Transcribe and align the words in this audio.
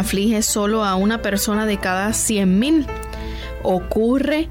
Aflige 0.00 0.42
solo 0.42 0.84
a 0.84 0.96
una 0.96 1.22
persona 1.22 1.66
de 1.66 1.78
cada 1.78 2.08
100.000. 2.10 2.86
Ocurre 3.62 4.48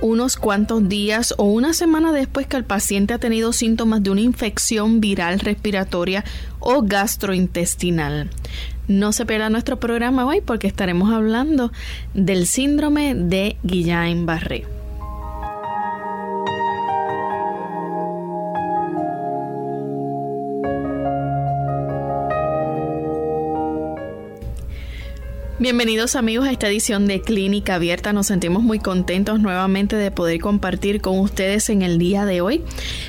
unos 0.00 0.36
cuantos 0.36 0.88
días 0.88 1.34
o 1.38 1.44
una 1.44 1.72
semana 1.72 2.12
después 2.12 2.46
que 2.46 2.56
el 2.56 2.64
paciente 2.64 3.14
ha 3.14 3.18
tenido 3.18 3.52
síntomas 3.52 4.02
de 4.02 4.10
una 4.10 4.20
infección 4.20 5.00
viral 5.00 5.40
respiratoria 5.40 6.24
o 6.60 6.82
gastrointestinal. 6.82 8.28
No 8.86 9.12
se 9.12 9.24
pierda 9.24 9.48
nuestro 9.48 9.80
programa 9.80 10.26
hoy 10.26 10.42
porque 10.42 10.66
estaremos 10.66 11.10
hablando 11.10 11.72
del 12.12 12.46
síndrome 12.46 13.14
de 13.14 13.56
Guillain-Barré. 13.62 14.73
Bienvenidos 25.64 26.14
amigos 26.14 26.46
a 26.46 26.52
esta 26.52 26.68
edición 26.68 27.06
de 27.06 27.22
Clínica 27.22 27.76
Abierta. 27.76 28.12
Nos 28.12 28.26
sentimos 28.26 28.62
muy 28.62 28.80
contentos 28.80 29.40
nuevamente 29.40 29.96
de 29.96 30.10
poder 30.10 30.38
compartir 30.38 31.00
con 31.00 31.18
ustedes 31.18 31.70
en 31.70 31.80
el 31.80 31.96
día 31.96 32.26
de 32.26 32.42
hoy, 32.42 32.62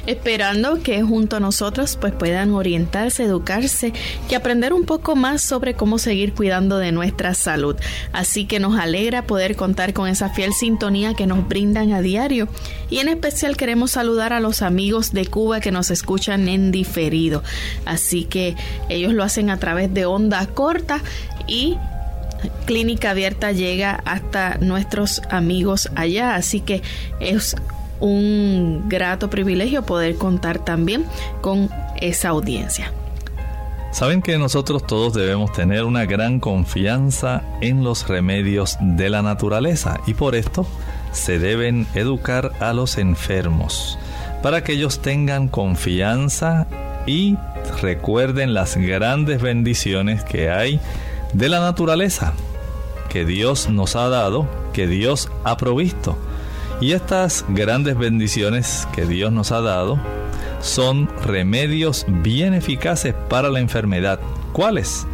esperando 0.07 0.81
que 0.81 1.01
junto 1.01 1.35
a 1.35 1.41
nosotros 1.41 1.97
pues 1.99 2.13
puedan 2.13 2.53
orientarse, 2.53 3.25
educarse 3.25 3.91
y 4.29 4.35
aprender 4.35 4.71
un 4.71 4.85
poco 4.85 5.17
más 5.17 5.41
sobre 5.41 5.73
cómo 5.73 5.97
seguir 5.97 6.33
cuidando 6.33 6.77
de 6.77 6.93
nuestra 6.93 7.33
salud. 7.33 7.75
Así 8.13 8.45
que 8.45 8.61
nos 8.61 8.79
alegra 8.79 9.27
poder 9.27 9.57
contar 9.57 9.91
con 9.91 10.07
esa 10.07 10.29
fiel 10.29 10.53
sintonía 10.53 11.13
que 11.13 11.27
nos 11.27 11.45
brindan 11.49 11.91
a 11.91 11.99
diario 11.99 12.47
y 12.89 12.99
en 12.99 13.09
especial 13.09 13.57
queremos 13.57 13.91
saludar 13.91 14.31
a 14.31 14.39
los 14.39 14.61
amigos 14.61 15.11
de 15.11 15.25
Cuba 15.25 15.59
que 15.59 15.73
nos 15.73 15.91
escuchan 15.91 16.47
en 16.47 16.71
diferido. 16.71 17.43
Así 17.83 18.23
que 18.23 18.55
ellos 18.87 19.11
lo 19.11 19.25
hacen 19.25 19.49
a 19.49 19.59
través 19.59 19.93
de 19.93 20.05
onda 20.05 20.47
corta 20.47 21.01
y 21.47 21.75
Clínica 22.65 23.11
Abierta 23.11 23.51
llega 23.51 24.01
hasta 24.05 24.57
nuestros 24.59 25.21
amigos 25.29 25.89
allá, 25.95 26.35
así 26.35 26.61
que 26.61 26.81
es 27.19 27.55
un 27.99 28.85
grato 28.87 29.29
privilegio 29.29 29.83
poder 29.83 30.15
contar 30.15 30.59
también 30.59 31.05
con 31.41 31.69
esa 32.01 32.29
audiencia. 32.29 32.91
Saben 33.91 34.21
que 34.21 34.37
nosotros 34.37 34.85
todos 34.85 35.13
debemos 35.13 35.53
tener 35.53 35.85
una 35.85 36.05
gran 36.05 36.41
confianza 36.41 37.43
en 37.61 37.83
los 37.83 38.07
remedios 38.09 38.77
de 38.81 39.09
la 39.09 39.21
naturaleza 39.21 40.01
y 40.05 40.13
por 40.15 40.35
esto 40.35 40.67
se 41.13 41.39
deben 41.39 41.87
educar 41.93 42.51
a 42.59 42.73
los 42.73 42.97
enfermos 42.97 43.97
para 44.43 44.65
que 44.65 44.73
ellos 44.73 45.01
tengan 45.01 45.47
confianza 45.47 46.67
y 47.07 47.37
recuerden 47.81 48.53
las 48.53 48.75
grandes 48.75 49.41
bendiciones 49.41 50.23
que 50.25 50.49
hay 50.49 50.79
de 51.35 51.49
la 51.49 51.59
naturaleza 51.59 52.33
que 53.09 53.25
Dios 53.25 53.69
nos 53.69 53.97
ha 53.97 54.07
dado, 54.07 54.47
que 54.71 54.87
Dios 54.87 55.29
ha 55.43 55.57
provisto. 55.57 56.17
Y 56.79 56.93
estas 56.93 57.45
grandes 57.49 57.97
bendiciones 57.97 58.87
que 58.95 59.05
Dios 59.05 59.33
nos 59.33 59.51
ha 59.51 59.59
dado 59.59 59.99
son 60.61 61.09
remedios 61.23 62.05
bien 62.07 62.53
eficaces 62.53 63.13
para 63.29 63.49
la 63.49 63.59
enfermedad. 63.59 64.19
¿Cuáles? 64.53 65.05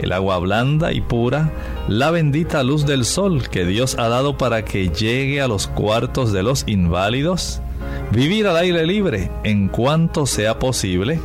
El 0.00 0.12
agua 0.12 0.38
blanda 0.38 0.92
y 0.92 1.00
pura, 1.00 1.52
la 1.86 2.10
bendita 2.10 2.64
luz 2.64 2.84
del 2.84 3.04
sol 3.04 3.48
que 3.48 3.64
Dios 3.64 3.96
ha 3.98 4.08
dado 4.08 4.36
para 4.36 4.64
que 4.64 4.88
llegue 4.88 5.40
a 5.40 5.46
los 5.46 5.68
cuartos 5.68 6.32
de 6.32 6.42
los 6.42 6.64
inválidos, 6.66 7.60
vivir 8.10 8.48
al 8.48 8.56
aire 8.56 8.84
libre 8.84 9.30
en 9.44 9.68
cuanto 9.68 10.26
sea 10.26 10.58
posible, 10.58 11.20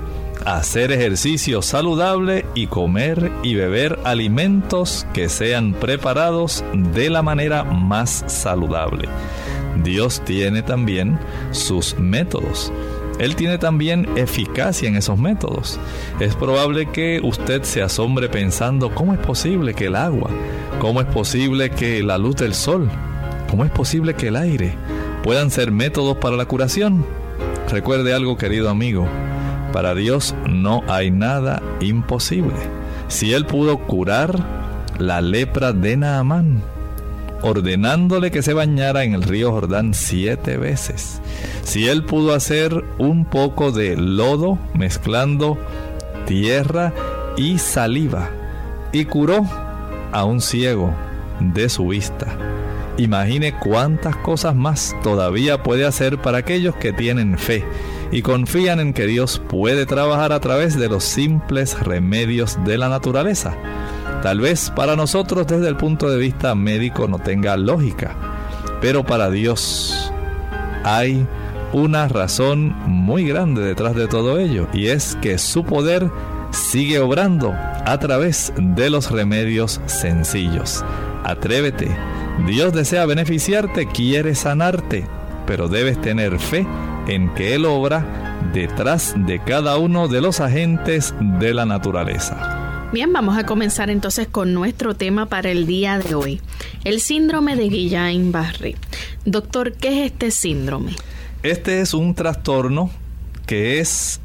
hacer 0.45 0.91
ejercicio 0.91 1.61
saludable 1.61 2.45
y 2.55 2.67
comer 2.67 3.31
y 3.43 3.55
beber 3.55 3.99
alimentos 4.03 5.05
que 5.13 5.29
sean 5.29 5.73
preparados 5.73 6.63
de 6.73 7.09
la 7.09 7.21
manera 7.21 7.63
más 7.63 8.23
saludable. 8.27 9.07
Dios 9.83 10.21
tiene 10.25 10.61
también 10.61 11.19
sus 11.51 11.97
métodos. 11.97 12.71
Él 13.19 13.35
tiene 13.35 13.57
también 13.57 14.07
eficacia 14.15 14.87
en 14.87 14.95
esos 14.95 15.17
métodos. 15.17 15.79
Es 16.19 16.35
probable 16.35 16.91
que 16.91 17.21
usted 17.23 17.63
se 17.63 17.81
asombre 17.81 18.27
pensando, 18.27 18.93
¿cómo 18.93 19.13
es 19.13 19.19
posible 19.19 19.73
que 19.73 19.85
el 19.85 19.95
agua, 19.95 20.29
cómo 20.79 20.99
es 20.99 21.07
posible 21.07 21.69
que 21.69 22.01
la 22.01 22.17
luz 22.17 22.35
del 22.37 22.53
sol, 22.53 22.89
cómo 23.49 23.65
es 23.65 23.71
posible 23.71 24.15
que 24.15 24.29
el 24.29 24.35
aire 24.35 24.75
puedan 25.23 25.51
ser 25.51 25.71
métodos 25.71 26.17
para 26.17 26.35
la 26.35 26.45
curación? 26.45 27.05
Recuerde 27.69 28.13
algo, 28.13 28.37
querido 28.37 28.69
amigo, 28.69 29.07
para 29.73 29.93
Dios 29.93 30.33
no 30.49 30.83
hay 30.87 31.11
nada 31.11 31.61
imposible. 31.81 32.55
Si 33.09 33.33
Él 33.33 33.45
pudo 33.45 33.79
curar 33.79 34.39
la 34.97 35.19
lepra 35.19 35.73
de 35.73 35.97
Naamán, 35.97 36.61
ordenándole 37.43 38.31
que 38.31 38.41
se 38.41 38.53
bañara 38.53 39.03
en 39.03 39.13
el 39.13 39.23
río 39.23 39.51
Jordán 39.51 39.93
siete 39.93 40.57
veces. 40.57 41.21
Si 41.63 41.87
él 41.87 42.05
pudo 42.05 42.33
hacer 42.33 42.83
un 42.97 43.25
poco 43.25 43.71
de 43.71 43.97
lodo 43.97 44.57
mezclando 44.73 45.57
tierra 46.25 46.93
y 47.35 47.59
saliva 47.59 48.29
y 48.93 49.05
curó 49.05 49.45
a 50.13 50.23
un 50.23 50.39
ciego 50.39 50.93
de 51.39 51.67
su 51.67 51.87
vista. 51.87 52.27
Imagine 52.97 53.57
cuántas 53.59 54.15
cosas 54.17 54.55
más 54.55 54.95
todavía 55.03 55.63
puede 55.63 55.85
hacer 55.85 56.19
para 56.19 56.37
aquellos 56.37 56.75
que 56.75 56.93
tienen 56.93 57.37
fe 57.37 57.65
y 58.13 58.21
confían 58.21 58.79
en 58.79 58.93
que 58.93 59.07
Dios 59.07 59.41
puede 59.49 59.87
trabajar 59.87 60.33
a 60.33 60.39
través 60.39 60.77
de 60.77 60.87
los 60.87 61.03
simples 61.03 61.79
remedios 61.79 62.59
de 62.63 62.77
la 62.77 62.87
naturaleza. 62.87 63.57
Tal 64.21 64.39
vez 64.39 64.71
para 64.75 64.95
nosotros 64.95 65.47
desde 65.47 65.67
el 65.67 65.77
punto 65.77 66.07
de 66.07 66.19
vista 66.19 66.53
médico 66.53 67.07
no 67.07 67.17
tenga 67.17 67.57
lógica, 67.57 68.15
pero 68.81 69.03
para 69.03 69.31
Dios 69.31 70.11
hay 70.83 71.25
una 71.73 72.07
razón 72.07 72.75
muy 72.85 73.27
grande 73.27 73.63
detrás 73.63 73.95
de 73.95 74.07
todo 74.07 74.37
ello 74.37 74.67
y 74.73 74.89
es 74.89 75.17
que 75.19 75.39
su 75.39 75.63
poder 75.63 76.07
sigue 76.51 76.99
obrando 76.99 77.51
a 77.51 77.97
través 77.97 78.53
de 78.55 78.91
los 78.91 79.09
remedios 79.09 79.81
sencillos. 79.87 80.85
Atrévete, 81.23 81.87
Dios 82.45 82.73
desea 82.73 83.07
beneficiarte, 83.07 83.87
quiere 83.87 84.35
sanarte, 84.35 85.07
pero 85.47 85.67
debes 85.67 85.99
tener 85.99 86.37
fe 86.37 86.63
en 87.07 87.33
que 87.33 87.55
Él 87.55 87.65
obra 87.65 88.39
detrás 88.53 89.13
de 89.15 89.39
cada 89.39 89.77
uno 89.77 90.07
de 90.07 90.21
los 90.21 90.39
agentes 90.39 91.13
de 91.39 91.53
la 91.53 91.65
naturaleza. 91.65 92.89
Bien, 92.93 93.11
vamos 93.11 93.37
a 93.37 93.45
comenzar 93.45 93.89
entonces 93.89 94.27
con 94.27 94.53
nuestro 94.53 94.95
tema 94.95 95.25
para 95.27 95.49
el 95.49 95.65
día 95.65 95.97
de 95.97 96.13
hoy, 96.13 96.41
el 96.83 96.99
síndrome 96.99 97.55
de 97.55 97.69
Guillain-Barré. 97.69 98.75
Doctor, 99.25 99.73
¿qué 99.73 100.05
es 100.05 100.11
este 100.11 100.29
síndrome? 100.29 100.95
Este 101.41 101.81
es 101.81 101.93
un 101.95 102.13
trastorno 102.13 102.91
que 103.47 103.79
es 103.79 104.21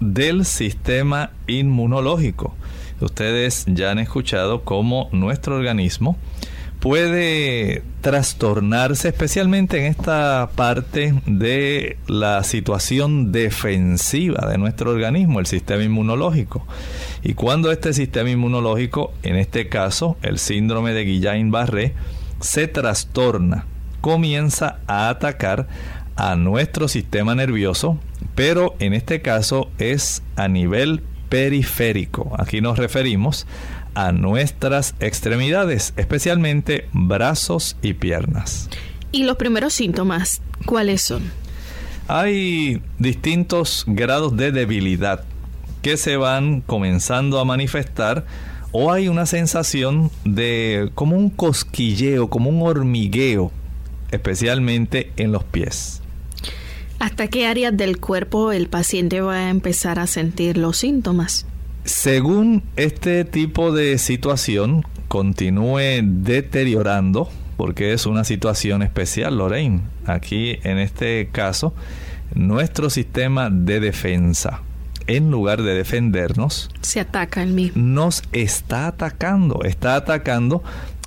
del 0.00 0.44
sistema 0.44 1.30
inmunológico. 1.46 2.54
Ustedes 3.00 3.64
ya 3.66 3.92
han 3.92 3.98
escuchado 3.98 4.62
cómo 4.62 5.08
nuestro 5.12 5.54
organismo 5.56 6.18
puede 6.80 7.82
trastornarse 8.00 9.08
especialmente 9.08 9.78
en 9.78 9.84
esta 9.84 10.50
parte 10.56 11.14
de 11.26 11.98
la 12.06 12.42
situación 12.42 13.32
defensiva 13.32 14.48
de 14.48 14.56
nuestro 14.56 14.90
organismo, 14.90 15.40
el 15.40 15.46
sistema 15.46 15.84
inmunológico. 15.84 16.66
Y 17.22 17.34
cuando 17.34 17.70
este 17.70 17.92
sistema 17.92 18.30
inmunológico, 18.30 19.12
en 19.22 19.36
este 19.36 19.68
caso 19.68 20.16
el 20.22 20.38
síndrome 20.38 20.92
de 20.92 21.04
Guillain-Barré, 21.04 21.92
se 22.40 22.66
trastorna, 22.66 23.66
comienza 24.00 24.78
a 24.86 25.10
atacar 25.10 25.68
a 26.16 26.34
nuestro 26.34 26.88
sistema 26.88 27.34
nervioso, 27.34 27.98
pero 28.34 28.74
en 28.78 28.94
este 28.94 29.20
caso 29.20 29.70
es 29.78 30.22
a 30.36 30.48
nivel 30.48 31.02
periférico. 31.28 32.34
Aquí 32.38 32.60
nos 32.62 32.78
referimos 32.78 33.46
a 33.94 34.12
nuestras 34.12 34.94
extremidades, 35.00 35.92
especialmente 35.96 36.88
brazos 36.92 37.76
y 37.82 37.94
piernas. 37.94 38.68
¿Y 39.12 39.24
los 39.24 39.36
primeros 39.36 39.72
síntomas 39.74 40.40
cuáles 40.66 41.02
son? 41.02 41.30
Hay 42.08 42.82
distintos 42.98 43.84
grados 43.86 44.36
de 44.36 44.52
debilidad 44.52 45.24
que 45.82 45.96
se 45.96 46.16
van 46.16 46.60
comenzando 46.60 47.38
a 47.38 47.44
manifestar 47.44 48.26
o 48.72 48.92
hay 48.92 49.08
una 49.08 49.26
sensación 49.26 50.10
de 50.24 50.90
como 50.94 51.16
un 51.16 51.30
cosquilleo, 51.30 52.28
como 52.28 52.50
un 52.50 52.62
hormigueo, 52.62 53.50
especialmente 54.10 55.12
en 55.16 55.32
los 55.32 55.44
pies. 55.44 56.02
¿Hasta 56.98 57.28
qué 57.28 57.46
áreas 57.46 57.76
del 57.76 57.98
cuerpo 57.98 58.52
el 58.52 58.68
paciente 58.68 59.20
va 59.22 59.36
a 59.36 59.50
empezar 59.50 59.98
a 59.98 60.06
sentir 60.06 60.58
los 60.58 60.76
síntomas? 60.76 61.46
Según 61.84 62.62
este 62.76 63.24
tipo 63.24 63.72
de 63.72 63.98
situación 63.98 64.84
continúe 65.08 66.02
deteriorando, 66.02 67.28
porque 67.56 67.92
es 67.92 68.06
una 68.06 68.24
situación 68.24 68.82
especial, 68.82 69.38
Lorraine, 69.38 69.80
aquí 70.06 70.58
en 70.62 70.78
este 70.78 71.28
caso, 71.32 71.74
nuestro 72.34 72.90
sistema 72.90 73.50
de 73.50 73.80
defensa, 73.80 74.60
en 75.06 75.30
lugar 75.30 75.62
de 75.62 75.74
defendernos, 75.74 76.70
se 76.80 77.00
ataca 77.00 77.42
el 77.42 77.52
mismo. 77.52 77.82
Nos 77.82 78.22
está 78.32 78.86
atacando, 78.86 79.62
está 79.64 79.96
atacando 79.96 80.62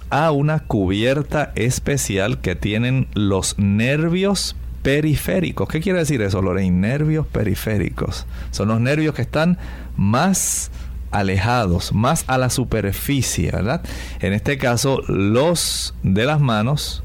a 0.09 0.31
una 0.31 0.59
cubierta 0.59 1.51
especial 1.55 2.41
que 2.41 2.55
tienen 2.55 3.07
los 3.13 3.57
nervios 3.57 4.55
periféricos. 4.83 5.69
¿Qué 5.69 5.79
quiere 5.79 5.99
decir 5.99 6.21
eso, 6.21 6.41
Lorraine? 6.41 6.77
Nervios 6.77 7.25
periféricos. 7.25 8.25
Son 8.51 8.67
los 8.67 8.79
nervios 8.81 9.15
que 9.15 9.21
están 9.21 9.57
más 9.95 10.71
alejados, 11.11 11.93
más 11.93 12.25
a 12.27 12.37
la 12.37 12.49
superficie, 12.49 13.51
¿verdad? 13.51 13.81
En 14.19 14.33
este 14.33 14.57
caso, 14.57 15.01
los 15.07 15.93
de 16.03 16.25
las 16.25 16.39
manos 16.39 17.03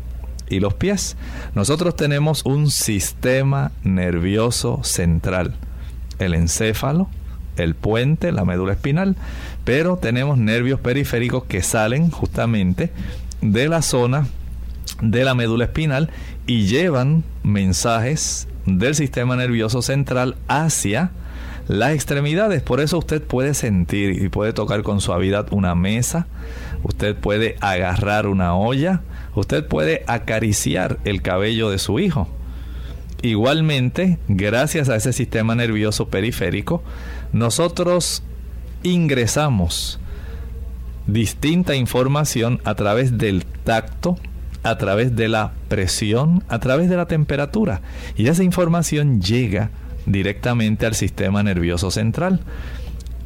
y 0.49 0.61
los 0.61 0.75
pies. 0.75 1.17
Nosotros 1.55 1.95
tenemos 1.95 2.45
un 2.45 2.71
sistema 2.71 3.71
nervioso 3.83 4.81
central, 4.83 5.55
el 6.19 6.35
encéfalo, 6.35 7.09
el 7.57 7.75
puente, 7.75 8.33
la 8.33 8.45
médula 8.45 8.73
espinal, 8.73 9.17
pero 9.65 9.97
tenemos 9.97 10.39
nervios 10.39 10.81
periféricos 10.81 11.45
que 11.45 11.63
salen 11.63 12.11
justamente 12.11 12.93
de 13.41 13.69
la 13.69 13.83
zona 13.83 14.27
de 15.03 15.25
la 15.25 15.35
médula 15.35 15.65
espinal 15.65 16.11
y 16.47 16.67
llevan 16.67 17.25
mensajes 17.43 18.49
del 18.65 18.95
sistema 18.95 19.37
nervioso 19.37 19.83
central 19.83 20.37
hacia 20.49 21.11
las 21.69 21.93
extremidades. 21.93 22.63
Por 22.63 22.81
eso 22.81 22.99
usted 22.99 23.23
puede 23.23 23.55
sentir 23.55 24.23
y 24.23 24.29
puede 24.29 24.53
tocar 24.53 24.83
con 24.83 25.01
suavidad 25.01 25.47
una 25.53 25.75
mesa, 25.75 26.27
usted 26.83 27.15
puede 27.15 27.57
agarrar 27.61 28.27
una 28.27 28.57
olla, 28.57 29.03
usted 29.35 29.67
puede 29.67 30.03
acariciar 30.07 30.99
el 31.05 31.23
cabello 31.23 31.71
de 31.71 31.79
su 31.79 31.99
hijo. 32.01 32.29
Igualmente, 33.23 34.19
gracias 34.29 34.89
a 34.89 34.97
ese 34.97 35.13
sistema 35.13 35.55
nervioso 35.55 36.09
periférico, 36.09 36.83
nosotros 37.33 38.23
ingresamos 38.83 39.99
distinta 41.07 41.75
información 41.75 42.61
a 42.65 42.75
través 42.75 43.19
del 43.19 43.45
tacto, 43.45 44.17
a 44.63 44.79
través 44.79 45.17
de 45.17 45.29
la 45.29 45.53
presión, 45.69 46.45
a 46.49 46.61
través 46.61 46.89
de 46.89 46.97
la 46.97 47.07
temperatura. 47.07 47.81
Y 48.17 48.29
esa 48.29 48.45
información 48.45 49.21
llega 49.21 49.71
directamente 50.09 50.87
al 50.87 50.95
sistema 50.95 51.43
nervioso 51.43 51.91
central. 51.91 52.41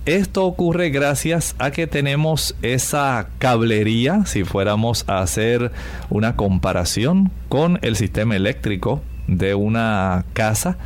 Esto 0.04 0.44
ocurre 0.44 0.90
gracias 0.90 1.54
a 1.58 1.70
que 1.70 1.86
tenemos 1.86 2.56
esa 2.62 3.28
cablería, 3.38 4.26
si 4.26 4.42
fuéramos 4.42 5.04
a 5.06 5.20
hacer 5.20 5.70
una 6.10 6.34
comparación 6.34 7.30
con 7.48 7.78
el 7.82 7.94
sistema 7.94 8.34
eléctrico 8.34 9.00
de 9.28 9.54
una 9.54 10.24
casa, 10.32 10.76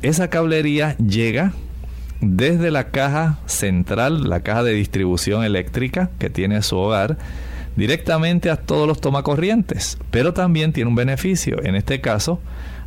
esa 0.00 0.30
cablería 0.30 0.96
llega 0.96 1.52
desde 2.20 2.70
la 2.70 2.88
caja 2.88 3.38
central, 3.44 4.28
la 4.28 4.40
caja 4.40 4.62
de 4.62 4.72
distribución 4.72 5.44
eléctrica 5.44 6.10
que 6.18 6.30
tiene 6.30 6.62
su 6.62 6.78
hogar, 6.78 7.18
directamente 7.76 8.48
a 8.48 8.56
todos 8.56 8.88
los 8.88 9.02
tomacorrientes, 9.02 9.98
pero 10.10 10.32
también 10.32 10.72
tiene 10.72 10.88
un 10.88 10.96
beneficio. 10.96 11.62
En 11.62 11.74
este 11.74 12.00
caso, 12.00 12.40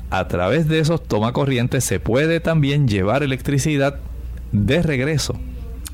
a 0.09 0.27
través 0.27 0.67
de 0.67 0.79
esos 0.79 1.03
tomacorrientes 1.03 1.83
se 1.83 1.99
puede 1.99 2.39
también 2.39 2.87
llevar 2.87 3.23
electricidad 3.23 3.99
de 4.51 4.81
regreso 4.81 5.39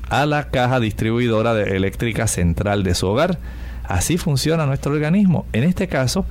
a 0.08 0.24
la 0.26 0.48
caja 0.48 0.80
distribuidora 0.80 1.60
eléctrica 1.62 2.26
central 2.26 2.82
de 2.82 2.94
su 2.94 3.06
hogar. 3.06 3.38
Así 3.84 4.18
funciona 4.18 4.66
nuestro 4.66 4.92
organismo. 4.92 5.46
En 5.52 5.64
este 5.64 5.86
caso, 5.86 6.24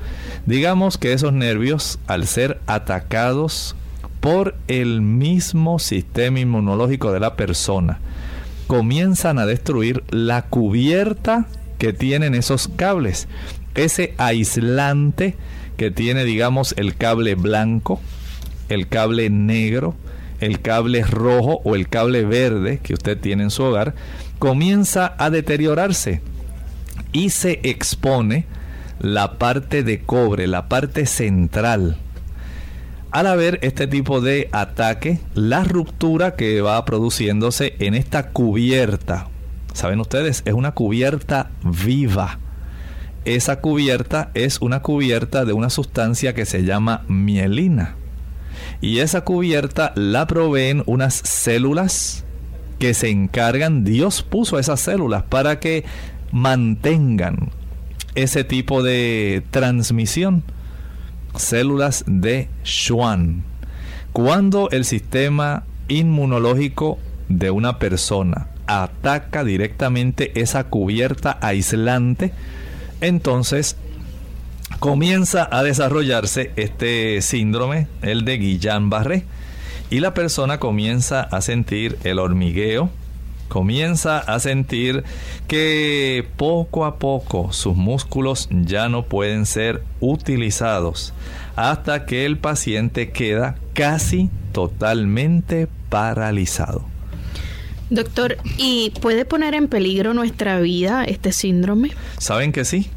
digamos 0.45 0.97
que 0.97 1.13
esos 1.13 1.31
nervios, 1.31 1.99
al 2.07 2.27
ser 2.27 2.59
atacados 2.67 3.75
por 4.19 4.55
el 4.67 5.01
mismo 5.01 5.79
sistema 5.79 6.39
inmunológico 6.39 7.11
de 7.11 7.19
la 7.19 7.35
persona, 7.35 7.99
comienzan 8.67 9.39
a 9.39 9.45
destruir 9.45 10.03
la 10.09 10.43
cubierta 10.43 11.45
que 11.77 11.93
tienen 11.93 12.33
esos 12.35 12.67
cables. 12.67 13.27
Ese 13.75 14.15
aislante 14.17 15.35
que 15.75 15.92
tiene, 15.92 16.24
digamos, 16.24 16.74
el 16.77 16.95
cable 16.95 17.36
blanco, 17.36 18.00
el 18.69 18.88
cable 18.88 19.30
negro, 19.30 19.95
el 20.39 20.62
cable 20.62 21.04
rojo 21.04 21.62
o 21.63 21.75
el 21.75 21.88
cable 21.88 22.25
verde 22.25 22.80
que 22.81 22.94
usted 22.94 23.19
tiene 23.19 23.44
en 23.44 23.51
su 23.51 23.63
hogar, 23.63 23.95
comienza 24.39 25.16
a 25.18 25.30
deteriorarse 25.30 26.22
y 27.12 27.30
se 27.30 27.60
expone 27.63 28.45
la 29.00 29.38
parte 29.38 29.83
de 29.83 30.01
cobre, 30.01 30.48
la 30.48 30.68
parte 30.68 31.06
central. 31.06 31.98
Al 33.12 33.27
haber 33.27 33.60
este 33.62 33.88
tipo 33.88 34.20
de 34.20 34.50
ataque, 34.51 35.20
la 35.36 35.63
ruptura 35.63 36.36
que 36.36 36.62
va 36.62 36.84
produciéndose 36.84 37.75
en 37.79 37.94
esta 37.94 38.32
cubierta, 38.32 39.29
saben 39.74 40.01
ustedes, 40.01 40.41
es 40.46 40.53
una 40.53 40.74
cubierta 40.74 41.51
viva 41.63 42.39
esa 43.25 43.60
cubierta 43.60 44.32
es 44.34 44.62
una 44.62 44.82
cubierta 44.82 45.46
de 45.46 45.53
una 45.53 45.70
sustancia 45.70 46.34
que 46.34 46.46
se 46.46 46.63
llama 46.63 47.03
mielina. 47.08 47.96
Y 48.82 49.00
esa 49.00 49.22
cubierta 49.22 49.91
la 49.96 50.27
proveen 50.27 50.84
unas 50.86 51.15
células 51.15 52.24
que 52.79 52.94
se 52.94 53.10
encargan, 53.10 53.84
Dios 53.84 54.22
puso 54.22 54.60
esas 54.60 54.79
células 54.79 55.24
para 55.24 55.60
que 55.60 55.86
mantengan 56.32 57.50
ese 58.15 58.44
tipo 58.44 58.84
de 58.84 59.44
transmisión. 59.51 60.44
Células 61.36 62.03
de 62.08 62.48
Schwann. 62.63 63.44
Cuando 64.13 64.70
el 64.72 64.86
sistema 64.86 65.63
inmunológico 65.88 66.98
de 67.27 67.51
una 67.51 67.79
persona 67.79 68.48
ataca 68.67 69.44
directamente 69.44 70.39
esa 70.39 70.65
cubierta 70.65 71.38
aislante, 71.41 72.32
entonces 73.01 73.75
comienza 74.79 75.47
a 75.51 75.63
desarrollarse 75.63 76.51
este 76.55 77.21
síndrome, 77.21 77.87
el 78.01 78.25
de 78.25 78.39
Guillain-Barré, 78.39 79.23
y 79.89 79.99
la 79.99 80.13
persona 80.13 80.59
comienza 80.59 81.21
a 81.21 81.41
sentir 81.41 81.97
el 82.03 82.19
hormigueo, 82.19 82.89
comienza 83.47 84.19
a 84.19 84.39
sentir 84.39 85.03
que 85.47 86.27
poco 86.37 86.85
a 86.85 86.97
poco 86.97 87.53
sus 87.53 87.75
músculos 87.75 88.49
ya 88.51 88.89
no 88.89 89.03
pueden 89.03 89.45
ser 89.45 89.83
utilizados 89.99 91.13
hasta 91.55 92.05
que 92.05 92.25
el 92.25 92.37
paciente 92.37 93.11
queda 93.11 93.55
casi 93.73 94.29
totalmente 94.51 95.67
paralizado. 95.89 96.94
Doctor, 97.89 98.38
¿y 98.58 98.92
puede 99.01 99.25
poner 99.25 99.54
en 99.54 99.68
peligro 99.68 100.13
nuestra 100.13 100.60
vida 100.60 101.04
este 101.04 101.32
síndrome? 101.32 101.92
Saben 102.18 102.51
que 102.51 102.65
sí. 102.65 102.89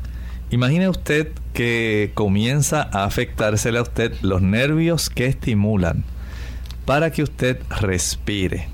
Imagine 0.51 0.89
usted 0.89 1.29
que 1.53 2.13
comienza 2.15 2.89
a 2.93 3.05
afectársele 3.05 3.79
a 3.79 3.83
usted 3.83 4.15
los 4.23 4.41
nervios 4.41 5.11
que 5.11 5.27
estimulan 5.27 6.05
para 6.87 7.11
que 7.11 7.23
usted 7.23 7.61
respire. 7.69 8.69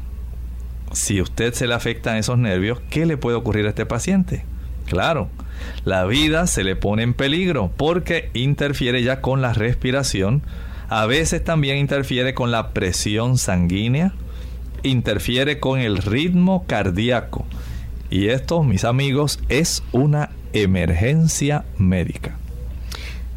Si 0.92 1.20
usted 1.20 1.52
se 1.52 1.66
le 1.66 1.74
afectan 1.74 2.16
esos 2.16 2.38
nervios, 2.38 2.80
¿qué 2.90 3.06
le 3.06 3.16
puede 3.16 3.36
ocurrir 3.36 3.66
a 3.66 3.70
este 3.70 3.86
paciente? 3.86 4.44
Claro, 4.86 5.28
la 5.84 6.04
vida 6.04 6.46
se 6.46 6.62
le 6.62 6.76
pone 6.76 7.02
en 7.02 7.14
peligro 7.14 7.72
porque 7.76 8.30
interfiere 8.34 9.02
ya 9.02 9.20
con 9.20 9.42
la 9.42 9.52
respiración, 9.52 10.42
a 10.88 11.06
veces 11.06 11.42
también 11.42 11.78
interfiere 11.78 12.34
con 12.34 12.52
la 12.52 12.70
presión 12.72 13.36
sanguínea, 13.36 14.12
interfiere 14.84 15.58
con 15.58 15.80
el 15.80 15.98
ritmo 15.98 16.64
cardíaco. 16.66 17.44
Y 18.10 18.28
esto, 18.28 18.62
mis 18.62 18.84
amigos, 18.84 19.40
es 19.48 19.82
una 19.92 20.30
emergencia 20.52 21.64
médica. 21.78 22.36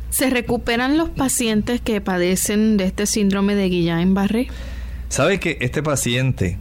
¿Se 0.09 0.29
recuperan 0.29 0.97
los 0.97 1.09
pacientes 1.09 1.81
que 1.81 2.01
padecen 2.01 2.77
de 2.77 2.85
este 2.85 3.05
síndrome 3.05 3.55
de 3.55 3.69
Guillain-Barré? 3.69 4.47
Sabe 5.09 5.39
que 5.39 5.57
este 5.61 5.83
paciente, 5.83 6.57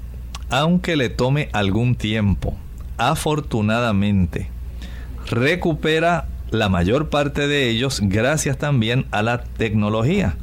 aunque 0.50 0.96
le 0.96 1.08
tome 1.08 1.48
algún 1.52 1.94
tiempo, 1.94 2.56
afortunadamente, 2.96 4.48
recupera 5.28 6.28
la 6.50 6.68
mayor 6.68 7.08
parte 7.10 7.48
de 7.48 7.68
ellos 7.68 8.00
gracias 8.02 8.56
también 8.56 9.06
a 9.10 9.22
la 9.22 9.42
tecnología. 9.42 10.36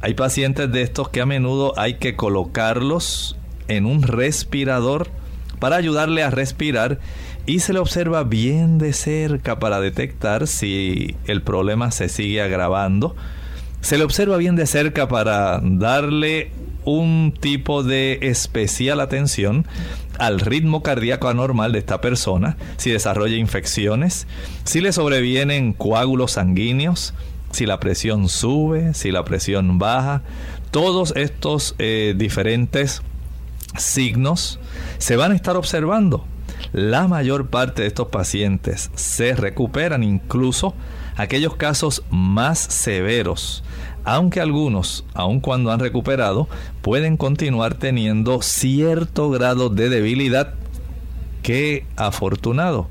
Hay 0.00 0.14
pacientes 0.14 0.70
de 0.70 0.82
estos 0.82 1.08
que 1.08 1.20
a 1.20 1.26
menudo 1.26 1.78
hay 1.78 1.94
que 1.94 2.16
colocarlos 2.16 3.37
en 3.68 3.86
un 3.86 4.02
respirador 4.02 5.08
para 5.58 5.76
ayudarle 5.76 6.22
a 6.22 6.30
respirar 6.30 6.98
y 7.46 7.60
se 7.60 7.72
le 7.72 7.78
observa 7.78 8.24
bien 8.24 8.78
de 8.78 8.92
cerca 8.92 9.58
para 9.58 9.80
detectar 9.80 10.46
si 10.46 11.16
el 11.26 11.42
problema 11.42 11.90
se 11.90 12.08
sigue 12.08 12.42
agravando. 12.42 13.16
Se 13.80 13.96
le 13.96 14.04
observa 14.04 14.36
bien 14.36 14.56
de 14.56 14.66
cerca 14.66 15.08
para 15.08 15.60
darle 15.62 16.50
un 16.84 17.34
tipo 17.38 17.82
de 17.82 18.18
especial 18.22 19.00
atención 19.00 19.66
al 20.18 20.40
ritmo 20.40 20.82
cardíaco 20.82 21.28
anormal 21.28 21.72
de 21.72 21.78
esta 21.78 22.00
persona, 22.00 22.56
si 22.76 22.90
desarrolla 22.90 23.36
infecciones, 23.36 24.26
si 24.64 24.80
le 24.80 24.92
sobrevienen 24.92 25.72
coágulos 25.72 26.32
sanguíneos, 26.32 27.14
si 27.50 27.66
la 27.66 27.80
presión 27.80 28.28
sube, 28.28 28.94
si 28.94 29.10
la 29.10 29.24
presión 29.24 29.78
baja, 29.78 30.22
todos 30.70 31.14
estos 31.16 31.74
eh, 31.78 32.14
diferentes 32.16 33.02
signos 33.82 34.58
se 34.98 35.16
van 35.16 35.32
a 35.32 35.34
estar 35.34 35.56
observando. 35.56 36.24
La 36.72 37.08
mayor 37.08 37.48
parte 37.48 37.82
de 37.82 37.88
estos 37.88 38.08
pacientes 38.08 38.90
se 38.94 39.34
recuperan, 39.34 40.02
incluso 40.02 40.74
aquellos 41.16 41.56
casos 41.56 42.02
más 42.10 42.58
severos, 42.58 43.62
aunque 44.04 44.40
algunos, 44.40 45.04
aun 45.14 45.40
cuando 45.40 45.70
han 45.70 45.80
recuperado, 45.80 46.48
pueden 46.82 47.16
continuar 47.16 47.74
teniendo 47.74 48.42
cierto 48.42 49.30
grado 49.30 49.68
de 49.68 49.88
debilidad 49.88 50.54
que 51.42 51.86
afortunado 51.96 52.88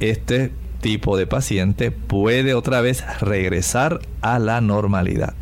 este 0.00 0.52
tipo 0.80 1.16
de 1.16 1.26
paciente 1.26 1.90
puede 1.90 2.54
otra 2.54 2.80
vez 2.80 3.04
regresar 3.20 4.00
a 4.20 4.38
la 4.38 4.60
normalidad. 4.60 5.34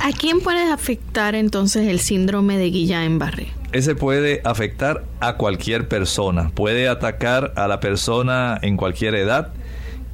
¿A 0.00 0.12
quién 0.12 0.40
puede 0.40 0.70
afectar 0.72 1.34
entonces 1.34 1.86
el 1.88 2.00
síndrome 2.00 2.58
de 2.58 2.70
Guillain-Barré? 2.72 3.57
Ese 3.70 3.94
puede 3.94 4.40
afectar 4.44 5.04
a 5.20 5.36
cualquier 5.36 5.88
persona, 5.88 6.50
puede 6.54 6.88
atacar 6.88 7.52
a 7.54 7.68
la 7.68 7.80
persona 7.80 8.58
en 8.62 8.78
cualquier 8.78 9.14
edad 9.14 9.52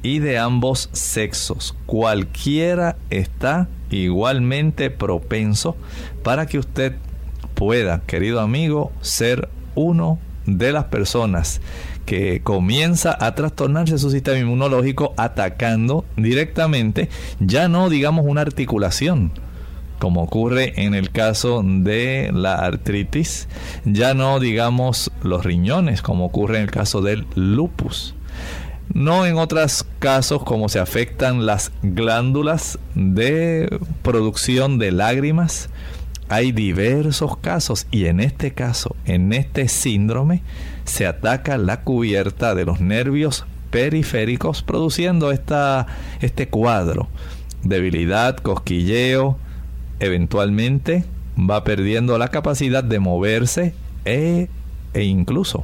y 0.03 0.19
de 0.19 0.37
ambos 0.37 0.89
sexos. 0.91 1.73
Cualquiera 1.85 2.97
está 3.09 3.69
igualmente 3.89 4.89
propenso 4.89 5.77
para 6.21 6.47
que 6.47 6.59
usted 6.59 6.97
pueda, 7.53 8.01
querido 8.05 8.41
amigo, 8.41 8.91
ser 8.99 9.47
uno 9.73 10.19
de 10.45 10.73
las 10.73 10.85
personas 10.85 11.61
que 12.05 12.41
comienza 12.41 13.17
a 13.19 13.35
trastornarse 13.35 13.97
su 13.97 14.11
sistema 14.11 14.37
inmunológico 14.37 15.13
atacando 15.15 16.03
directamente, 16.17 17.09
ya 17.39 17.69
no 17.69 17.89
digamos 17.89 18.25
una 18.27 18.41
articulación, 18.41 19.31
como 19.99 20.23
ocurre 20.23 20.73
en 20.77 20.93
el 20.93 21.11
caso 21.11 21.61
de 21.63 22.31
la 22.33 22.55
artritis, 22.55 23.47
ya 23.85 24.13
no 24.13 24.39
digamos 24.39 25.11
los 25.23 25.43
riñones, 25.43 26.01
como 26.01 26.25
ocurre 26.25 26.57
en 26.57 26.63
el 26.63 26.71
caso 26.71 27.01
del 27.01 27.25
lupus. 27.35 28.15
No 28.93 29.25
en 29.25 29.37
otros 29.37 29.85
casos 29.99 30.43
como 30.43 30.69
se 30.69 30.79
afectan 30.79 31.45
las 31.45 31.71
glándulas 31.81 32.77
de 32.93 33.79
producción 34.03 34.77
de 34.77 34.91
lágrimas. 34.91 35.69
Hay 36.29 36.51
diversos 36.51 37.37
casos 37.37 37.87
y 37.91 38.05
en 38.05 38.19
este 38.19 38.51
caso, 38.53 38.95
en 39.05 39.33
este 39.33 39.67
síndrome, 39.67 40.43
se 40.85 41.07
ataca 41.07 41.57
la 41.57 41.81
cubierta 41.81 42.55
de 42.55 42.65
los 42.65 42.79
nervios 42.79 43.45
periféricos 43.71 44.63
produciendo 44.63 45.31
esta, 45.31 45.87
este 46.21 46.47
cuadro. 46.47 47.07
Debilidad, 47.63 48.37
cosquilleo, 48.37 49.37
eventualmente 49.99 51.05
va 51.37 51.63
perdiendo 51.63 52.17
la 52.17 52.29
capacidad 52.29 52.83
de 52.83 52.99
moverse 52.99 53.73
e, 54.05 54.49
e 54.93 55.03
incluso 55.03 55.63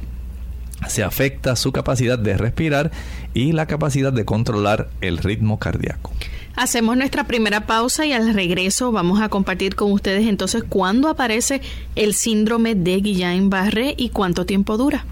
se 0.88 1.02
afecta 1.02 1.56
su 1.56 1.72
capacidad 1.72 2.18
de 2.18 2.36
respirar 2.36 2.90
y 3.34 3.52
la 3.52 3.66
capacidad 3.66 4.12
de 4.12 4.24
controlar 4.24 4.90
el 5.00 5.18
ritmo 5.18 5.58
cardíaco. 5.58 6.12
Hacemos 6.54 6.96
nuestra 6.96 7.24
primera 7.24 7.66
pausa 7.66 8.04
y 8.04 8.12
al 8.12 8.34
regreso 8.34 8.92
vamos 8.92 9.20
a 9.20 9.28
compartir 9.28 9.74
con 9.74 9.90
ustedes 9.90 10.26
entonces 10.26 10.64
cuándo 10.68 11.08
aparece 11.08 11.62
el 11.94 12.14
síndrome 12.14 12.74
de 12.74 13.00
Guillain-Barré 13.00 13.94
y 13.96 14.10
cuánto 14.10 14.44
tiempo 14.44 14.76
dura. 14.76 15.06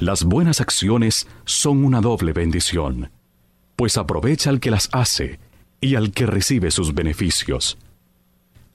Las 0.00 0.24
buenas 0.24 0.60
acciones 0.60 1.26
son 1.44 1.84
una 1.84 2.00
doble 2.00 2.32
bendición, 2.32 3.10
pues 3.76 3.98
aprovecha 3.98 4.48
al 4.48 4.60
que 4.60 4.70
las 4.70 4.88
hace 4.92 5.38
y 5.80 5.96
al 5.96 6.12
que 6.12 6.26
recibe 6.26 6.70
sus 6.70 6.94
beneficios. 6.94 7.76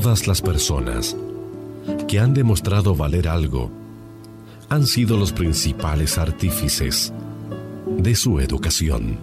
Todas 0.00 0.28
las 0.28 0.40
personas 0.40 1.16
que 2.06 2.20
han 2.20 2.32
demostrado 2.32 2.94
valer 2.94 3.26
algo 3.26 3.68
han 4.68 4.86
sido 4.86 5.16
los 5.16 5.32
principales 5.32 6.18
artífices 6.18 7.12
de 7.84 8.14
su 8.14 8.38
educación. 8.38 9.18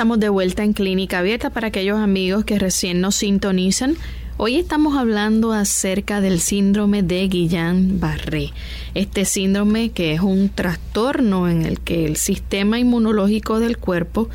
Estamos 0.00 0.18
de 0.18 0.30
vuelta 0.30 0.64
en 0.64 0.72
Clínica 0.72 1.18
Abierta 1.18 1.50
para 1.50 1.66
aquellos 1.66 1.98
amigos 1.98 2.46
que 2.46 2.58
recién 2.58 3.02
nos 3.02 3.16
sintonizan. 3.16 3.96
Hoy 4.38 4.56
estamos 4.56 4.96
hablando 4.96 5.52
acerca 5.52 6.22
del 6.22 6.40
síndrome 6.40 7.02
de 7.02 7.28
Guillain-Barré. 7.28 8.50
Este 8.94 9.26
síndrome 9.26 9.90
que 9.90 10.14
es 10.14 10.22
un 10.22 10.48
trastorno 10.48 11.50
en 11.50 11.66
el 11.66 11.80
que 11.80 12.06
el 12.06 12.16
sistema 12.16 12.78
inmunológico 12.78 13.60
del 13.60 13.76
cuerpo 13.76 14.30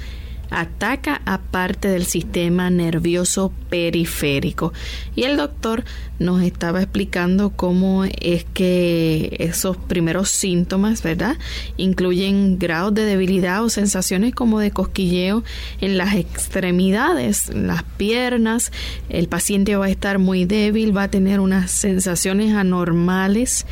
ataca 0.56 1.22
a 1.26 1.40
parte 1.40 1.90
del 1.90 2.06
sistema 2.06 2.70
nervioso 2.70 3.52
periférico. 3.70 4.72
Y 5.14 5.24
el 5.24 5.36
doctor 5.36 5.84
nos 6.18 6.42
estaba 6.44 6.82
explicando 6.82 7.50
cómo 7.50 8.06
es 8.06 8.46
que 8.54 9.36
esos 9.40 9.76
primeros 9.76 10.30
síntomas, 10.30 11.04
¿verdad? 11.04 11.38
Incluyen 11.76 12.58
grados 12.58 12.94
de 12.94 13.04
debilidad 13.04 13.64
o 13.66 13.70
sensaciones 13.70 14.34
como 14.34 14.60
de 14.60 14.72
cosquilleo 14.72 15.44
en 15.82 15.98
las 15.98 16.16
extremidades, 16.16 17.54
las 17.54 17.84
piernas. 17.84 18.72
El 19.10 19.28
paciente 19.28 19.76
va 19.76 19.88
a 19.88 19.90
estar 19.90 20.20
muy 20.20 20.46
débil, 20.46 20.96
va 20.96 21.04
a 21.04 21.12
tener 21.12 21.42
unas 21.42 21.70
sensaciones 21.70 22.54
anormales 22.54 23.66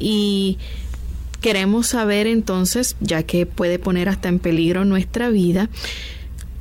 y 0.00 0.58
queremos 1.40 1.86
saber 1.88 2.26
entonces, 2.26 2.96
ya 3.00 3.22
que 3.22 3.46
puede 3.46 3.78
poner 3.78 4.08
hasta 4.08 4.28
en 4.28 4.40
peligro 4.40 4.84
nuestra 4.84 5.28
vida, 5.28 5.68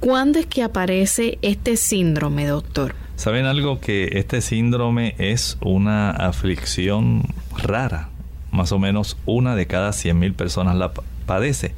¿Cuándo 0.03 0.37
es 0.37 0.47
que 0.47 0.63
aparece 0.63 1.39
este 1.41 1.77
síndrome, 1.77 2.45
doctor? 2.45 2.93
¿Saben 3.15 3.45
algo? 3.45 3.79
Que 3.79 4.19
este 4.19 4.41
síndrome 4.41 5.15
es 5.17 5.57
una 5.61 6.11
aflicción 6.11 7.23
rara. 7.57 8.09
Más 8.51 8.73
o 8.73 8.79
menos 8.79 9.15
una 9.25 9.55
de 9.55 9.65
cada 9.65 9.91
100.000 9.91 10.33
personas 10.33 10.75
la 10.75 10.91
padece. 11.25 11.73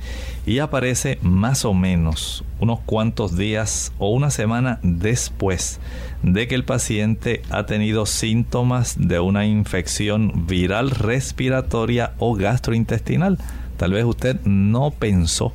Y 0.48 0.58
aparece 0.58 1.20
más 1.22 1.66
o 1.66 1.76
menos 1.76 2.44
unos 2.60 2.80
cuantos 2.80 3.38
días 3.38 3.94
o 4.00 4.10
una 4.10 4.32
semana 4.32 4.80
después 4.82 5.80
de 6.24 6.48
que 6.48 6.56
el 6.56 6.66
paciente 6.66 7.44
ha 7.52 7.68
tenido 7.68 8.08
síntomas 8.08 8.96
de 8.98 9.20
una 9.20 9.46
infección 9.46 10.48
viral 10.48 10.90
respiratoria 10.90 12.14
o 12.18 12.34
gastrointestinal. 12.34 13.38
Tal 13.78 13.92
vez 13.92 14.04
usted 14.04 14.42
no 14.46 14.90
pensó 14.90 15.54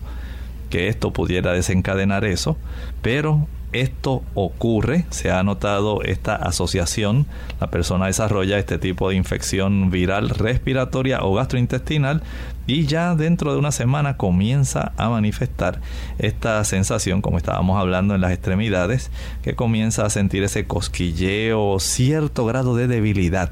que 0.71 0.89
esto 0.89 1.13
pudiera 1.13 1.53
desencadenar 1.53 2.25
eso, 2.25 2.57
pero 3.03 3.47
esto 3.73 4.25
ocurre, 4.35 5.05
se 5.11 5.31
ha 5.31 5.43
notado 5.45 6.03
esta 6.03 6.35
asociación, 6.35 7.27
la 7.61 7.71
persona 7.71 8.07
desarrolla 8.07 8.59
este 8.59 8.79
tipo 8.79 9.09
de 9.09 9.15
infección 9.15 9.91
viral 9.91 10.31
respiratoria 10.31 11.23
o 11.23 11.35
gastrointestinal 11.35 12.23
y 12.67 12.87
ya 12.87 13.15
dentro 13.15 13.53
de 13.53 13.59
una 13.59 13.71
semana 13.71 14.17
comienza 14.17 14.93
a 14.97 15.09
manifestar 15.09 15.81
esta 16.19 16.63
sensación, 16.65 17.23
como 17.23 17.39
estábamos 17.39 17.79
hablando 17.79 18.15
en 18.15 18.21
las 18.21 18.33
extremidades, 18.33 19.11
que 19.43 19.55
comienza 19.55 20.05
a 20.05 20.11
sentir 20.11 20.43
ese 20.43 20.67
cosquilleo, 20.67 21.79
cierto 21.79 22.47
grado 22.47 22.75
de 22.75 22.89
debilidad, 22.89 23.51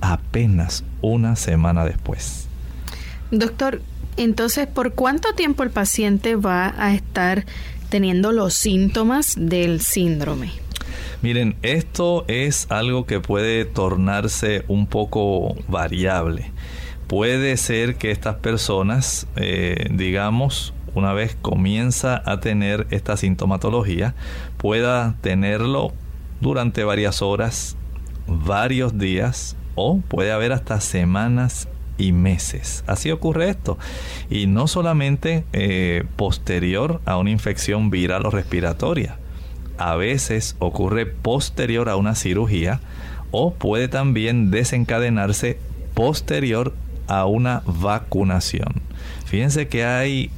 apenas 0.00 0.84
una 1.02 1.36
semana 1.36 1.84
después. 1.84 2.46
Doctor, 3.30 3.82
entonces, 4.16 4.66
¿por 4.66 4.92
cuánto 4.92 5.34
tiempo 5.34 5.62
el 5.62 5.70
paciente 5.70 6.36
va 6.36 6.74
a 6.78 6.94
estar 6.94 7.44
teniendo 7.88 8.32
los 8.32 8.54
síntomas 8.54 9.34
del 9.36 9.80
síndrome? 9.80 10.52
Miren, 11.22 11.56
esto 11.62 12.24
es 12.28 12.66
algo 12.70 13.04
que 13.04 13.20
puede 13.20 13.64
tornarse 13.64 14.64
un 14.68 14.86
poco 14.86 15.54
variable. 15.68 16.50
Puede 17.08 17.56
ser 17.56 17.96
que 17.96 18.10
estas 18.10 18.36
personas, 18.36 19.26
eh, 19.36 19.88
digamos, 19.90 20.72
una 20.94 21.12
vez 21.12 21.36
comienza 21.40 22.22
a 22.24 22.40
tener 22.40 22.86
esta 22.90 23.16
sintomatología, 23.16 24.14
pueda 24.56 25.16
tenerlo 25.20 25.92
durante 26.40 26.84
varias 26.84 27.22
horas, 27.22 27.76
varios 28.26 28.96
días 28.98 29.56
o 29.74 30.00
puede 30.00 30.32
haber 30.32 30.52
hasta 30.52 30.80
semanas 30.80 31.68
y 32.00 32.12
meses. 32.12 32.82
Así 32.86 33.10
ocurre 33.10 33.50
esto. 33.50 33.78
Y 34.30 34.46
no 34.46 34.66
solamente 34.66 35.44
eh, 35.52 36.04
posterior 36.16 37.00
a 37.04 37.18
una 37.18 37.30
infección 37.30 37.90
viral 37.90 38.26
o 38.26 38.30
respiratoria. 38.30 39.18
A 39.76 39.96
veces 39.96 40.56
ocurre 40.58 41.06
posterior 41.06 41.88
a 41.88 41.96
una 41.96 42.14
cirugía 42.14 42.80
o 43.30 43.52
puede 43.52 43.88
también 43.88 44.50
desencadenarse 44.50 45.58
posterior 45.94 46.74
a 47.06 47.26
una 47.26 47.62
vacunación. 47.66 48.82
Fíjense 49.26 49.68
que 49.68 49.84
hay 49.84 50.30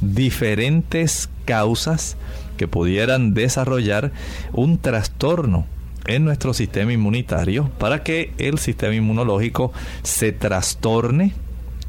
diferentes 0.00 1.28
causas 1.44 2.16
que 2.56 2.68
pudieran 2.68 3.34
desarrollar 3.34 4.12
un 4.52 4.78
trastorno 4.78 5.66
en 6.06 6.24
nuestro 6.24 6.54
sistema 6.54 6.92
inmunitario 6.92 7.70
para 7.78 8.02
que 8.02 8.32
el 8.38 8.58
sistema 8.58 8.94
inmunológico 8.94 9.72
se 10.02 10.32
trastorne, 10.32 11.32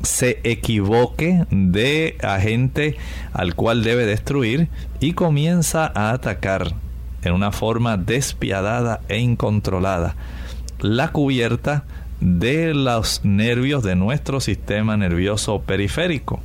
se 0.02 0.39
equivoque 0.43 1.45
de 1.49 2.17
agente 2.21 2.97
al 3.32 3.56
cual 3.56 3.84
debe 3.84 4.06
destruir 4.06 4.67
y 4.99 5.13
comienza 5.13 5.91
a 5.95 6.12
atacar 6.12 6.73
en 7.23 7.34
una 7.34 7.52
forma 7.52 7.97
despiadada 7.97 9.02
e 9.08 9.17
incontrolada 9.19 10.15
la 10.80 11.12
cubierta 11.12 11.86
de 12.19 12.73
los 12.73 13.21
nervios 13.23 13.84
de 13.84 13.95
nuestro 13.95 14.39
sistema 14.39 14.97
nervioso 14.97 15.62
periférico. 15.62 16.41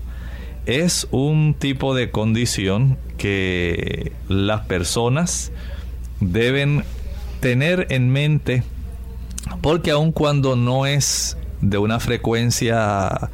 Es 0.67 1.09
un 1.11 1.55
tipo 1.59 1.95
de 1.95 2.11
condición 2.11 2.99
que 3.17 4.13
las 4.29 4.63
personas 4.63 5.51
deben 6.21 6.85
tener 7.41 7.87
en 7.91 8.11
mente, 8.11 8.63
porque 9.61 9.91
aun 9.91 10.13
cuando 10.13 10.57
no 10.57 10.87
es 10.87 11.37
de 11.61 11.79
una 11.79 12.01
frecuencia, 12.01 13.31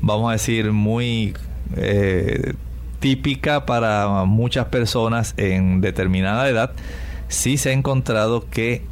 vamos 0.00 0.30
a 0.30 0.32
decir, 0.32 0.72
muy 0.72 1.34
eh, 1.76 2.54
típica 3.00 3.66
para 3.66 4.24
muchas 4.24 4.66
personas 4.66 5.34
en 5.36 5.80
determinada 5.80 6.48
edad, 6.48 6.72
sí 7.28 7.56
se 7.56 7.70
ha 7.70 7.72
encontrado 7.72 8.48
que 8.48 8.84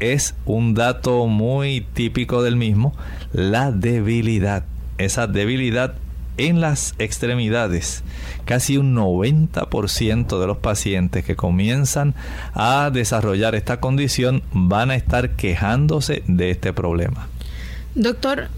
es 0.00 0.34
un 0.46 0.74
dato 0.74 1.26
muy 1.26 1.86
típico 1.92 2.42
del 2.42 2.56
mismo, 2.56 2.94
la 3.32 3.70
debilidad. 3.70 4.64
Esa 4.98 5.26
debilidad 5.26 5.94
en 6.36 6.60
las 6.60 6.94
extremidades. 6.98 8.02
Casi 8.44 8.76
un 8.76 8.94
90% 8.94 10.40
de 10.40 10.46
los 10.46 10.58
pacientes 10.58 11.24
que 11.24 11.36
comienzan 11.36 12.14
a 12.54 12.90
desarrollar 12.92 13.54
esta 13.54 13.80
condición 13.80 14.42
van 14.52 14.90
a 14.90 14.96
estar 14.96 15.30
quejándose 15.30 16.22
de 16.26 16.50
este 16.50 16.72
problema. 16.72 17.28
Doctor, 17.94 18.48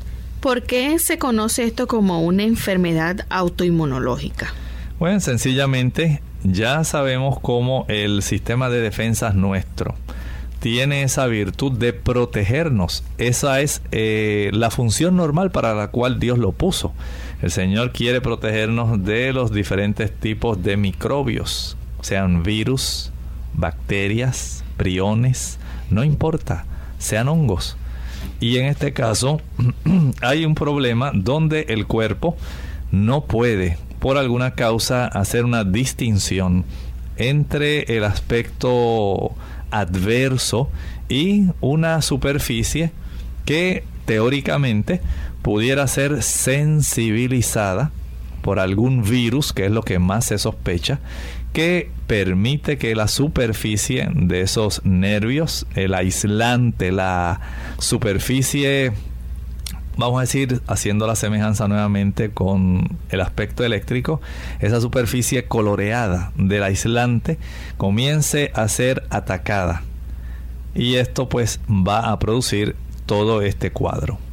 ¿por 0.40 0.62
qué 0.62 0.98
se 0.98 1.18
conoce 1.18 1.64
esto 1.64 1.86
como 1.86 2.22
una 2.22 2.44
enfermedad 2.44 3.26
autoinmunológica? 3.28 4.52
Bueno, 4.98 5.20
sencillamente 5.20 6.22
ya 6.44 6.84
sabemos 6.84 7.38
cómo 7.40 7.84
el 7.88 8.22
sistema 8.22 8.70
de 8.70 8.80
defensas 8.80 9.34
nuestro 9.34 9.94
tiene 10.64 11.02
esa 11.02 11.26
virtud 11.26 11.72
de 11.72 11.92
protegernos. 11.92 13.04
Esa 13.18 13.60
es 13.60 13.82
eh, 13.92 14.48
la 14.54 14.70
función 14.70 15.14
normal 15.14 15.50
para 15.50 15.74
la 15.74 15.88
cual 15.88 16.18
Dios 16.18 16.38
lo 16.38 16.52
puso. 16.52 16.94
El 17.42 17.50
Señor 17.50 17.92
quiere 17.92 18.20
protegernos 18.20 19.04
de 19.04 19.32
los 19.32 19.52
diferentes 19.52 20.12
tipos 20.12 20.62
de 20.62 20.76
microbios, 20.76 21.76
sean 22.00 22.42
virus, 22.42 23.10
bacterias, 23.54 24.64
priones, 24.76 25.58
no 25.90 26.04
importa, 26.04 26.64
sean 26.98 27.28
hongos. 27.28 27.76
Y 28.40 28.58
en 28.58 28.66
este 28.66 28.92
caso 28.92 29.40
hay 30.22 30.44
un 30.44 30.54
problema 30.54 31.12
donde 31.14 31.66
el 31.68 31.86
cuerpo 31.86 32.36
no 32.90 33.24
puede, 33.24 33.78
por 33.98 34.16
alguna 34.16 34.52
causa, 34.54 35.06
hacer 35.06 35.44
una 35.44 35.64
distinción 35.64 36.64
entre 37.16 37.96
el 37.96 38.04
aspecto 38.04 39.34
adverso 39.70 40.68
y 41.08 41.46
una 41.60 42.02
superficie 42.02 42.92
que 43.44 43.84
teóricamente 44.04 45.00
pudiera 45.44 45.86
ser 45.88 46.22
sensibilizada 46.22 47.90
por 48.40 48.58
algún 48.58 49.02
virus, 49.02 49.52
que 49.52 49.66
es 49.66 49.70
lo 49.70 49.82
que 49.82 49.98
más 49.98 50.24
se 50.24 50.38
sospecha, 50.38 51.00
que 51.52 51.90
permite 52.06 52.78
que 52.78 52.94
la 52.94 53.08
superficie 53.08 54.08
de 54.10 54.40
esos 54.40 54.80
nervios, 54.86 55.66
el 55.74 55.92
aislante, 55.92 56.92
la 56.92 57.42
superficie, 57.78 58.92
vamos 59.98 60.16
a 60.16 60.22
decir, 60.22 60.62
haciendo 60.66 61.06
la 61.06 61.14
semejanza 61.14 61.68
nuevamente 61.68 62.30
con 62.30 62.96
el 63.10 63.20
aspecto 63.20 63.64
eléctrico, 63.64 64.22
esa 64.60 64.80
superficie 64.80 65.44
coloreada 65.44 66.32
del 66.36 66.62
aislante 66.62 67.36
comience 67.76 68.50
a 68.54 68.66
ser 68.68 69.04
atacada. 69.10 69.82
Y 70.74 70.94
esto 70.94 71.28
pues 71.28 71.60
va 71.68 72.10
a 72.10 72.18
producir 72.18 72.76
todo 73.04 73.42
este 73.42 73.72
cuadro. 73.72 74.23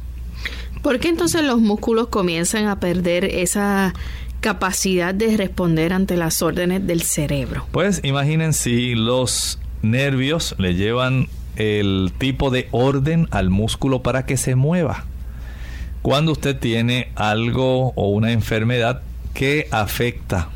¿Por 0.82 0.98
qué 0.98 1.08
entonces 1.08 1.42
los 1.44 1.60
músculos 1.60 2.08
comienzan 2.08 2.66
a 2.66 2.80
perder 2.80 3.24
esa 3.24 3.94
capacidad 4.42 5.14
de 5.14 5.36
responder 5.36 5.94
ante 5.94 6.16
las 6.16 6.42
órdenes 6.42 6.84
del 6.86 7.02
cerebro. 7.02 7.64
Pues 7.70 8.00
imaginen 8.02 8.52
si 8.52 8.94
los 8.94 9.60
nervios 9.80 10.54
le 10.58 10.74
llevan 10.74 11.28
el 11.56 12.12
tipo 12.18 12.50
de 12.50 12.68
orden 12.72 13.28
al 13.30 13.50
músculo 13.50 14.02
para 14.02 14.26
que 14.26 14.36
se 14.36 14.56
mueva. 14.56 15.04
Cuando 16.02 16.32
usted 16.32 16.58
tiene 16.58 17.12
algo 17.14 17.92
o 17.94 18.08
una 18.08 18.32
enfermedad 18.32 19.02
que 19.32 19.68
afecta 19.70 20.48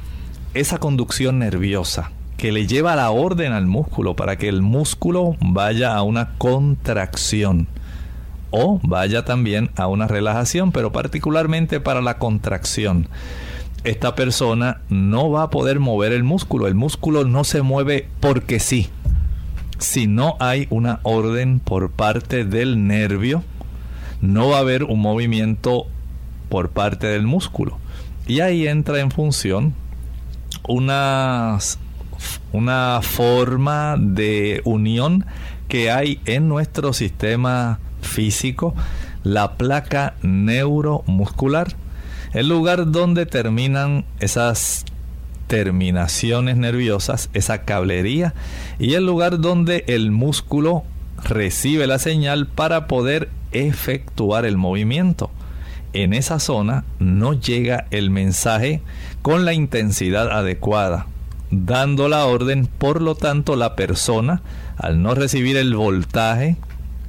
esa 0.53 0.79
conducción 0.79 1.39
nerviosa, 1.39 2.11
que 2.37 2.51
le 2.51 2.67
lleva 2.67 2.97
la 2.97 3.11
orden 3.11 3.53
al 3.53 3.67
músculo 3.67 4.17
para 4.17 4.37
que 4.37 4.49
el 4.49 4.63
músculo 4.63 5.37
vaya 5.41 5.95
a 5.95 6.03
una 6.03 6.33
contracción 6.39 7.69
o 8.57 8.81
vaya 8.83 9.27
también 9.27 9.71
a 9.77 9.87
una 9.87 10.09
relajación, 10.09 10.73
pero 10.73 10.91
particularmente 10.91 11.79
para 11.79 12.01
la 12.01 12.17
contracción. 12.17 13.07
Esta 13.85 14.15
persona 14.15 14.81
no 14.89 15.31
va 15.31 15.43
a 15.43 15.51
poder 15.51 15.79
mover 15.79 16.13
el 16.13 16.25
músculo, 16.25 16.67
el 16.67 16.75
músculo 16.75 17.25
no 17.25 17.45
se 17.45 17.61
mueve 17.61 18.09
porque 18.19 18.59
sí. 18.59 18.89
Si 19.79 20.07
no 20.07 20.37
hay 20.41 20.67
una 20.71 21.01
orden 21.03 21.61
por 21.61 21.91
parte 21.91 22.47
del 22.47 22.87
nervio, 22.87 23.45
no 24.23 24.49
va 24.49 24.57
a 24.57 24.61
haber 24.61 24.85
un 24.85 25.01
movimiento 25.01 25.87
por 26.49 26.71
parte 26.71 27.09
del 27.09 27.27
músculo. 27.27 27.79
Y 28.27 28.41
ahí 28.41 28.67
entra 28.67 29.01
en 29.01 29.11
función 29.11 29.75
una, 30.67 31.59
una 32.53 33.01
forma 33.03 33.97
de 33.99 34.63
unión 34.65 35.27
que 35.69 35.91
hay 35.91 36.21
en 36.25 36.49
nuestro 36.49 36.95
sistema 36.95 37.81
físico, 38.07 38.75
la 39.23 39.55
placa 39.55 40.15
neuromuscular, 40.23 41.69
el 42.33 42.49
lugar 42.49 42.91
donde 42.91 43.27
terminan 43.27 44.05
esas 44.21 44.85
terminaciones 45.47 46.57
nerviosas, 46.57 47.31
esa 47.35 47.63
cablería, 47.63 48.35
y 48.79 48.95
el 48.95 49.07
lugar 49.07 49.41
donde 49.41 49.85
el 49.87 50.11
músculo 50.11 50.85
recibe 51.23 51.87
la 51.87 51.99
señal 51.99 52.47
para 52.47 52.87
poder 52.87 53.29
efectuar 53.53 54.45
el 54.45 54.57
movimiento. 54.57 55.31
En 55.93 56.13
esa 56.13 56.41
zona 56.41 56.85
no 56.99 57.33
llega 57.33 57.87
el 57.91 58.11
mensaje 58.11 58.83
con 59.23 59.45
la 59.45 59.55
intensidad 59.55 60.31
adecuada, 60.31 61.07
dando 61.51 62.09
la 62.09 62.27
orden, 62.27 62.67
por 62.67 63.01
lo 63.01 63.15
tanto 63.15 63.57
la 63.57 63.77
persona, 63.77 64.43
al 64.77 65.03
no 65.03 65.15
recibir 65.15 65.57
el 65.57 65.75
voltaje 65.75 66.57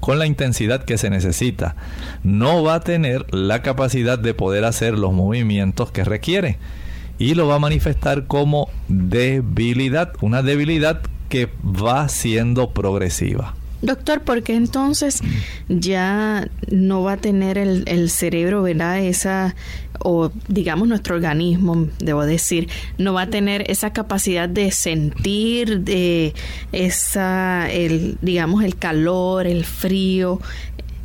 con 0.08 0.20
la 0.20 0.26
intensidad 0.26 0.86
que 0.86 0.98
se 0.98 1.10
necesita, 1.10 1.76
no 2.24 2.64
va 2.64 2.76
a 2.76 2.80
tener 2.80 3.26
la 3.36 3.62
capacidad 3.62 4.18
de 4.18 4.34
poder 4.34 4.64
hacer 4.64 4.98
los 4.98 5.12
movimientos 5.12 5.92
que 5.92 6.06
requiere 6.06 6.60
y 7.18 7.36
lo 7.36 7.46
va 7.46 7.56
a 7.56 7.60
manifestar 7.60 8.26
como 8.26 8.70
debilidad, 8.88 10.14
una 10.22 10.44
debilidad 10.44 11.02
que 11.28 11.50
va 11.62 12.08
siendo 12.08 12.70
progresiva. 12.70 13.54
Doctor, 13.82 14.22
¿por 14.22 14.44
qué 14.44 14.56
entonces 14.56 15.22
ya 15.70 16.48
no 16.72 17.04
va 17.04 17.14
a 17.14 17.18
tener 17.18 17.58
el, 17.58 18.10
cerebro, 18.10 18.64
¿verdad? 18.64 19.00
Esa, 19.00 19.56
o 20.00 20.32
digamos 20.48 20.88
nuestro 20.88 21.16
organismo, 21.16 21.88
debo 22.00 22.26
decir, 22.26 22.70
no 22.98 23.14
va 23.14 23.24
a 23.24 23.28
tener 23.28 23.70
esa 23.70 23.94
capacidad 23.94 24.50
de 24.50 24.72
sentir, 24.72 25.82
de 25.82 26.34
esa, 26.72 27.70
el, 27.72 28.18
digamos, 28.22 28.64
el 28.64 28.76
calor, 28.78 29.46
el 29.46 29.64
frío, 29.64 30.40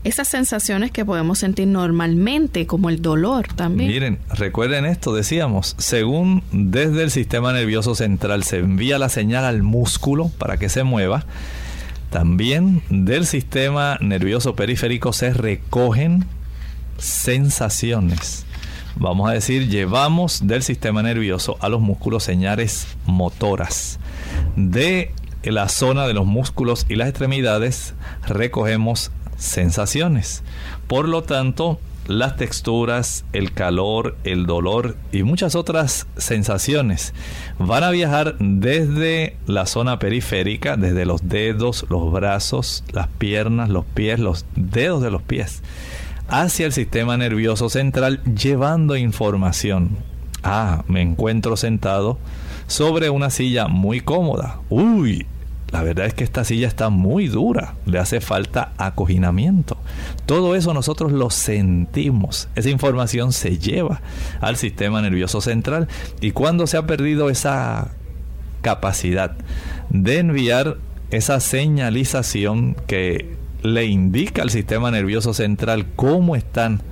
esas 0.05 0.27
sensaciones 0.27 0.91
que 0.91 1.05
podemos 1.05 1.39
sentir 1.39 1.69
normalmente, 1.69 2.67
como 2.67 2.91
el 2.91 3.03
dolor 3.03 3.47
también. 3.55 3.91
Miren, 3.91 4.19
recuerden 4.31 4.85
esto, 4.85 5.15
decíamos, 5.15 5.77
según 5.79 6.43
desde 6.51 7.05
el 7.05 7.11
sistema 7.11 7.53
nervioso 7.53 7.95
central 7.95 8.43
se 8.43 8.59
envía 8.59 8.99
la 8.99 9.09
señal 9.09 9.45
al 9.45 9.63
músculo 9.63 10.31
para 10.39 10.57
que 10.57 10.69
se 10.69 10.83
mueva, 10.83 11.25
también 12.13 12.83
del 12.91 13.27
sistema 13.27 13.97
nervioso 14.03 14.55
periférico 14.55 15.15
se 15.15 15.33
recogen 15.33 16.27
sensaciones. 16.99 18.45
Vamos 18.97 19.31
a 19.31 19.33
decir, 19.33 19.71
llevamos 19.71 20.47
del 20.47 20.63
sistema 20.63 21.03
nervioso 21.03 21.57
a 21.61 21.71
los 21.71 21.81
músculos 21.81 22.23
señales 22.23 22.87
motoras. 23.07 23.99
De 24.57 25.15
la 25.43 25.71
zona 25.71 26.07
de 26.07 26.13
los 26.13 26.27
músculos 26.27 26.85
y 26.91 26.97
las 26.97 27.09
extremidades 27.09 27.95
recogemos 28.29 29.11
sensaciones. 29.39 30.43
Por 30.89 31.09
lo 31.09 31.23
tanto, 31.23 31.81
las 32.07 32.37
texturas, 32.37 33.25
el 33.33 33.53
calor, 33.53 34.17
el 34.25 34.47
dolor 34.47 34.97
y 35.13 35.23
muchas 35.23 35.55
otras 35.55 36.07
sensaciones 36.17 37.15
van 37.59 37.85
a 37.85 37.91
viajar 37.91 38.37
desde 38.39 39.37
la 39.47 39.67
zona 39.67 39.99
periférica, 39.99 40.77
desde 40.77 41.07
los 41.07 41.29
dedos, 41.29 41.87
los 41.89 42.11
brazos, 42.13 42.85
las 42.93 43.09
piernas, 43.09 43.69
los 43.69 43.85
pies, 43.85 44.19
los 44.19 44.45
dedos 44.57 45.03
de 45.03 45.11
los 45.11 45.23
pies, 45.23 45.63
hacia 46.29 46.67
el 46.67 46.73
sistema 46.73 47.17
nervioso 47.17 47.69
central 47.69 48.23
llevando 48.25 48.97
información. 48.97 49.99
Ah, 50.43 50.85
me 50.89 51.03
encuentro 51.03 51.57
sentado 51.57 52.19
sobre 52.67 53.11
una 53.11 53.31
silla 53.31 53.69
muy 53.69 54.01
cómoda. 54.01 54.61
Uy, 54.71 55.27
la 55.73 55.83
verdad 55.83 56.07
es 56.07 56.13
que 56.13 56.23
esta 56.23 56.45
silla 56.45 56.69
está 56.69 56.91
muy 56.91 57.29
dura, 57.29 57.75
le 57.87 57.99
hace 57.99 58.21
falta 58.21 58.73
acoginamiento. 58.77 59.79
Todo 60.27 60.55
eso 60.55 60.75
nosotros 60.75 61.13
lo 61.13 61.31
sentimos, 61.31 62.49
esa 62.55 62.69
información 62.69 63.33
se 63.33 63.59
lleva 63.59 64.03
al 64.41 64.57
sistema 64.57 65.01
nervioso 65.01 65.41
central. 65.41 65.89
Y 66.21 66.33
cuando 66.33 66.67
se 66.67 66.77
ha 66.77 66.87
perdido 66.87 67.31
esa 67.31 67.91
capacidad 68.61 69.35
de 69.89 70.19
enviar 70.19 70.77
esa 71.11 71.41
señalización 71.41 72.77
que 72.87 73.35
le 73.63 73.87
indica 73.87 74.43
al 74.43 74.51
sistema 74.51 74.91
nervioso 74.91 75.33
central 75.33 75.87
cómo 75.97 76.37
están 76.37 76.83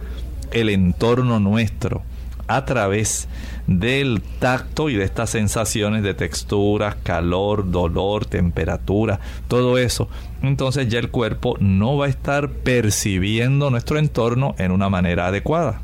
el 0.53 0.71
entorno 0.71 1.39
nuestro 1.39 2.03
a 2.47 2.65
través 2.65 3.29
del 3.71 4.21
tacto 4.41 4.91
y 4.91 4.97
de 4.97 5.05
estas 5.05 5.31
sensaciones 5.31 6.03
de 6.03 6.13
textura, 6.13 6.97
calor, 7.05 7.71
dolor, 7.71 8.27
temperatura, 8.27 9.21
todo 9.47 9.79
eso, 9.79 10.09
entonces 10.43 10.89
ya 10.89 10.99
el 10.99 11.11
cuerpo 11.11 11.57
no 11.61 11.97
va 11.97 12.07
a 12.07 12.09
estar 12.09 12.51
percibiendo 12.51 13.71
nuestro 13.71 14.01
entorno 14.01 14.57
en 14.59 14.73
una 14.73 14.89
manera 14.89 15.29
adecuada. 15.29 15.81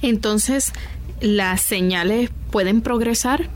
Entonces, 0.00 0.72
¿las 1.20 1.60
señales 1.60 2.30
pueden 2.50 2.80
progresar? 2.80 3.50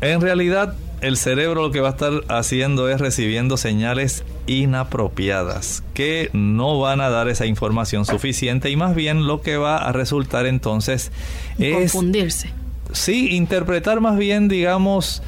En 0.00 0.20
realidad, 0.20 0.76
el 1.00 1.16
cerebro 1.16 1.62
lo 1.62 1.70
que 1.70 1.80
va 1.80 1.88
a 1.88 1.92
estar 1.92 2.12
haciendo 2.28 2.88
es 2.88 3.00
recibiendo 3.00 3.56
señales 3.56 4.24
inapropiadas 4.46 5.82
que 5.94 6.30
no 6.32 6.78
van 6.78 7.00
a 7.00 7.08
dar 7.08 7.28
esa 7.28 7.46
información 7.46 8.04
suficiente 8.04 8.70
y 8.70 8.76
más 8.76 8.94
bien 8.94 9.26
lo 9.26 9.40
que 9.40 9.56
va 9.56 9.78
a 9.78 9.92
resultar 9.92 10.46
entonces 10.46 11.10
es 11.58 11.92
confundirse. 11.92 12.52
Sí, 12.92 13.36
interpretar 13.36 14.00
más 14.00 14.16
bien, 14.18 14.48
digamos, 14.48 15.22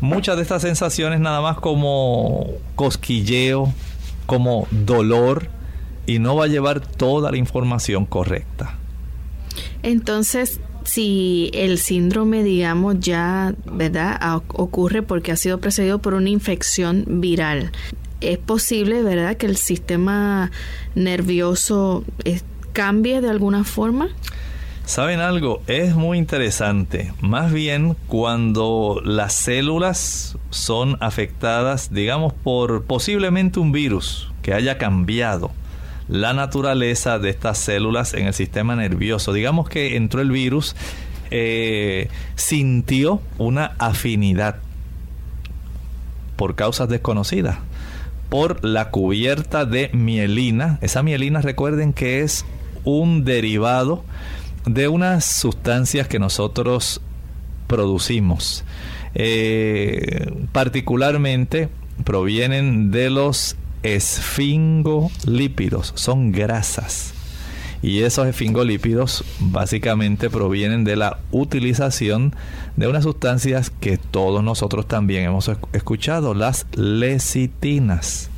muchas 0.00 0.36
de 0.36 0.42
estas 0.42 0.62
sensaciones 0.62 1.20
nada 1.20 1.40
más 1.40 1.58
como 1.58 2.46
cosquilleo, 2.76 3.72
como 4.26 4.68
dolor 4.70 5.48
y 6.06 6.20
no 6.20 6.36
va 6.36 6.44
a 6.44 6.48
llevar 6.48 6.80
toda 6.80 7.30
la 7.30 7.36
información 7.36 8.06
correcta. 8.06 8.76
Entonces, 9.82 10.60
si 10.88 11.50
el 11.52 11.78
síndrome, 11.78 12.42
digamos, 12.42 12.98
ya, 13.00 13.54
¿verdad?, 13.70 14.18
ocurre 14.48 15.02
porque 15.02 15.32
ha 15.32 15.36
sido 15.36 15.58
precedido 15.58 15.98
por 15.98 16.14
una 16.14 16.30
infección 16.30 17.04
viral. 17.06 17.72
Es 18.20 18.38
posible, 18.38 19.02
¿verdad?, 19.02 19.36
que 19.36 19.46
el 19.46 19.56
sistema 19.56 20.50
nervioso 20.94 22.04
cambie 22.72 23.20
de 23.20 23.28
alguna 23.28 23.64
forma. 23.64 24.08
¿Saben 24.86 25.20
algo? 25.20 25.60
Es 25.66 25.94
muy 25.94 26.16
interesante. 26.16 27.12
Más 27.20 27.52
bien 27.52 27.94
cuando 28.06 29.02
las 29.04 29.34
células 29.34 30.38
son 30.48 30.96
afectadas, 31.00 31.92
digamos, 31.92 32.32
por 32.32 32.84
posiblemente 32.84 33.60
un 33.60 33.72
virus 33.72 34.32
que 34.40 34.54
haya 34.54 34.78
cambiado 34.78 35.50
la 36.08 36.32
naturaleza 36.32 37.18
de 37.18 37.30
estas 37.30 37.58
células 37.58 38.14
en 38.14 38.26
el 38.26 38.34
sistema 38.34 38.76
nervioso. 38.76 39.32
Digamos 39.32 39.68
que 39.68 39.96
entró 39.96 40.20
el 40.20 40.30
virus, 40.30 40.74
eh, 41.30 42.08
sintió 42.34 43.20
una 43.36 43.72
afinidad 43.78 44.56
por 46.36 46.54
causas 46.54 46.88
desconocidas 46.88 47.58
por 48.28 48.64
la 48.64 48.90
cubierta 48.90 49.64
de 49.64 49.90
mielina. 49.92 50.78
Esa 50.82 51.02
mielina 51.02 51.40
recuerden 51.40 51.92
que 51.92 52.20
es 52.20 52.44
un 52.84 53.24
derivado 53.24 54.04
de 54.66 54.88
unas 54.88 55.24
sustancias 55.24 56.08
que 56.08 56.18
nosotros 56.18 57.00
producimos. 57.66 58.64
Eh, 59.14 60.30
particularmente 60.52 61.68
provienen 62.04 62.90
de 62.90 63.10
los 63.10 63.56
esfingolípidos, 63.82 65.92
son 65.96 66.32
grasas. 66.32 67.14
Y 67.80 68.00
esos 68.00 68.26
esfingolípidos 68.26 69.24
básicamente 69.38 70.30
provienen 70.30 70.84
de 70.84 70.96
la 70.96 71.18
utilización 71.30 72.34
de 72.76 72.88
unas 72.88 73.04
sustancias 73.04 73.70
que 73.70 73.98
todos 73.98 74.42
nosotros 74.42 74.88
también 74.88 75.24
hemos 75.24 75.50
escuchado, 75.72 76.34
las 76.34 76.66
lecitinas. 76.74 78.30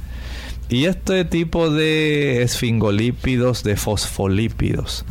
Y 0.69 0.85
este 0.85 1.25
tipo 1.25 1.71
de 1.71 2.43
esfingolípidos, 2.43 3.65
de 3.65 3.77
fosfolípidos, 3.77 5.05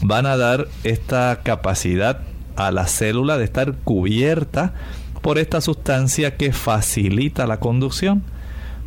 van 0.00 0.26
a 0.26 0.36
dar 0.36 0.68
esta 0.84 1.40
capacidad 1.42 2.20
a 2.56 2.70
la 2.70 2.86
célula 2.86 3.36
de 3.36 3.44
estar 3.44 3.74
cubierta 3.78 4.74
por 5.20 5.38
esta 5.38 5.60
sustancia 5.60 6.36
que 6.36 6.52
facilita 6.52 7.46
la 7.46 7.60
conducción. 7.60 8.22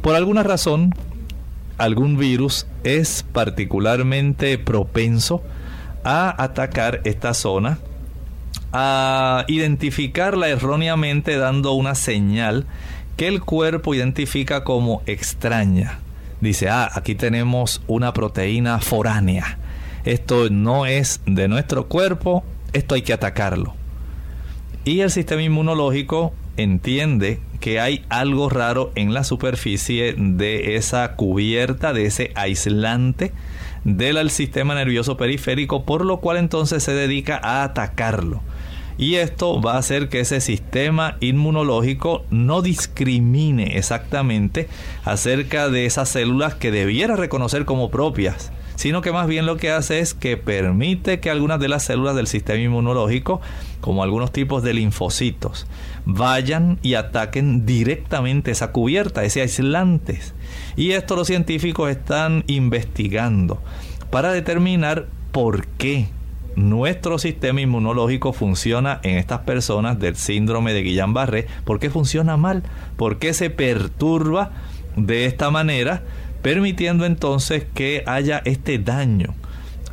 Por 0.05 0.15
alguna 0.15 0.43
razón, 0.43 0.93
algún 1.79 2.15
virus 2.15 2.67
es 2.83 3.25
particularmente 3.33 4.59
propenso 4.59 5.41
a 6.03 6.43
atacar 6.43 7.01
esta 7.05 7.33
zona, 7.33 7.79
a 8.71 9.45
identificarla 9.47 10.47
erróneamente 10.49 11.37
dando 11.37 11.71
una 11.71 11.95
señal 11.95 12.67
que 13.17 13.27
el 13.27 13.41
cuerpo 13.41 13.95
identifica 13.95 14.63
como 14.63 15.01
extraña. 15.07 15.97
Dice, 16.39 16.69
ah, 16.69 16.87
aquí 16.93 17.15
tenemos 17.15 17.81
una 17.87 18.13
proteína 18.13 18.81
foránea. 18.81 19.57
Esto 20.03 20.51
no 20.51 20.85
es 20.85 21.19
de 21.25 21.47
nuestro 21.47 21.87
cuerpo, 21.87 22.43
esto 22.73 22.93
hay 22.93 23.01
que 23.01 23.13
atacarlo. 23.13 23.73
Y 24.83 24.99
el 24.99 25.09
sistema 25.09 25.41
inmunológico 25.41 26.31
entiende 26.57 27.39
que 27.65 27.79
hay 27.79 28.05
algo 28.09 28.47
raro 28.47 28.91
en 28.93 29.15
la 29.15 29.23
superficie 29.23 30.13
de 30.15 30.75
esa 30.75 31.15
cubierta, 31.15 31.93
de 31.93 32.05
ese 32.05 32.31
aislante 32.35 33.31
del 33.83 34.29
sistema 34.29 34.75
nervioso 34.75 35.17
periférico, 35.17 35.83
por 35.83 36.05
lo 36.05 36.19
cual 36.19 36.37
entonces 36.37 36.83
se 36.83 36.93
dedica 36.93 37.39
a 37.41 37.63
atacarlo. 37.63 38.43
Y 38.99 39.15
esto 39.15 39.59
va 39.63 39.73
a 39.73 39.77
hacer 39.79 40.09
que 40.09 40.19
ese 40.19 40.41
sistema 40.41 41.17
inmunológico 41.21 42.23
no 42.29 42.61
discrimine 42.61 43.79
exactamente 43.79 44.67
acerca 45.03 45.67
de 45.67 45.87
esas 45.87 46.07
células 46.07 46.53
que 46.53 46.69
debiera 46.69 47.15
reconocer 47.15 47.65
como 47.65 47.89
propias 47.89 48.51
sino 48.75 49.01
que 49.01 49.11
más 49.11 49.27
bien 49.27 49.45
lo 49.45 49.57
que 49.57 49.71
hace 49.71 49.99
es 49.99 50.13
que 50.13 50.37
permite 50.37 51.19
que 51.19 51.29
algunas 51.29 51.59
de 51.59 51.69
las 51.69 51.83
células 51.83 52.15
del 52.15 52.27
sistema 52.27 52.59
inmunológico, 52.59 53.41
como 53.85 54.01
algunos 54.01 54.31
tipos 54.31 54.63
de 54.63 54.73
linfocitos, 54.73 55.67
vayan 56.05 56.79
y 56.81 56.95
ataquen 56.95 57.67
directamente 57.67 58.49
esa 58.49 58.71
cubierta, 58.71 59.23
ese 59.23 59.41
aislante. 59.41 60.19
Y 60.75 60.93
esto 60.93 61.15
los 61.15 61.27
científicos 61.27 61.91
están 61.91 62.43
investigando 62.47 63.61
para 64.09 64.31
determinar 64.31 65.05
por 65.31 65.67
qué 65.67 66.07
nuestro 66.55 67.19
sistema 67.19 67.61
inmunológico 67.61 68.33
funciona 68.33 68.99
en 69.03 69.19
estas 69.19 69.41
personas 69.41 69.99
del 69.99 70.15
síndrome 70.15 70.73
de 70.73 70.81
Guillain-Barré, 70.81 71.45
por 71.63 71.79
qué 71.79 71.91
funciona 71.91 72.37
mal, 72.37 72.63
por 72.97 73.19
qué 73.19 73.35
se 73.35 73.51
perturba 73.51 74.49
de 74.95 75.25
esta 75.25 75.51
manera 75.51 76.01
permitiendo 76.41 77.05
entonces 77.05 77.67
que 77.71 78.01
haya 78.07 78.41
este 78.45 78.79
daño 78.79 79.35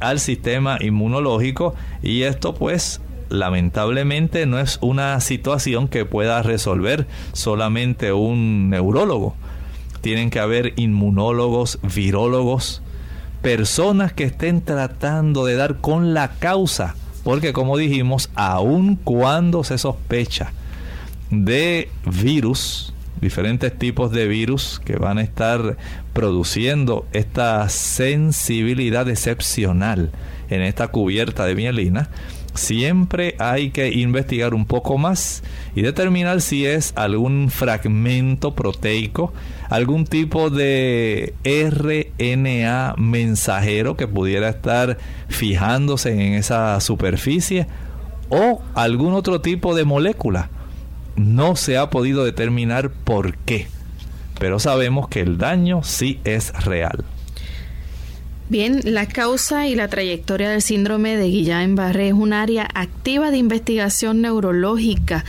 al 0.00 0.18
sistema 0.18 0.78
inmunológico 0.80 1.74
y 2.02 2.22
esto 2.22 2.54
pues 2.54 3.02
lamentablemente 3.32 4.46
no 4.46 4.58
es 4.58 4.78
una 4.82 5.18
situación 5.20 5.88
que 5.88 6.04
pueda 6.04 6.42
resolver 6.42 7.06
solamente 7.32 8.12
un 8.12 8.70
neurólogo. 8.70 9.34
Tienen 10.02 10.30
que 10.30 10.38
haber 10.38 10.74
inmunólogos, 10.76 11.78
virólogos, 11.82 12.82
personas 13.40 14.12
que 14.12 14.24
estén 14.24 14.60
tratando 14.60 15.46
de 15.46 15.56
dar 15.56 15.76
con 15.78 16.12
la 16.14 16.32
causa, 16.38 16.94
porque 17.24 17.52
como 17.52 17.76
dijimos, 17.76 18.30
aun 18.34 18.96
cuando 18.96 19.64
se 19.64 19.78
sospecha 19.78 20.52
de 21.30 21.88
virus, 22.04 22.92
diferentes 23.20 23.76
tipos 23.78 24.12
de 24.12 24.28
virus 24.28 24.80
que 24.84 24.96
van 24.96 25.18
a 25.18 25.22
estar 25.22 25.78
produciendo 26.12 27.06
esta 27.12 27.66
sensibilidad 27.70 29.08
excepcional 29.08 30.10
en 30.50 30.60
esta 30.60 30.88
cubierta 30.88 31.46
de 31.46 31.54
mielina, 31.54 32.10
siempre 32.54 33.34
hay 33.38 33.70
que 33.70 33.90
investigar 33.90 34.54
un 34.54 34.66
poco 34.66 34.98
más 34.98 35.42
y 35.74 35.82
determinar 35.82 36.40
si 36.40 36.66
es 36.66 36.92
algún 36.96 37.50
fragmento 37.50 38.54
proteico, 38.54 39.32
algún 39.70 40.04
tipo 40.04 40.50
de 40.50 41.34
RNA 41.44 42.94
mensajero 42.98 43.96
que 43.96 44.06
pudiera 44.06 44.48
estar 44.48 44.98
fijándose 45.28 46.12
en 46.12 46.34
esa 46.34 46.80
superficie 46.80 47.66
o 48.28 48.62
algún 48.74 49.14
otro 49.14 49.40
tipo 49.40 49.74
de 49.74 49.84
molécula 49.84 50.50
no 51.16 51.56
se 51.56 51.76
ha 51.76 51.90
podido 51.90 52.24
determinar 52.24 52.90
por 52.90 53.36
qué, 53.36 53.66
pero 54.38 54.58
sabemos 54.58 55.08
que 55.08 55.20
el 55.20 55.38
daño 55.38 55.82
sí 55.82 56.20
es 56.24 56.52
real. 56.64 57.04
Bien, 58.52 58.82
la 58.84 59.08
causa 59.08 59.66
y 59.66 59.74
la 59.74 59.88
trayectoria 59.88 60.50
del 60.50 60.60
síndrome 60.60 61.16
de 61.16 61.26
Guillain-Barré 61.28 62.08
es 62.08 62.12
un 62.12 62.34
área 62.34 62.68
activa 62.74 63.30
de 63.30 63.38
investigación 63.38 64.20
neurológica. 64.20 65.24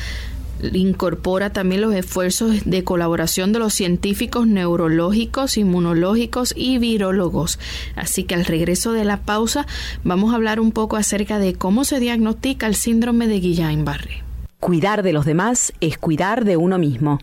Incorpora 0.73 1.53
también 1.53 1.79
los 1.79 1.95
esfuerzos 1.95 2.65
de 2.65 2.83
colaboración 2.83 3.53
de 3.53 3.59
los 3.59 3.73
científicos 3.73 4.45
neurológicos, 4.45 5.57
inmunológicos 5.57 6.53
y 6.57 6.79
virólogos. 6.79 7.59
Así 7.95 8.25
que 8.25 8.35
al 8.35 8.43
regreso 8.43 8.91
de 8.91 9.05
la 9.05 9.21
pausa 9.21 9.67
vamos 10.03 10.33
a 10.33 10.35
hablar 10.35 10.59
un 10.59 10.73
poco 10.73 10.97
acerca 10.97 11.39
de 11.39 11.53
cómo 11.53 11.85
se 11.85 12.01
diagnostica 12.01 12.67
el 12.67 12.75
síndrome 12.75 13.29
de 13.29 13.39
Guillain-Barré. 13.39 14.21
Cuidar 14.59 15.01
de 15.01 15.13
los 15.13 15.23
demás 15.23 15.71
es 15.79 15.97
cuidar 15.97 16.43
de 16.43 16.57
uno 16.57 16.77
mismo. 16.77 17.19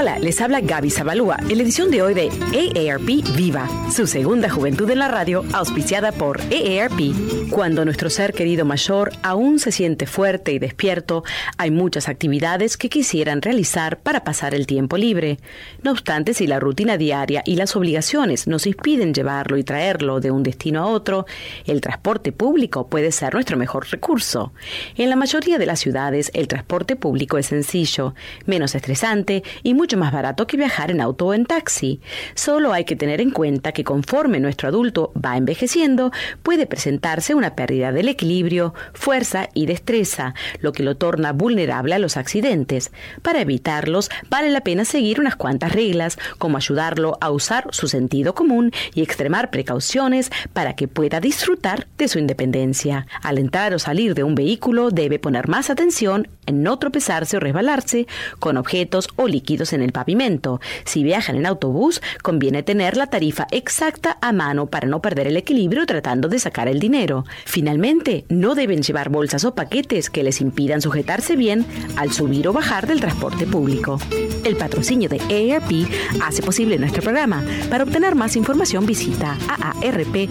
Hola, 0.00 0.18
les 0.18 0.40
habla 0.40 0.62
Gaby 0.62 0.88
Zabalúa 0.88 1.36
en 1.50 1.58
la 1.58 1.62
edición 1.62 1.90
de 1.90 2.00
hoy 2.00 2.14
de 2.14 2.30
AARP 2.30 3.36
Viva, 3.36 3.68
su 3.90 4.06
segunda 4.06 4.48
juventud 4.48 4.88
en 4.88 4.98
la 4.98 5.08
radio, 5.08 5.44
auspiciada 5.52 6.10
por 6.10 6.40
AARP. 6.40 7.50
Cuando 7.50 7.84
nuestro 7.84 8.08
ser 8.08 8.32
querido 8.32 8.64
mayor 8.64 9.12
aún 9.22 9.58
se 9.58 9.72
siente 9.72 10.06
fuerte 10.06 10.52
y 10.52 10.58
despierto, 10.58 11.22
hay 11.58 11.70
muchas 11.70 12.08
actividades 12.08 12.78
que 12.78 12.88
quisieran 12.88 13.42
realizar 13.42 13.98
para 13.98 14.24
pasar 14.24 14.54
el 14.54 14.66
tiempo 14.66 14.96
libre. 14.96 15.38
No 15.82 15.90
obstante, 15.90 16.32
si 16.32 16.46
la 16.46 16.60
rutina 16.60 16.96
diaria 16.96 17.42
y 17.44 17.56
las 17.56 17.76
obligaciones 17.76 18.46
nos 18.46 18.66
impiden 18.66 19.12
llevarlo 19.12 19.58
y 19.58 19.64
traerlo 19.64 20.20
de 20.20 20.30
un 20.30 20.42
destino 20.42 20.80
a 20.80 20.86
otro, 20.86 21.26
el 21.66 21.82
transporte 21.82 22.32
público 22.32 22.86
puede 22.86 23.12
ser 23.12 23.34
nuestro 23.34 23.58
mejor 23.58 23.86
recurso. 23.90 24.54
En 24.96 25.10
la 25.10 25.16
mayoría 25.16 25.58
de 25.58 25.66
las 25.66 25.80
ciudades, 25.80 26.30
el 26.32 26.48
transporte 26.48 26.96
público 26.96 27.36
es 27.36 27.46
sencillo, 27.46 28.14
menos 28.46 28.74
estresante 28.74 29.42
y 29.62 29.74
mucho 29.74 29.89
más 29.96 30.12
barato 30.12 30.46
que 30.46 30.56
viajar 30.56 30.90
en 30.90 31.00
auto 31.00 31.26
o 31.26 31.34
en 31.34 31.46
taxi. 31.46 32.00
Solo 32.34 32.72
hay 32.72 32.84
que 32.84 32.96
tener 32.96 33.20
en 33.20 33.30
cuenta 33.30 33.72
que 33.72 33.84
conforme 33.84 34.40
nuestro 34.40 34.68
adulto 34.68 35.12
va 35.14 35.36
envejeciendo, 35.36 36.12
puede 36.42 36.66
presentarse 36.66 37.34
una 37.34 37.54
pérdida 37.54 37.92
del 37.92 38.08
equilibrio, 38.08 38.74
fuerza 38.94 39.48
y 39.54 39.66
destreza, 39.66 40.34
lo 40.60 40.72
que 40.72 40.82
lo 40.82 40.96
torna 40.96 41.32
vulnerable 41.32 41.94
a 41.94 41.98
los 41.98 42.16
accidentes. 42.16 42.90
Para 43.22 43.40
evitarlos, 43.40 44.10
vale 44.28 44.50
la 44.50 44.60
pena 44.62 44.84
seguir 44.84 45.20
unas 45.20 45.36
cuantas 45.36 45.72
reglas, 45.72 46.18
como 46.38 46.56
ayudarlo 46.56 47.18
a 47.20 47.30
usar 47.30 47.68
su 47.70 47.88
sentido 47.88 48.34
común 48.34 48.72
y 48.94 49.02
extremar 49.02 49.50
precauciones 49.50 50.30
para 50.52 50.74
que 50.74 50.88
pueda 50.88 51.20
disfrutar 51.20 51.86
de 51.98 52.08
su 52.08 52.18
independencia. 52.18 53.06
Al 53.22 53.38
entrar 53.38 53.74
o 53.74 53.78
salir 53.78 54.14
de 54.14 54.24
un 54.24 54.34
vehículo, 54.34 54.90
debe 54.90 55.18
poner 55.18 55.48
más 55.48 55.70
atención 55.70 56.28
en 56.46 56.62
no 56.62 56.78
tropezarse 56.78 57.36
o 57.36 57.40
resbalarse 57.40 58.06
con 58.38 58.56
objetos 58.56 59.08
o 59.16 59.28
líquidos 59.28 59.72
en 59.72 59.79
el 59.82 59.92
pavimento. 59.92 60.60
Si 60.84 61.02
viajan 61.02 61.36
en 61.36 61.46
autobús, 61.46 62.00
conviene 62.22 62.62
tener 62.62 62.96
la 62.96 63.08
tarifa 63.08 63.46
exacta 63.50 64.18
a 64.20 64.32
mano 64.32 64.66
para 64.66 64.86
no 64.86 65.02
perder 65.02 65.26
el 65.26 65.36
equilibrio 65.36 65.86
tratando 65.86 66.28
de 66.28 66.38
sacar 66.38 66.68
el 66.68 66.80
dinero. 66.80 67.24
Finalmente, 67.44 68.24
no 68.28 68.54
deben 68.54 68.82
llevar 68.82 69.08
bolsas 69.08 69.44
o 69.44 69.54
paquetes 69.54 70.10
que 70.10 70.22
les 70.22 70.40
impidan 70.40 70.80
sujetarse 70.82 71.36
bien 71.36 71.66
al 71.96 72.12
subir 72.12 72.48
o 72.48 72.52
bajar 72.52 72.86
del 72.86 73.00
transporte 73.00 73.46
público. 73.46 73.98
El 74.44 74.56
patrocinio 74.56 75.08
de 75.08 75.20
AARP 75.20 75.90
hace 76.22 76.42
posible 76.42 76.78
nuestro 76.78 77.02
programa. 77.02 77.44
Para 77.70 77.84
obtener 77.84 78.14
más 78.14 78.36
información 78.36 78.86
visita 78.86 79.36
aarp.org 79.48 80.30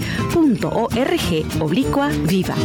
oblicua 1.60 2.10
viva. 2.10 2.56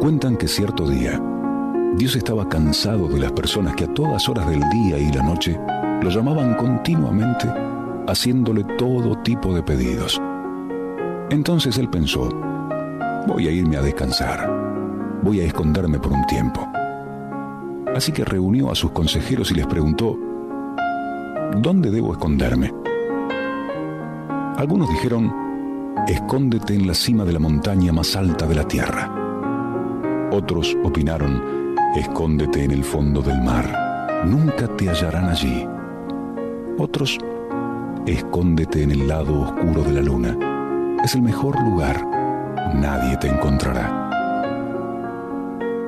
Cuentan 0.00 0.36
que 0.36 0.46
cierto 0.46 0.88
día, 0.88 1.20
Dios 1.96 2.14
estaba 2.14 2.48
cansado 2.48 3.08
de 3.08 3.18
las 3.18 3.32
personas 3.32 3.74
que 3.74 3.82
a 3.82 3.94
todas 3.94 4.28
horas 4.28 4.48
del 4.48 4.60
día 4.70 4.96
y 4.96 5.10
la 5.10 5.24
noche 5.24 5.58
lo 6.00 6.08
llamaban 6.08 6.54
continuamente 6.54 7.52
haciéndole 8.06 8.62
todo 8.78 9.18
tipo 9.22 9.52
de 9.52 9.60
pedidos. 9.64 10.22
Entonces 11.30 11.78
él 11.78 11.90
pensó, 11.90 12.28
voy 13.26 13.48
a 13.48 13.50
irme 13.50 13.76
a 13.76 13.82
descansar, 13.82 14.48
voy 15.24 15.40
a 15.40 15.44
esconderme 15.46 15.98
por 15.98 16.12
un 16.12 16.24
tiempo. 16.26 16.64
Así 17.92 18.12
que 18.12 18.24
reunió 18.24 18.70
a 18.70 18.76
sus 18.76 18.92
consejeros 18.92 19.50
y 19.50 19.54
les 19.54 19.66
preguntó, 19.66 20.16
¿dónde 21.56 21.90
debo 21.90 22.12
esconderme? 22.12 22.72
Algunos 24.56 24.88
dijeron, 24.90 25.34
escóndete 26.06 26.76
en 26.76 26.86
la 26.86 26.94
cima 26.94 27.24
de 27.24 27.32
la 27.32 27.40
montaña 27.40 27.92
más 27.92 28.14
alta 28.14 28.46
de 28.46 28.54
la 28.54 28.68
tierra. 28.68 29.17
Otros 30.30 30.76
opinaron, 30.84 31.74
escóndete 31.96 32.62
en 32.62 32.72
el 32.72 32.84
fondo 32.84 33.22
del 33.22 33.40
mar, 33.40 34.24
nunca 34.26 34.68
te 34.76 34.90
hallarán 34.90 35.30
allí. 35.30 35.66
Otros, 36.76 37.18
escóndete 38.06 38.82
en 38.82 38.90
el 38.90 39.08
lado 39.08 39.40
oscuro 39.40 39.82
de 39.82 39.92
la 39.92 40.02
luna, 40.02 40.36
es 41.02 41.14
el 41.14 41.22
mejor 41.22 41.58
lugar, 41.62 42.06
nadie 42.74 43.16
te 43.16 43.28
encontrará. 43.28 44.10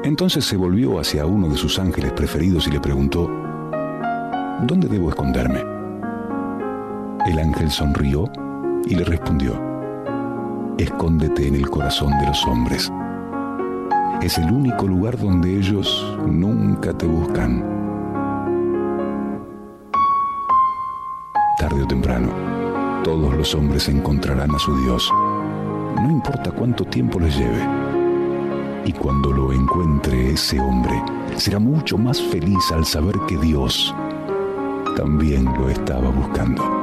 Entonces 0.04 0.46
se 0.46 0.56
volvió 0.56 0.98
hacia 0.98 1.26
uno 1.26 1.48
de 1.48 1.58
sus 1.58 1.78
ángeles 1.78 2.12
preferidos 2.12 2.66
y 2.66 2.70
le 2.70 2.80
preguntó, 2.80 3.30
¿Dónde 4.62 4.88
debo 4.88 5.10
esconderme? 5.10 5.60
El 7.26 7.38
ángel 7.38 7.70
sonrió 7.70 8.24
y 8.86 8.94
le 8.94 9.04
respondió, 9.04 9.60
Escóndete 10.78 11.46
en 11.46 11.56
el 11.56 11.68
corazón 11.68 12.18
de 12.18 12.26
los 12.26 12.46
hombres. 12.46 12.90
Es 14.22 14.38
el 14.38 14.52
único 14.52 14.86
lugar 14.86 15.18
donde 15.18 15.56
ellos 15.56 16.16
nunca 16.26 16.92
te 16.96 17.06
buscan. 17.06 17.64
Tarde 21.58 21.82
o 21.82 21.86
temprano, 21.86 22.28
todos 23.02 23.34
los 23.34 23.54
hombres 23.54 23.88
encontrarán 23.88 24.54
a 24.54 24.58
su 24.58 24.76
Dios, 24.82 25.10
no 25.96 26.10
importa 26.10 26.50
cuánto 26.50 26.84
tiempo 26.84 27.18
les 27.18 27.36
lleve 27.36 27.90
y 28.84 28.92
cuando 28.92 29.32
lo 29.32 29.52
encuentre 29.52 30.32
ese 30.32 30.58
hombre, 30.58 31.02
será 31.36 31.58
mucho 31.58 31.98
más 31.98 32.20
feliz 32.20 32.72
al 32.72 32.84
saber 32.84 33.14
que 33.28 33.36
Dios 33.38 33.94
también 34.96 35.44
lo 35.44 35.68
estaba 35.68 36.10
buscando. 36.10 36.79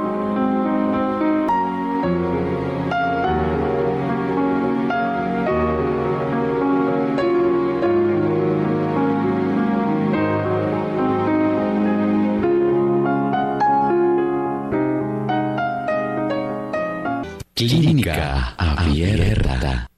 Clínica 18.17 18.55
Abierta. 18.57 19.89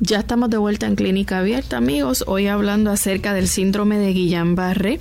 Ya 0.00 0.18
estamos 0.18 0.50
de 0.50 0.58
vuelta 0.58 0.86
en 0.86 0.96
Clínica 0.96 1.38
Abierta, 1.38 1.78
amigos. 1.78 2.24
Hoy 2.26 2.46
hablando 2.46 2.90
acerca 2.90 3.32
del 3.32 3.48
síndrome 3.48 3.96
de 3.96 4.12
Guillain-Barré 4.12 5.00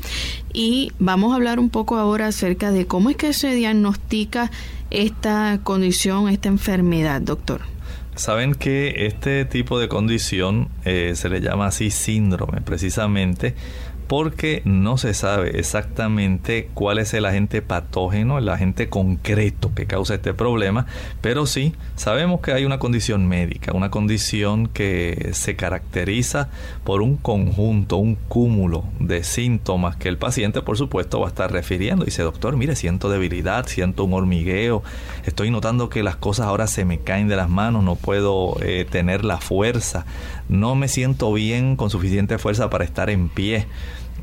y 0.54 0.94
vamos 0.98 1.34
a 1.34 1.36
hablar 1.36 1.60
un 1.60 1.70
poco 1.70 1.98
ahora 1.98 2.28
acerca 2.28 2.72
de 2.72 2.88
cómo 2.88 3.10
es 3.10 3.17
que 3.17 3.34
se 3.34 3.54
diagnostica 3.54 4.50
esta 4.91 5.60
condición, 5.63 6.30
esta 6.30 6.48
enfermedad, 6.48 7.20
doctor. 7.20 7.63
Saben 8.15 8.56
que 8.56 9.08
este 9.08 9.44
tipo 9.44 9.78
de 9.78 9.89
condición 9.89 10.70
eh, 10.86 11.13
se 11.15 11.28
le 11.28 11.41
llama 11.41 11.67
así 11.67 11.91
síndrome, 11.91 12.62
precisamente 12.62 13.56
porque 14.12 14.62
no 14.65 14.97
se 14.97 15.13
sabe 15.13 15.58
exactamente 15.58 16.69
cuál 16.74 16.97
es 17.00 17.13
el 17.13 17.26
agente 17.26 17.62
patógeno, 17.62 18.39
el 18.39 18.50
agente 18.50 18.89
concreto 18.89 19.71
que 19.74 19.86
causa 19.86 20.15
este 20.15 20.34
problema, 20.34 20.86
pero 21.21 21.45
sí 21.45 21.74
sabemos 21.95 22.41
que 22.41 22.52
hay 22.52 22.65
una 22.65 22.78
condición 22.78 23.26
médica, 23.30 23.71
una 23.71 23.89
condición 23.89 24.67
que 24.67 25.30
se 25.32 25.56
caracteriza 25.56 26.50
por 26.84 27.02
un 27.02 27.15
conjunto, 27.15 27.95
un 27.95 28.15
cúmulo 28.15 28.84
de 29.00 29.24
síntomas 29.24 29.95
que 29.95 30.10
el 30.10 30.17
paciente 30.17 30.62
por 30.62 30.78
supuesto 30.78 31.21
va 31.21 31.28
a 31.28 31.30
estar 31.30 31.50
refiriendo. 31.50 32.04
Dice, 32.04 32.21
doctor, 32.21 32.58
mire, 32.58 32.76
siento 32.76 33.10
debilidad, 33.10 33.65
siento 33.67 34.04
un 34.04 34.13
hormigueo, 34.13 34.84
estoy 35.24 35.52
notando 35.52 35.88
que 35.88 36.04
las 36.04 36.17
cosas 36.17 36.47
ahora 36.47 36.67
se 36.67 36.84
me 36.84 37.00
caen 37.00 37.30
de 37.30 37.38
las 37.38 37.47
manos, 37.47 37.82
no 37.86 37.95
puedo 37.95 38.58
eh, 38.62 38.86
tener 38.91 39.24
la 39.24 39.38
fuerza, 39.38 40.06
no 40.50 40.76
me 40.76 40.89
siento 40.89 41.32
bien 41.32 41.78
con 41.78 41.89
suficiente 41.89 42.38
fuerza 42.38 42.69
para 42.69 42.84
estar 42.84 43.10
en 43.10 43.30
pie 43.30 43.67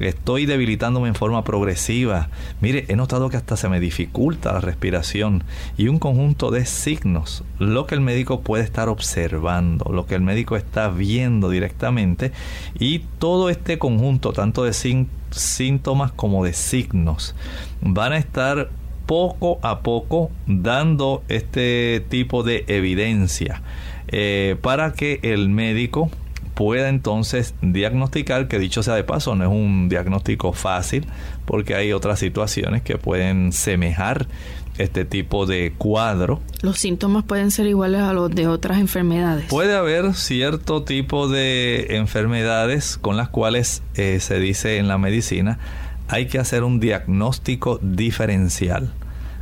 estoy 0.01 0.47
debilitándome 0.47 1.09
en 1.09 1.15
forma 1.15 1.45
progresiva. 1.45 2.29
Mire, 2.61 2.85
he 2.89 2.97
notado 2.97 3.29
que 3.29 3.37
hasta 3.37 3.57
se 3.57 3.69
me 3.69 3.81
dificulta 3.81 4.53
la 4.53 4.61
respiración 4.61 5.45
y 5.77 5.89
un 5.89 5.99
conjunto 5.99 6.51
de 6.51 6.67
signos, 6.67 7.45
lo 7.59 7.87
que 7.87 7.95
el 7.95 8.01
médico 8.01 8.41
puede 8.41 8.65
estar 8.65 8.89
observando, 8.89 9.91
lo 9.93 10.07
que 10.07 10.15
el 10.15 10.23
médico 10.23 10.57
está 10.57 10.89
viendo 10.89 11.51
directamente 11.51 12.33
y 12.79 13.01
todo 13.19 13.51
este 13.51 13.79
conjunto, 13.79 14.33
tanto 14.33 14.65
de 14.65 14.73
síntomas 15.31 16.13
como 16.13 16.45
de 16.45 16.53
signos, 16.53 17.35
van 17.81 18.13
a 18.13 18.19
estar 18.19 18.71
poco 19.07 19.59
a 19.63 19.81
poco 19.81 20.31
dando 20.47 21.23
este 21.29 22.05
tipo 22.11 22.43
de 22.43 22.65
evidencia 22.69 23.63
eh, 24.09 24.57
para 24.61 24.93
que 24.93 25.19
el 25.23 25.49
médico 25.49 26.11
pueda 26.59 26.89
entonces 26.89 27.55
diagnosticar, 27.63 28.49
que 28.49 28.59
dicho 28.59 28.83
sea 28.83 28.97
de 28.97 29.05
paso, 29.05 29.37
no 29.37 29.45
es 29.45 29.51
un 29.51 29.89
diagnóstico 29.89 30.53
fácil, 30.53 31.07
porque 31.45 31.77
hay 31.77 31.93
otras 31.93 32.19
situaciones 32.19 32.83
que 32.83 32.99
pueden 32.99 33.53
semejar 33.53 34.27
este 34.77 35.05
tipo 35.05 35.47
de 35.47 35.73
cuadro. 35.79 36.41
Los 36.61 36.81
síntomas 36.81 37.23
pueden 37.23 37.53
ser 37.53 37.69
iguales 37.69 38.01
a 38.01 38.13
los 38.13 38.35
de 38.35 38.49
otras 38.49 38.79
enfermedades. 38.79 39.45
Puede 39.45 39.77
haber 39.77 40.15
cierto 40.15 40.83
tipo 40.83 41.29
de 41.29 41.97
enfermedades 41.97 42.99
con 42.99 43.17
las 43.17 43.29
cuales 43.29 43.85
eh, 43.95 44.19
se 44.19 44.41
dice 44.41 44.79
en 44.79 44.89
la 44.89 44.99
medicina 44.99 45.61
hay 46.09 46.27
que 46.27 46.41
hacer 46.41 46.65
un 46.65 46.81
diagnóstico 46.81 47.79
diferencial 47.81 48.91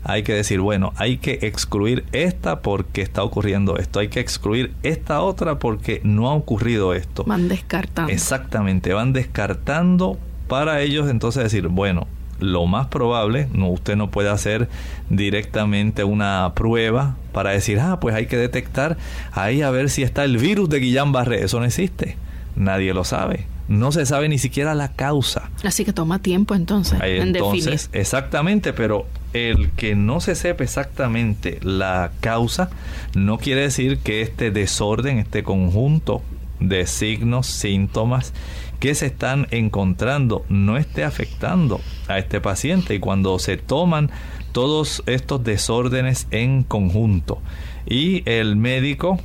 hay 0.09 0.23
que 0.23 0.33
decir, 0.33 0.61
bueno, 0.61 0.93
hay 0.97 1.19
que 1.19 1.41
excluir 1.43 2.05
esta 2.13 2.61
porque 2.61 3.03
está 3.03 3.25
ocurriendo 3.25 3.77
esto, 3.77 3.99
hay 3.99 4.09
que 4.09 4.21
excluir 4.21 4.73
esta 4.85 5.21
otra 5.21 5.59
porque 5.59 6.01
no 6.05 6.29
ha 6.29 6.35
ocurrido 6.35 6.95
esto. 6.95 7.25
Van 7.25 7.49
descartando. 7.49 8.13
Exactamente, 8.13 8.93
van 8.93 9.13
descartando 9.13 10.17
para 10.47 10.81
ellos 10.81 11.11
entonces 11.11 11.43
decir, 11.43 11.67
bueno, 11.67 12.07
lo 12.39 12.67
más 12.67 12.87
probable, 12.87 13.49
no, 13.53 13.69
usted 13.69 13.97
no 13.97 14.11
puede 14.11 14.29
hacer 14.29 14.69
directamente 15.11 16.05
una 16.05 16.53
prueba 16.55 17.17
para 17.33 17.51
decir, 17.51 17.81
ah, 17.81 17.99
pues 17.99 18.15
hay 18.15 18.27
que 18.27 18.37
detectar 18.37 18.97
ahí 19.33 19.63
a 19.63 19.71
ver 19.71 19.91
si 19.91 20.05
está 20.05 20.23
el 20.23 20.39
virus 20.39 20.69
de 20.69 20.81
Guillain-Barré. 20.81 21.43
Eso 21.43 21.59
no 21.59 21.67
existe. 21.67 22.17
Nadie 22.55 22.95
lo 22.95 23.05
sabe 23.05 23.47
no 23.69 23.93
se 23.93 24.07
sabe 24.07 24.29
ni 24.29 24.39
siquiera 24.39 24.75
la 24.75 24.93
causa. 24.93 25.51
Así 25.65 25.85
que 25.85 25.93
toma 25.93 26.21
tiempo 26.21 26.55
entonces, 26.55 26.99
entonces 27.03 27.91
Exactamente, 27.93 28.73
pero 28.73 29.07
el 29.37 29.71
que 29.73 29.95
no 29.95 30.21
se 30.21 30.35
sepa 30.35 30.65
exactamente 30.65 31.59
la 31.63 32.13
causa 32.21 32.71
no 33.15 33.39
quiere 33.39 33.63
decir 33.63 33.99
que 33.99 34.23
este 34.23 34.51
desorden, 34.51 35.19
este 35.19 35.43
conjunto 35.43 36.23
de 36.61 36.87
signos, 36.87 37.47
síntomas 37.47 38.33
que 38.81 38.95
se 38.95 39.07
están 39.07 39.47
encontrando 39.51 40.45
no 40.49 40.77
esté 40.77 41.05
afectando 41.05 41.81
a 42.09 42.19
este 42.19 42.41
paciente 42.41 42.95
y 42.95 42.99
cuando 42.99 43.39
se 43.39 43.57
toman 43.57 44.11
todos 44.53 45.03
estos 45.07 45.45
desórdenes 45.45 46.27
en 46.31 46.63
conjunto 46.63 47.41
y 47.87 48.23
el 48.29 48.57
médico 48.57 49.19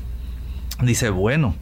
dice, 0.82 1.10
bueno, 1.10 1.56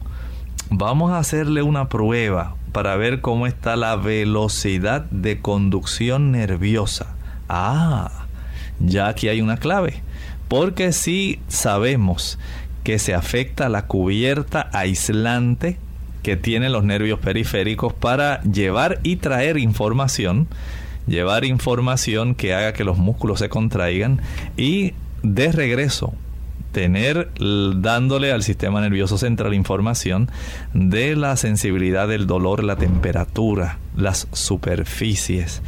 vamos 0.70 1.12
a 1.12 1.18
hacerle 1.18 1.62
una 1.62 1.88
prueba 1.88 2.56
para 2.72 2.96
ver 2.96 3.20
cómo 3.20 3.46
está 3.46 3.76
la 3.76 3.96
velocidad 3.96 5.02
de 5.10 5.40
conducción 5.40 6.30
nerviosa. 6.32 7.14
Ah, 7.48 8.19
ya 8.80 9.08
aquí 9.08 9.28
hay 9.28 9.40
una 9.40 9.56
clave. 9.56 10.02
Porque 10.48 10.92
si 10.92 11.38
sabemos 11.48 12.38
que 12.82 12.98
se 12.98 13.14
afecta 13.14 13.68
la 13.68 13.86
cubierta 13.86 14.68
aislante 14.72 15.78
que 16.22 16.36
tienen 16.36 16.72
los 16.72 16.84
nervios 16.84 17.18
periféricos 17.18 17.92
para 17.92 18.42
llevar 18.42 19.00
y 19.02 19.16
traer 19.16 19.58
información, 19.58 20.48
llevar 21.06 21.44
información 21.44 22.34
que 22.34 22.54
haga 22.54 22.72
que 22.72 22.84
los 22.84 22.98
músculos 22.98 23.38
se 23.38 23.48
contraigan 23.48 24.20
y 24.56 24.94
de 25.22 25.52
regreso 25.52 26.12
tener 26.72 27.30
dándole 27.76 28.32
al 28.32 28.42
sistema 28.42 28.80
nervioso 28.80 29.18
central 29.18 29.54
información 29.54 30.30
de 30.72 31.16
la 31.16 31.36
sensibilidad 31.36 32.06
del 32.06 32.26
dolor, 32.26 32.62
la 32.62 32.76
temperatura, 32.76 33.78
las 33.96 34.28
superficies. 34.32 35.62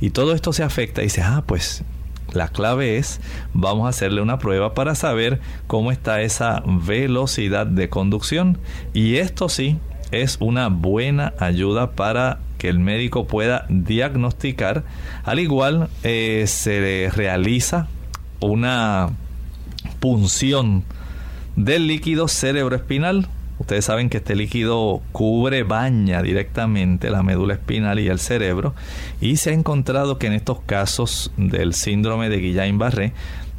Y 0.00 0.10
todo 0.10 0.34
esto 0.34 0.52
se 0.52 0.64
afecta 0.64 1.00
y 1.00 1.04
dice, 1.04 1.22
ah, 1.22 1.44
pues 1.46 1.84
la 2.32 2.48
clave 2.48 2.98
es, 2.98 3.20
vamos 3.54 3.86
a 3.86 3.90
hacerle 3.90 4.20
una 4.20 4.38
prueba 4.38 4.74
para 4.74 4.94
saber 4.94 5.40
cómo 5.66 5.92
está 5.92 6.20
esa 6.22 6.62
velocidad 6.66 7.66
de 7.66 7.88
conducción. 7.88 8.58
Y 8.92 9.16
esto 9.16 9.48
sí 9.48 9.78
es 10.10 10.36
una 10.40 10.68
buena 10.68 11.34
ayuda 11.38 11.92
para 11.92 12.38
que 12.58 12.68
el 12.68 12.80
médico 12.80 13.26
pueda 13.26 13.66
diagnosticar. 13.68 14.84
Al 15.24 15.38
igual 15.38 15.88
eh, 16.02 16.44
se 16.46 17.10
realiza 17.14 17.88
una 18.40 19.10
punción 20.00 20.84
del 21.56 21.86
líquido 21.86 22.28
cerebroespinal 22.28 23.28
Ustedes 23.58 23.84
saben 23.84 24.08
que 24.08 24.18
este 24.18 24.36
líquido 24.36 25.02
cubre, 25.12 25.64
baña 25.64 26.22
directamente 26.22 27.10
la 27.10 27.22
médula 27.22 27.54
espinal 27.54 27.98
y 27.98 28.08
el 28.08 28.18
cerebro 28.18 28.74
y 29.20 29.36
se 29.36 29.50
ha 29.50 29.52
encontrado 29.52 30.18
que 30.18 30.28
en 30.28 30.32
estos 30.32 30.60
casos 30.60 31.32
del 31.36 31.74
síndrome 31.74 32.28
de 32.28 32.40
Guillain-Barré 32.40 33.12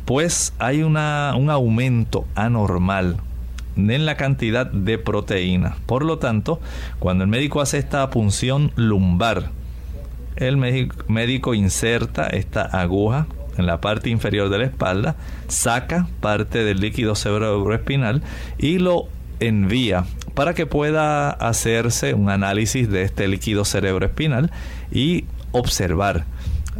pues 0.05 0.53
hay 0.57 0.81
una, 0.83 1.33
un 1.37 1.49
aumento 1.49 2.25
anormal 2.33 3.17
en 3.75 4.05
la 4.05 4.17
cantidad 4.17 4.65
de 4.65 4.97
proteína. 4.97 5.77
Por 5.85 6.03
lo 6.03 6.17
tanto, 6.17 6.59
cuando 6.99 7.23
el 7.23 7.29
médico 7.29 7.61
hace 7.61 7.77
esta 7.77 8.09
punción 8.09 8.71
lumbar, 8.75 9.51
el 10.35 10.57
médico 10.57 11.53
inserta 11.53 12.27
esta 12.27 12.63
aguja 12.63 13.27
en 13.57 13.65
la 13.65 13.81
parte 13.81 14.09
inferior 14.09 14.49
de 14.49 14.57
la 14.57 14.65
espalda, 14.65 15.15
saca 15.47 16.07
parte 16.21 16.63
del 16.63 16.79
líquido 16.79 17.13
cerebroespinal 17.13 18.23
y 18.57 18.79
lo 18.79 19.09
envía 19.39 20.05
para 20.33 20.53
que 20.53 20.65
pueda 20.65 21.29
hacerse 21.29 22.13
un 22.13 22.29
análisis 22.29 22.89
de 22.89 23.03
este 23.03 23.27
líquido 23.27 23.65
cerebroespinal 23.65 24.51
y 24.91 25.25
observar 25.51 26.25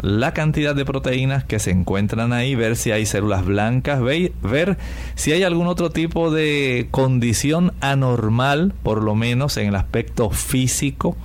la 0.01 0.33
cantidad 0.33 0.75
de 0.75 0.85
proteínas 0.85 1.43
que 1.43 1.59
se 1.59 1.71
encuentran 1.71 2.31
ahí, 2.31 2.55
ver 2.55 2.77
si 2.77 2.91
hay 2.91 3.05
células 3.05 3.45
blancas, 3.45 4.01
ver 4.01 4.77
si 5.15 5.31
hay 5.33 5.43
algún 5.43 5.67
otro 5.67 5.89
tipo 5.89 6.31
de 6.31 6.87
condición 6.91 7.73
anormal, 7.81 8.73
por 8.83 9.03
lo 9.03 9.15
menos 9.15 9.57
en 9.57 9.67
el 9.67 9.75
aspecto 9.75 10.29
físico 10.29 11.17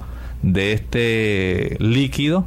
de 0.42 0.72
este 0.72 1.76
líquido, 1.78 2.46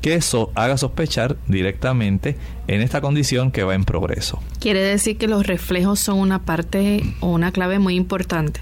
que 0.00 0.14
eso 0.14 0.50
haga 0.54 0.76
sospechar 0.76 1.36
directamente 1.46 2.36
en 2.66 2.80
esta 2.80 3.00
condición 3.00 3.50
que 3.50 3.64
va 3.64 3.74
en 3.74 3.84
progreso. 3.84 4.40
Quiere 4.60 4.80
decir 4.80 5.18
que 5.18 5.28
los 5.28 5.46
reflejos 5.46 6.00
son 6.00 6.18
una 6.18 6.40
parte 6.44 7.02
o 7.20 7.28
una 7.28 7.52
clave 7.52 7.78
muy 7.78 7.96
importante. 7.96 8.60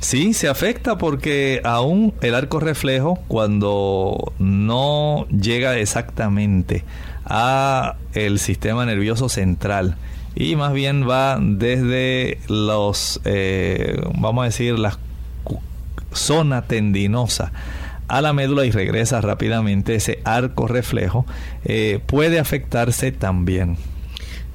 Sí, 0.00 0.34
se 0.34 0.48
afecta 0.48 0.98
porque 0.98 1.60
aún 1.64 2.12
el 2.20 2.34
arco 2.34 2.60
reflejo 2.60 3.18
cuando 3.28 4.32
no 4.38 5.26
llega 5.28 5.78
exactamente 5.78 6.84
a 7.24 7.96
el 8.12 8.38
sistema 8.38 8.84
nervioso 8.84 9.28
central 9.28 9.96
y 10.34 10.54
más 10.54 10.74
bien 10.74 11.08
va 11.08 11.38
desde 11.40 12.38
los, 12.48 13.20
eh, 13.24 13.98
vamos 14.18 14.42
a 14.42 14.44
decir, 14.46 14.78
la 14.78 14.98
zona 16.12 16.62
tendinosa 16.62 17.52
a 18.08 18.20
la 18.20 18.32
médula 18.32 18.64
y 18.64 18.70
regresa 18.70 19.20
rápidamente 19.20 19.94
ese 19.94 20.20
arco 20.24 20.66
reflejo, 20.66 21.26
eh, 21.64 22.00
puede 22.06 22.38
afectarse 22.38 23.12
también. 23.12 23.76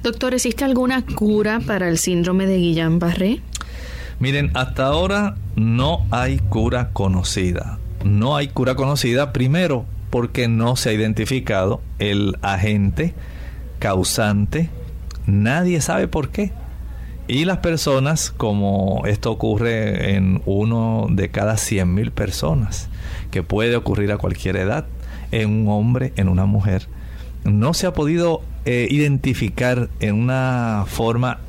Doctor, 0.02 0.34
¿existe 0.34 0.64
alguna 0.64 1.04
cura 1.04 1.60
para 1.64 1.88
el 1.88 1.98
síndrome 1.98 2.46
de 2.46 2.58
Guillain-Barré? 2.58 3.40
Miren, 4.18 4.50
hasta 4.54 4.86
ahora 4.86 5.36
no 5.56 6.06
hay 6.10 6.38
cura 6.38 6.90
conocida. 6.92 7.78
No 8.04 8.36
hay 8.36 8.48
cura 8.48 8.74
conocida 8.74 9.32
primero 9.32 9.84
porque 10.10 10.48
no 10.48 10.76
se 10.76 10.90
ha 10.90 10.92
identificado 10.92 11.80
el 11.98 12.36
agente 12.42 13.14
causante. 13.78 14.70
Nadie 15.26 15.80
sabe 15.80 16.08
por 16.08 16.30
qué. 16.30 16.52
Y 17.28 17.44
las 17.44 17.58
personas, 17.58 18.30
como 18.30 19.02
esto 19.06 19.30
ocurre 19.30 20.16
en 20.16 20.42
uno 20.44 21.06
de 21.10 21.30
cada 21.30 21.56
100 21.56 21.94
mil 21.94 22.10
personas, 22.10 22.88
que 23.32 23.42
puede 23.42 23.74
ocurrir 23.74 24.12
a 24.12 24.18
cualquier 24.18 24.54
edad, 24.56 24.86
en 25.32 25.50
un 25.50 25.68
hombre, 25.68 26.12
en 26.14 26.28
una 26.28 26.46
mujer, 26.46 26.86
no 27.42 27.74
se 27.74 27.88
ha 27.88 27.92
podido 27.92 28.42
eh, 28.64 28.86
identificar 28.88 29.88
en 29.98 30.14
una 30.14 30.84
forma 30.86 31.40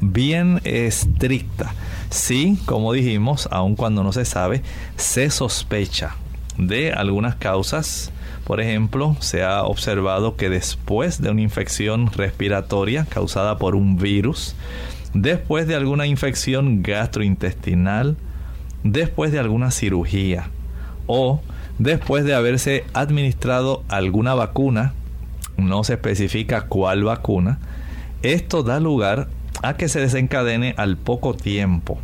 bien 0.00 0.60
estricta 0.64 1.72
Sí, 2.10 2.58
como 2.66 2.92
dijimos, 2.92 3.48
aun 3.50 3.74
cuando 3.74 4.02
no 4.04 4.12
se 4.12 4.24
sabe, 4.24 4.62
se 4.96 5.30
sospecha 5.30 6.14
de 6.56 6.92
algunas 6.92 7.34
causas. 7.36 8.12
Por 8.44 8.60
ejemplo, 8.60 9.16
se 9.20 9.42
ha 9.42 9.64
observado 9.64 10.36
que 10.36 10.48
después 10.48 11.20
de 11.20 11.30
una 11.30 11.42
infección 11.42 12.12
respiratoria 12.12 13.06
causada 13.08 13.58
por 13.58 13.74
un 13.74 13.96
virus, 13.96 14.54
después 15.14 15.66
de 15.66 15.74
alguna 15.74 16.06
infección 16.06 16.82
gastrointestinal, 16.82 18.16
después 18.84 19.32
de 19.32 19.40
alguna 19.40 19.72
cirugía 19.72 20.50
o 21.06 21.40
después 21.78 22.24
de 22.24 22.34
haberse 22.34 22.84
administrado 22.94 23.82
alguna 23.88 24.34
vacuna, 24.34 24.94
no 25.56 25.84
se 25.84 25.94
especifica 25.94 26.62
cuál 26.62 27.04
vacuna, 27.04 27.58
esto 28.22 28.62
da 28.62 28.80
lugar 28.80 29.28
a 29.62 29.76
que 29.76 29.88
se 29.88 30.00
desencadene 30.00 30.74
al 30.76 30.96
poco 30.96 31.34
tiempo. 31.34 31.98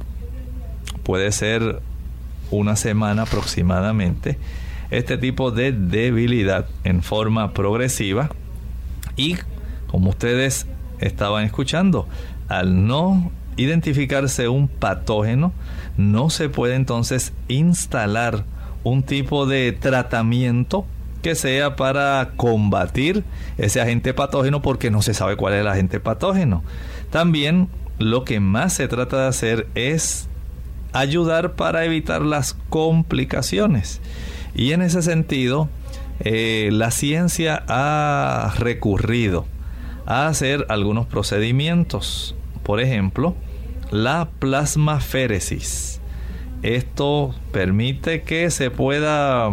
Puede 1.02 1.32
ser 1.32 1.80
una 2.50 2.76
semana 2.76 3.22
aproximadamente 3.22 4.38
este 4.90 5.16
tipo 5.16 5.50
de 5.50 5.72
debilidad 5.72 6.66
en 6.84 7.02
forma 7.02 7.54
progresiva 7.54 8.30
y 9.16 9.36
como 9.86 10.10
ustedes 10.10 10.66
estaban 11.00 11.44
escuchando, 11.44 12.08
al 12.48 12.86
no 12.86 13.30
identificarse 13.56 14.48
un 14.48 14.68
patógeno, 14.68 15.52
no 15.96 16.30
se 16.30 16.48
puede 16.48 16.76
entonces 16.76 17.32
instalar 17.48 18.44
un 18.84 19.02
tipo 19.02 19.46
de 19.46 19.72
tratamiento 19.72 20.84
que 21.22 21.34
sea 21.34 21.76
para 21.76 22.32
combatir 22.36 23.24
ese 23.56 23.80
agente 23.80 24.12
patógeno 24.12 24.60
porque 24.60 24.90
no 24.90 25.02
se 25.02 25.14
sabe 25.14 25.36
cuál 25.36 25.54
es 25.54 25.60
el 25.60 25.68
agente 25.68 26.00
patógeno. 26.00 26.62
También 27.10 27.68
lo 27.98 28.24
que 28.24 28.40
más 28.40 28.74
se 28.74 28.88
trata 28.88 29.22
de 29.22 29.28
hacer 29.28 29.68
es 29.74 30.28
ayudar 30.92 31.52
para 31.52 31.84
evitar 31.84 32.22
las 32.22 32.54
complicaciones. 32.68 34.00
Y 34.54 34.72
en 34.72 34.82
ese 34.82 35.00
sentido, 35.02 35.68
eh, 36.20 36.68
la 36.72 36.90
ciencia 36.90 37.64
ha 37.68 38.52
recurrido 38.58 39.46
a 40.06 40.26
hacer 40.26 40.66
algunos 40.68 41.06
procedimientos. 41.06 42.34
Por 42.62 42.80
ejemplo, 42.80 43.34
la 43.90 44.28
plasmaféresis. 44.38 46.01
Esto 46.62 47.34
permite 47.50 48.22
que 48.22 48.50
se 48.50 48.70
pueda 48.70 49.50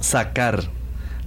sacar 0.00 0.64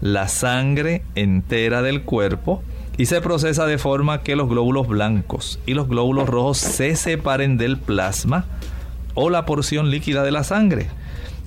la 0.01 0.27
sangre 0.27 1.01
entera 1.15 1.81
del 1.81 2.03
cuerpo 2.03 2.63
y 2.97 3.07
se 3.07 3.19
procesa 3.21 3.65
de 3.65 3.77
forma 3.77 4.23
que 4.23 4.35
los 4.35 4.47
glóbulos 4.47 4.87
blancos 4.87 5.59
y 5.65 5.73
los 5.73 5.87
glóbulos 5.87 6.29
rojos 6.29 6.57
se 6.57 6.95
separen 6.95 7.57
del 7.57 7.77
plasma 7.77 8.45
o 9.13 9.29
la 9.29 9.45
porción 9.45 9.91
líquida 9.91 10.23
de 10.23 10.31
la 10.31 10.43
sangre. 10.43 10.87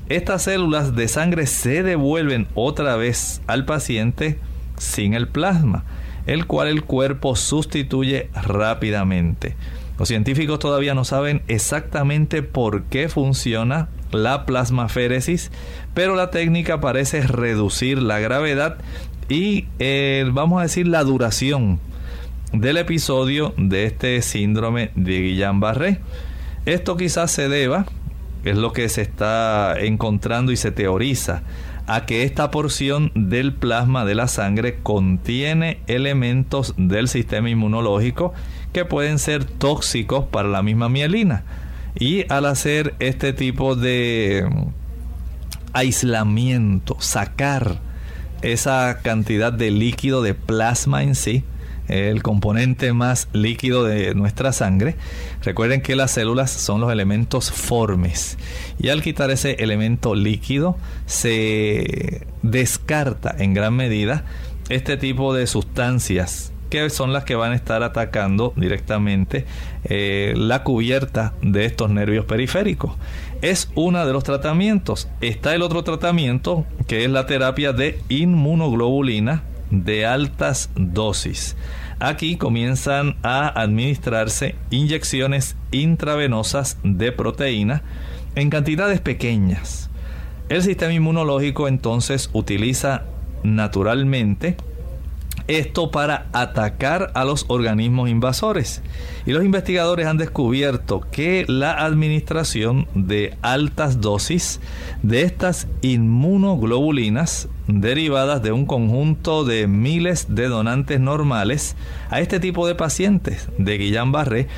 Estas 0.08 0.42
células 0.42 0.94
de 0.94 1.08
sangre 1.08 1.46
se 1.46 1.82
devuelven 1.82 2.46
otra 2.54 2.96
vez 2.96 3.40
al 3.46 3.64
paciente 3.64 4.38
sin 4.76 5.14
el 5.14 5.28
plasma, 5.28 5.84
el 6.26 6.46
cual 6.46 6.68
el 6.68 6.82
cuerpo 6.82 7.36
sustituye 7.36 8.28
rápidamente. 8.34 9.54
Los 10.00 10.08
científicos 10.08 10.58
todavía 10.58 10.94
no 10.94 11.04
saben 11.04 11.42
exactamente 11.46 12.42
por 12.42 12.84
qué 12.84 13.10
funciona 13.10 13.90
la 14.12 14.46
plasmaféresis, 14.46 15.52
pero 15.92 16.16
la 16.16 16.30
técnica 16.30 16.80
parece 16.80 17.20
reducir 17.20 18.00
la 18.00 18.18
gravedad 18.18 18.78
y 19.28 19.66
eh, 19.78 20.24
vamos 20.32 20.58
a 20.58 20.62
decir 20.62 20.88
la 20.88 21.04
duración 21.04 21.80
del 22.54 22.78
episodio 22.78 23.52
de 23.58 23.84
este 23.84 24.22
síndrome 24.22 24.90
de 24.94 25.20
Guillain-Barré. 25.20 25.98
Esto 26.64 26.96
quizás 26.96 27.30
se 27.30 27.50
deba, 27.50 27.84
es 28.42 28.56
lo 28.56 28.72
que 28.72 28.88
se 28.88 29.02
está 29.02 29.78
encontrando 29.78 30.50
y 30.50 30.56
se 30.56 30.70
teoriza, 30.70 31.42
a 31.86 32.06
que 32.06 32.24
esta 32.24 32.50
porción 32.50 33.12
del 33.14 33.52
plasma 33.52 34.06
de 34.06 34.14
la 34.14 34.28
sangre 34.28 34.78
contiene 34.82 35.80
elementos 35.88 36.72
del 36.78 37.06
sistema 37.08 37.50
inmunológico 37.50 38.32
que 38.72 38.84
pueden 38.84 39.18
ser 39.18 39.44
tóxicos 39.44 40.24
para 40.26 40.48
la 40.48 40.62
misma 40.62 40.88
mielina. 40.88 41.44
Y 41.98 42.30
al 42.32 42.46
hacer 42.46 42.94
este 42.98 43.32
tipo 43.32 43.74
de 43.74 44.48
aislamiento, 45.72 46.96
sacar 47.00 47.80
esa 48.42 49.00
cantidad 49.02 49.52
de 49.52 49.70
líquido 49.70 50.22
de 50.22 50.34
plasma 50.34 51.02
en 51.02 51.14
sí, 51.14 51.44
el 51.88 52.22
componente 52.22 52.92
más 52.92 53.28
líquido 53.32 53.84
de 53.84 54.14
nuestra 54.14 54.52
sangre. 54.52 54.96
Recuerden 55.42 55.82
que 55.82 55.96
las 55.96 56.12
células 56.12 56.50
son 56.50 56.80
los 56.80 56.92
elementos 56.92 57.50
formes 57.50 58.38
y 58.78 58.88
al 58.90 59.02
quitar 59.02 59.30
ese 59.30 59.52
elemento 59.62 60.14
líquido 60.14 60.78
se 61.06 62.26
descarta 62.42 63.34
en 63.38 63.54
gran 63.54 63.74
medida 63.74 64.24
este 64.68 64.96
tipo 64.96 65.34
de 65.34 65.48
sustancias 65.48 66.52
que 66.70 66.88
son 66.88 67.12
las 67.12 67.24
que 67.24 67.34
van 67.34 67.52
a 67.52 67.56
estar 67.56 67.82
atacando 67.82 68.54
directamente 68.56 69.44
eh, 69.84 70.32
la 70.36 70.62
cubierta 70.62 71.34
de 71.42 71.66
estos 71.66 71.90
nervios 71.90 72.24
periféricos 72.24 72.92
es 73.42 73.70
uno 73.74 74.04
de 74.06 74.12
los 74.12 74.24
tratamientos. 74.24 75.08
Está 75.20 75.54
el 75.54 75.62
otro 75.62 75.82
tratamiento 75.82 76.66
que 76.86 77.04
es 77.04 77.10
la 77.10 77.26
terapia 77.26 77.72
de 77.72 77.98
inmunoglobulina 78.08 79.42
de 79.70 80.06
altas 80.06 80.70
dosis. 80.74 81.56
Aquí 82.00 82.36
comienzan 82.36 83.16
a 83.22 83.48
administrarse 83.48 84.54
inyecciones 84.70 85.56
intravenosas 85.70 86.78
de 86.82 87.12
proteína 87.12 87.82
en 88.34 88.50
cantidades 88.50 89.00
pequeñas. 89.00 89.90
El 90.48 90.62
sistema 90.62 90.92
inmunológico 90.92 91.68
entonces 91.68 92.30
utiliza 92.32 93.04
naturalmente 93.42 94.56
esto 95.58 95.90
para 95.90 96.28
atacar 96.32 97.10
a 97.14 97.24
los 97.24 97.44
organismos 97.48 98.08
invasores. 98.08 98.82
Y 99.26 99.32
los 99.32 99.44
investigadores 99.44 100.06
han 100.06 100.16
descubierto 100.16 101.00
que 101.10 101.44
la 101.48 101.72
administración 101.72 102.86
de 102.94 103.36
altas 103.42 104.00
dosis 104.00 104.60
de 105.02 105.22
estas 105.22 105.66
inmunoglobulinas 105.82 107.48
derivadas 107.66 108.42
de 108.42 108.52
un 108.52 108.66
conjunto 108.66 109.44
de 109.44 109.66
miles 109.66 110.34
de 110.34 110.48
donantes 110.48 111.00
normales 111.00 111.76
a 112.10 112.20
este 112.20 112.40
tipo 112.40 112.66
de 112.66 112.74
pacientes 112.74 113.48
de 113.58 113.78
Guillain-Barré 113.78 114.48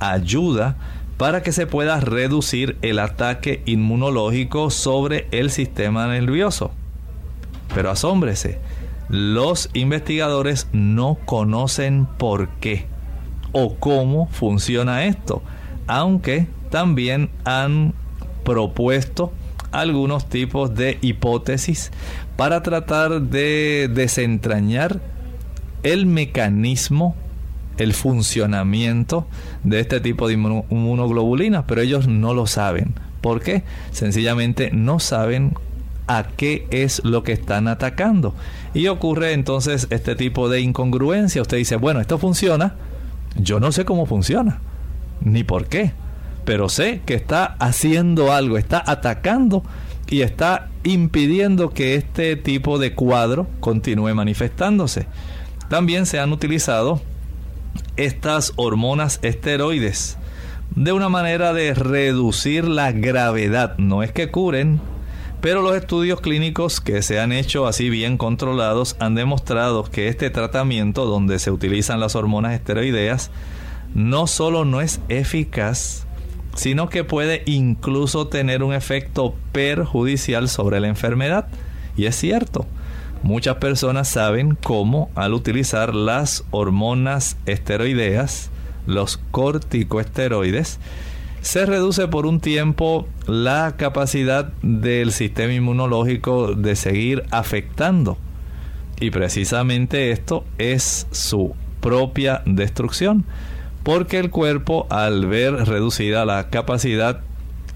ayuda 0.00 0.76
para 1.16 1.42
que 1.42 1.52
se 1.52 1.66
pueda 1.66 2.00
reducir 2.00 2.76
el 2.82 2.98
ataque 2.98 3.62
inmunológico 3.64 4.70
sobre 4.70 5.28
el 5.30 5.50
sistema 5.50 6.06
nervioso. 6.08 6.72
Pero 7.74 7.90
asómbrese, 7.90 8.58
los 9.12 9.68
investigadores 9.74 10.68
no 10.72 11.18
conocen 11.26 12.06
por 12.06 12.48
qué 12.60 12.86
o 13.52 13.76
cómo 13.76 14.26
funciona 14.28 15.04
esto, 15.04 15.42
aunque 15.86 16.46
también 16.70 17.28
han 17.44 17.92
propuesto 18.42 19.30
algunos 19.70 20.30
tipos 20.30 20.74
de 20.74 20.96
hipótesis 21.02 21.90
para 22.36 22.62
tratar 22.62 23.20
de 23.20 23.90
desentrañar 23.92 25.02
el 25.82 26.06
mecanismo, 26.06 27.14
el 27.76 27.92
funcionamiento 27.92 29.26
de 29.62 29.80
este 29.80 30.00
tipo 30.00 30.26
de 30.26 30.34
inmunoglobulinas, 30.34 31.64
pero 31.68 31.82
ellos 31.82 32.08
no 32.08 32.32
lo 32.32 32.46
saben. 32.46 32.94
¿Por 33.20 33.42
qué? 33.42 33.62
Sencillamente 33.90 34.70
no 34.72 35.00
saben 35.00 35.52
a 36.06 36.24
qué 36.36 36.66
es 36.70 37.02
lo 37.04 37.22
que 37.22 37.32
están 37.32 37.68
atacando. 37.68 38.34
Y 38.74 38.88
ocurre 38.88 39.32
entonces 39.32 39.86
este 39.90 40.14
tipo 40.16 40.48
de 40.48 40.60
incongruencia. 40.60 41.42
Usted 41.42 41.58
dice, 41.58 41.76
bueno, 41.76 42.00
esto 42.00 42.18
funciona. 42.18 42.74
Yo 43.36 43.60
no 43.60 43.72
sé 43.72 43.84
cómo 43.84 44.06
funciona, 44.06 44.60
ni 45.22 45.42
por 45.42 45.66
qué, 45.66 45.92
pero 46.44 46.68
sé 46.68 47.00
que 47.06 47.14
está 47.14 47.56
haciendo 47.58 48.32
algo, 48.32 48.58
está 48.58 48.82
atacando 48.86 49.62
y 50.08 50.20
está 50.20 50.68
impidiendo 50.84 51.70
que 51.70 51.94
este 51.94 52.36
tipo 52.36 52.78
de 52.78 52.94
cuadro 52.94 53.46
continúe 53.60 54.14
manifestándose. 54.14 55.06
También 55.70 56.04
se 56.04 56.20
han 56.20 56.32
utilizado 56.32 57.00
estas 57.96 58.52
hormonas 58.56 59.18
esteroides 59.22 60.18
de 60.74 60.92
una 60.92 61.08
manera 61.08 61.52
de 61.52 61.74
reducir 61.74 62.66
la 62.66 62.92
gravedad. 62.92 63.76
No 63.78 64.02
es 64.02 64.12
que 64.12 64.30
curen, 64.30 64.80
pero 65.42 65.60
los 65.60 65.74
estudios 65.74 66.20
clínicos 66.20 66.80
que 66.80 67.02
se 67.02 67.18
han 67.18 67.32
hecho 67.32 67.66
así 67.66 67.90
bien 67.90 68.16
controlados 68.16 68.94
han 69.00 69.16
demostrado 69.16 69.82
que 69.82 70.06
este 70.06 70.30
tratamiento 70.30 71.04
donde 71.04 71.40
se 71.40 71.50
utilizan 71.50 71.98
las 71.98 72.14
hormonas 72.14 72.54
esteroideas 72.54 73.32
no 73.92 74.28
solo 74.28 74.64
no 74.64 74.80
es 74.80 75.00
eficaz, 75.08 76.06
sino 76.54 76.88
que 76.88 77.02
puede 77.02 77.42
incluso 77.46 78.28
tener 78.28 78.62
un 78.62 78.72
efecto 78.72 79.34
perjudicial 79.50 80.48
sobre 80.48 80.78
la 80.78 80.86
enfermedad. 80.86 81.48
Y 81.96 82.06
es 82.06 82.14
cierto, 82.14 82.64
muchas 83.24 83.56
personas 83.56 84.08
saben 84.08 84.56
cómo 84.62 85.10
al 85.16 85.34
utilizar 85.34 85.92
las 85.92 86.44
hormonas 86.52 87.36
esteroideas, 87.46 88.50
los 88.86 89.16
corticoesteroides, 89.32 90.78
se 91.42 91.66
reduce 91.66 92.06
por 92.06 92.24
un 92.24 92.40
tiempo 92.40 93.06
la 93.26 93.74
capacidad 93.76 94.52
del 94.62 95.12
sistema 95.12 95.52
inmunológico 95.52 96.54
de 96.54 96.76
seguir 96.76 97.24
afectando. 97.30 98.16
Y 99.00 99.10
precisamente 99.10 100.12
esto 100.12 100.44
es 100.58 101.08
su 101.10 101.54
propia 101.80 102.42
destrucción, 102.46 103.24
porque 103.82 104.20
el 104.20 104.30
cuerpo 104.30 104.86
al 104.88 105.26
ver 105.26 105.52
reducida 105.66 106.24
la 106.24 106.48
capacidad 106.48 107.20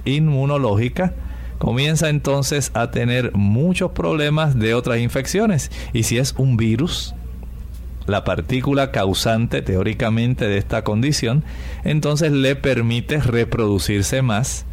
inmunológica, 0.04 1.14
comienza 1.58 2.08
entonces 2.08 2.70
a 2.74 2.92
tener 2.92 3.32
muchos 3.34 3.90
problemas 3.90 4.56
de 4.56 4.74
otras 4.74 4.98
infecciones. 4.98 5.72
Y 5.92 6.04
si 6.04 6.18
es 6.18 6.34
un 6.38 6.56
virus, 6.56 7.16
la 8.06 8.24
partícula 8.24 8.90
causante 8.90 9.62
teóricamente 9.62 10.46
de 10.46 10.58
esta 10.58 10.84
condición, 10.84 11.44
entonces 11.84 12.32
le 12.32 12.56
permite 12.56 13.18
reproducirse 13.20 14.22
más 14.22 14.64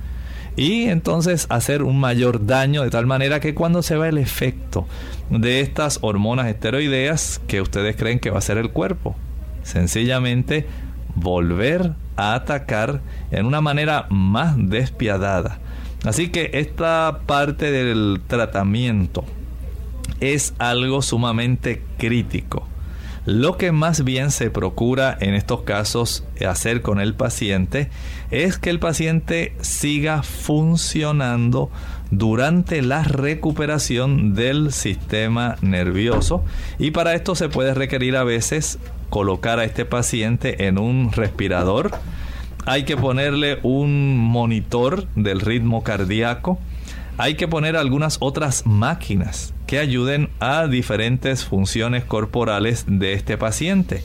y 0.55 0.84
entonces 0.84 1.47
hacer 1.49 1.81
un 1.84 1.99
mayor 1.99 2.45
daño 2.45 2.84
de 2.84 2.91
tal 2.91 3.07
manera 3.07 3.39
que 3.39 3.55
cuando 3.55 3.81
se 3.81 3.95
va 3.95 4.07
el 4.07 4.19
efecto 4.19 4.86
de 5.29 5.61
estas 5.61 5.99
hormonas 6.01 6.47
esteroideas 6.47 7.41
que 7.47 7.61
ustedes 7.61 7.95
creen 7.95 8.19
que 8.19 8.29
va 8.29 8.38
a 8.38 8.41
ser 8.41 8.57
el 8.57 8.69
cuerpo, 8.69 9.15
sencillamente 9.63 10.67
volver 11.15 11.93
a 12.15 12.36
atacar 12.36 13.01
en 13.31 13.45
una 13.45 13.61
manera 13.61 14.05
más 14.09 14.55
despiadada. 14.57 15.59
Así 16.05 16.29
que 16.29 16.51
esta 16.53 17.21
parte 17.25 17.71
del 17.71 18.21
tratamiento 18.27 19.23
es 20.19 20.53
algo 20.59 21.01
sumamente 21.01 21.81
crítico 21.97 22.67
lo 23.26 23.57
que 23.57 23.71
más 23.71 24.03
bien 24.03 24.32
se 24.32 24.49
procura 24.49 25.17
en 25.19 25.34
estos 25.34 25.61
casos 25.61 26.26
hacer 26.45 26.82
con 26.82 26.99
el 26.99 27.13
paciente 27.13 27.89
es 28.32 28.57
que 28.57 28.69
el 28.69 28.80
paciente 28.80 29.55
siga 29.61 30.24
funcionando 30.24 31.71
durante 32.11 32.82
la 32.82 33.03
recuperación 33.03 34.36
del 34.36 34.74
sistema 34.74 35.55
nervioso 35.61 36.43
y 36.80 36.91
para 36.91 37.13
esto 37.13 37.36
se 37.36 37.49
puede 37.49 37.74
requerir 37.74 38.17
a 38.17 38.24
veces 38.24 38.78
colocar 39.09 39.59
a 39.59 39.63
este 39.63 39.86
paciente 39.86 40.67
en 40.67 40.78
un 40.78 41.11
respirador. 41.11 41.91
Hay 42.65 42.84
que 42.84 42.97
ponerle 42.97 43.59
un 43.63 44.17
monitor 44.17 45.07
del 45.15 45.39
ritmo 45.39 45.84
cardíaco. 45.84 46.59
Hay 47.18 47.36
que 47.36 47.47
poner 47.47 47.78
algunas 47.78 48.18
otras 48.22 48.66
máquinas 48.66 49.53
que 49.68 49.78
ayuden 49.78 50.30
a 50.39 50.68
diferentes 50.68 51.45
funciones 51.45 52.03
corporales 52.05 52.86
de 52.88 53.14
este 53.14 53.38
paciente. 53.38 54.03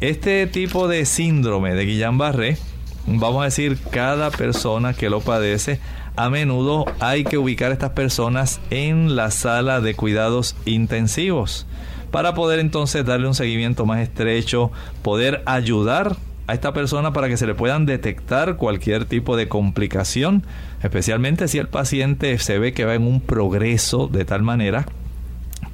Este 0.00 0.46
tipo 0.46 0.86
de 0.86 1.06
síndrome 1.06 1.74
de 1.74 1.86
Guillain-Barré, 1.86 2.58
vamos 3.06 3.40
a 3.42 3.46
decir, 3.46 3.78
cada 3.90 4.30
persona 4.30 4.92
que 4.92 5.08
lo 5.08 5.20
padece, 5.20 5.80
a 6.16 6.28
menudo 6.28 6.84
hay 7.00 7.24
que 7.24 7.38
ubicar 7.38 7.70
a 7.70 7.74
estas 7.74 7.90
personas 7.90 8.60
en 8.70 9.16
la 9.16 9.30
sala 9.30 9.80
de 9.80 9.94
cuidados 9.94 10.54
intensivos 10.64 11.66
para 12.10 12.34
poder 12.34 12.60
entonces 12.60 13.04
darle 13.04 13.26
un 13.26 13.34
seguimiento 13.34 13.86
más 13.86 14.00
estrecho, 14.00 14.70
poder 15.02 15.42
ayudar 15.46 16.16
a 16.46 16.54
esta 16.54 16.72
persona 16.72 17.12
para 17.12 17.28
que 17.28 17.36
se 17.36 17.46
le 17.46 17.54
puedan 17.54 17.86
detectar 17.86 18.56
cualquier 18.56 19.06
tipo 19.06 19.36
de 19.36 19.48
complicación, 19.48 20.44
especialmente 20.82 21.48
si 21.48 21.58
el 21.58 21.68
paciente 21.68 22.38
se 22.38 22.58
ve 22.58 22.72
que 22.72 22.84
va 22.84 22.94
en 22.94 23.06
un 23.06 23.20
progreso 23.20 24.08
de 24.08 24.24
tal 24.24 24.42
manera 24.42 24.86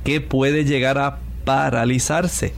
que 0.05 0.21
puede 0.21 0.65
llegar 0.65 0.99
a 0.99 1.19
paralizarse. 1.45 2.55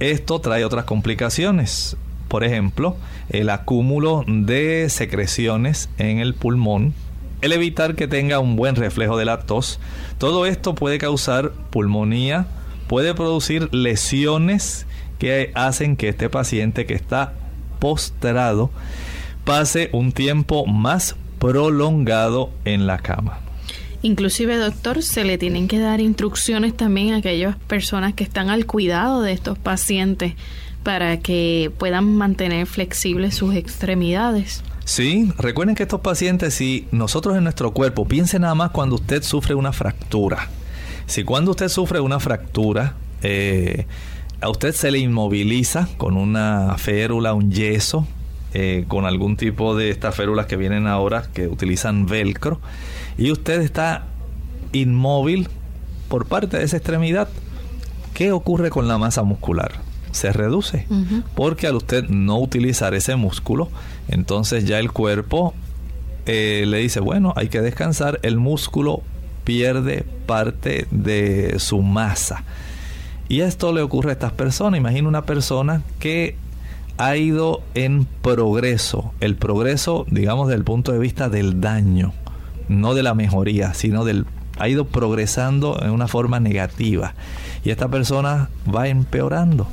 Esto 0.00 0.40
trae 0.40 0.64
otras 0.64 0.84
complicaciones, 0.84 1.96
por 2.28 2.44
ejemplo, 2.44 2.96
el 3.28 3.50
acúmulo 3.50 4.24
de 4.26 4.88
secreciones 4.88 5.88
en 5.98 6.18
el 6.18 6.34
pulmón, 6.34 6.92
el 7.40 7.52
evitar 7.52 7.94
que 7.94 8.08
tenga 8.08 8.40
un 8.40 8.56
buen 8.56 8.74
reflejo 8.74 9.16
de 9.16 9.24
la 9.24 9.40
tos, 9.42 9.78
todo 10.18 10.46
esto 10.46 10.74
puede 10.74 10.98
causar 10.98 11.52
pulmonía, 11.70 12.46
puede 12.88 13.14
producir 13.14 13.72
lesiones 13.72 14.86
que 15.22 15.52
hacen 15.54 15.94
que 15.94 16.08
este 16.08 16.28
paciente 16.28 16.84
que 16.84 16.94
está 16.94 17.32
postrado 17.78 18.72
pase 19.44 19.88
un 19.92 20.10
tiempo 20.10 20.66
más 20.66 21.14
prolongado 21.38 22.50
en 22.64 22.88
la 22.88 22.98
cama. 22.98 23.38
Inclusive, 24.02 24.56
doctor, 24.56 25.00
se 25.00 25.22
le 25.22 25.38
tienen 25.38 25.68
que 25.68 25.78
dar 25.78 26.00
instrucciones 26.00 26.76
también 26.76 27.14
a 27.14 27.18
aquellas 27.18 27.54
personas 27.54 28.14
que 28.14 28.24
están 28.24 28.50
al 28.50 28.66
cuidado 28.66 29.22
de 29.22 29.30
estos 29.30 29.56
pacientes 29.58 30.34
para 30.82 31.20
que 31.20 31.70
puedan 31.78 32.16
mantener 32.16 32.66
flexibles 32.66 33.36
sus 33.36 33.54
extremidades. 33.54 34.64
Sí, 34.84 35.32
recuerden 35.38 35.76
que 35.76 35.84
estos 35.84 36.00
pacientes, 36.00 36.54
si 36.54 36.88
nosotros 36.90 37.36
en 37.36 37.44
nuestro 37.44 37.70
cuerpo, 37.70 38.08
piensen 38.08 38.42
nada 38.42 38.56
más 38.56 38.72
cuando 38.72 38.96
usted 38.96 39.22
sufre 39.22 39.54
una 39.54 39.72
fractura. 39.72 40.48
Si 41.06 41.22
cuando 41.22 41.52
usted 41.52 41.68
sufre 41.68 42.00
una 42.00 42.18
fractura, 42.18 42.96
eh, 43.22 43.86
a 44.42 44.48
usted 44.48 44.74
se 44.74 44.90
le 44.90 44.98
inmoviliza 44.98 45.88
con 45.96 46.16
una 46.16 46.76
férula, 46.78 47.32
un 47.32 47.50
yeso, 47.50 48.06
eh, 48.54 48.84
con 48.88 49.06
algún 49.06 49.36
tipo 49.36 49.76
de 49.76 49.90
estas 49.90 50.14
férulas 50.14 50.46
que 50.46 50.56
vienen 50.56 50.86
ahora 50.86 51.24
que 51.32 51.46
utilizan 51.48 52.06
velcro, 52.06 52.60
y 53.16 53.30
usted 53.30 53.60
está 53.60 54.06
inmóvil 54.72 55.48
por 56.08 56.26
parte 56.26 56.58
de 56.58 56.64
esa 56.64 56.76
extremidad. 56.76 57.28
¿qué 58.14 58.32
ocurre 58.32 58.70
con 58.70 58.88
la 58.88 58.98
masa 58.98 59.22
muscular? 59.22 59.72
Se 60.12 60.32
reduce, 60.32 60.86
porque 61.34 61.66
al 61.66 61.76
usted 61.76 62.08
no 62.08 62.38
utilizar 62.38 62.92
ese 62.92 63.16
músculo, 63.16 63.70
entonces 64.08 64.66
ya 64.66 64.78
el 64.78 64.92
cuerpo 64.92 65.54
eh, 66.26 66.64
le 66.66 66.78
dice, 66.78 67.00
bueno, 67.00 67.32
hay 67.34 67.48
que 67.48 67.62
descansar, 67.62 68.20
el 68.22 68.36
músculo 68.36 69.02
pierde 69.44 70.04
parte 70.26 70.86
de 70.90 71.58
su 71.58 71.80
masa. 71.80 72.44
Y 73.32 73.40
esto 73.40 73.72
le 73.72 73.80
ocurre 73.80 74.10
a 74.10 74.12
estas 74.12 74.32
personas. 74.32 74.76
Imagina 74.76 75.08
una 75.08 75.24
persona 75.24 75.80
que 76.00 76.36
ha 76.98 77.16
ido 77.16 77.62
en 77.72 78.04
progreso. 78.04 79.14
El 79.20 79.36
progreso, 79.36 80.04
digamos, 80.10 80.48
desde 80.48 80.58
el 80.58 80.64
punto 80.64 80.92
de 80.92 80.98
vista 80.98 81.30
del 81.30 81.58
daño, 81.62 82.12
no 82.68 82.92
de 82.92 83.02
la 83.02 83.14
mejoría, 83.14 83.72
sino 83.72 84.04
del 84.04 84.26
ha 84.58 84.68
ido 84.68 84.84
progresando 84.84 85.80
en 85.82 85.92
una 85.92 86.08
forma 86.08 86.40
negativa. 86.40 87.14
Y 87.64 87.70
esta 87.70 87.88
persona 87.88 88.50
va 88.68 88.88
empeorando. 88.88 89.66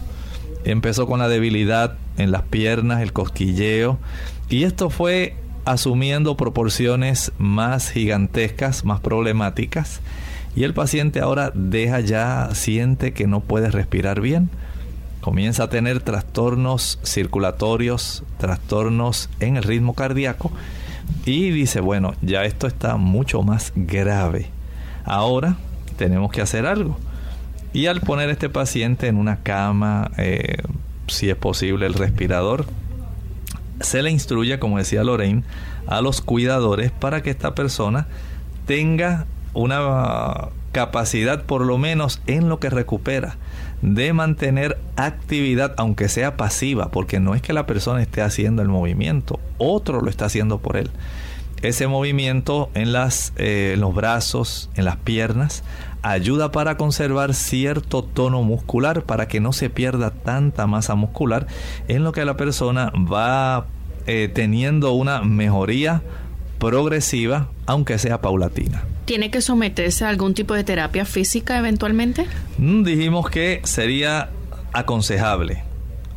Empezó 0.64 1.06
con 1.06 1.20
la 1.20 1.28
debilidad 1.28 1.98
en 2.18 2.32
las 2.32 2.44
piernas, 2.44 3.02
el 3.02 3.12
cosquilleo, 3.12 3.98
y 4.50 4.64
esto 4.64 4.90
fue 4.90 5.36
asumiendo 5.66 6.38
proporciones 6.38 7.34
más 7.38 7.92
gigantescas, 7.92 8.86
más 8.86 9.02
problemáticas, 9.02 10.00
y 10.56 10.64
el 10.64 10.74
paciente 10.74 11.20
ahora 11.20 11.52
deja 11.54 12.00
ya, 12.00 12.50
siente 12.54 13.14
que 13.14 13.28
no 13.28 13.40
puede 13.40 13.72
respirar 13.72 14.22
bien, 14.22 14.50
comienza 15.22 15.64
a 15.64 15.70
tener 15.70 16.02
trastornos 16.02 17.00
circulatorios, 17.04 18.24
trastornos 18.38 19.30
en 19.40 19.58
el 19.58 19.64
ritmo 19.64 19.94
cardíaco, 19.94 20.52
y 21.26 21.52
dice, 21.52 21.82
bueno, 21.82 22.14
ya 22.22 22.46
esto 22.46 22.68
está 22.68 22.98
mucho 22.98 23.42
más 23.44 23.74
grave. 23.76 24.50
Ahora 25.04 25.58
tenemos 25.98 26.32
que 26.32 26.42
hacer 26.42 26.66
algo. 26.66 26.98
Y 27.74 27.86
al 27.86 28.02
poner 28.02 28.30
a 28.30 28.32
este 28.32 28.50
paciente 28.50 29.08
en 29.08 29.18
una 29.18 29.38
cama, 29.38 30.12
eh, 30.18 30.58
si 31.08 31.30
es 31.30 31.36
posible 31.36 31.86
el 31.86 31.94
respirador, 31.94 32.66
se 33.82 34.02
le 34.02 34.12
instruye, 34.12 34.60
como 34.60 34.78
decía 34.78 35.04
Lorraine, 35.04 35.44
a 35.88 36.02
los 36.02 36.22
cuidadores 36.22 36.92
para 36.92 37.22
que 37.22 37.30
esta 37.30 37.56
persona 37.56 38.08
tenga 38.66 39.26
una 39.54 40.50
capacidad, 40.72 41.44
por 41.44 41.66
lo 41.66 41.78
menos 41.78 42.22
en 42.28 42.50
lo 42.50 42.60
que 42.60 42.70
recupera, 42.70 43.38
de 43.82 44.14
mantener 44.14 44.78
actividad, 44.96 45.74
aunque 45.78 46.10
sea 46.10 46.38
pasiva, 46.38 46.90
porque 46.90 47.20
no 47.20 47.36
es 47.36 47.42
que 47.42 47.54
la 47.54 47.66
persona 47.66 48.02
esté 48.02 48.22
haciendo 48.22 48.62
el 48.62 48.68
movimiento, 48.68 49.40
otro 49.58 50.02
lo 50.02 50.10
está 50.10 50.26
haciendo 50.26 50.60
por 50.60 50.78
él. 50.78 50.92
Ese 51.62 51.88
movimiento 51.88 52.70
en, 52.74 52.94
las, 52.94 53.34
eh, 53.36 53.76
los 53.78 53.94
brazos, 53.94 54.70
en 54.76 54.86
las 54.86 54.96
piernas, 54.96 55.64
ayuda 56.02 56.52
para 56.52 56.78
conservar 56.78 57.34
cierto 57.34 58.04
tono 58.04 58.44
muscular 58.44 59.04
para 59.04 59.28
que 59.28 59.42
no 59.42 59.52
se 59.52 59.70
pierda 59.70 60.12
tanta 60.12 60.68
masa 60.68 60.96
muscular 60.96 61.48
en 61.90 62.04
lo 62.04 62.14
que 62.14 62.24
la 62.24 62.38
persona 62.38 62.92
va 62.96 63.66
eh, 64.08 64.32
teniendo 64.34 64.94
una 64.94 65.22
mejoría 65.22 66.02
progresiva 66.58 67.48
aunque 67.66 67.98
sea 67.98 68.22
paulatina. 68.22 68.84
¿Tiene 69.10 69.32
que 69.32 69.42
someterse 69.42 70.06
a 70.06 70.10
algún 70.10 70.36
tipo 70.36 70.54
de 70.54 70.64
terapia 70.64 71.04
física 71.04 71.58
eventualmente? 71.58 72.28
Mm, 72.60 72.84
dijimos 72.84 73.28
que 73.28 73.60
sería 73.64 74.30
aconsejable 74.72 75.64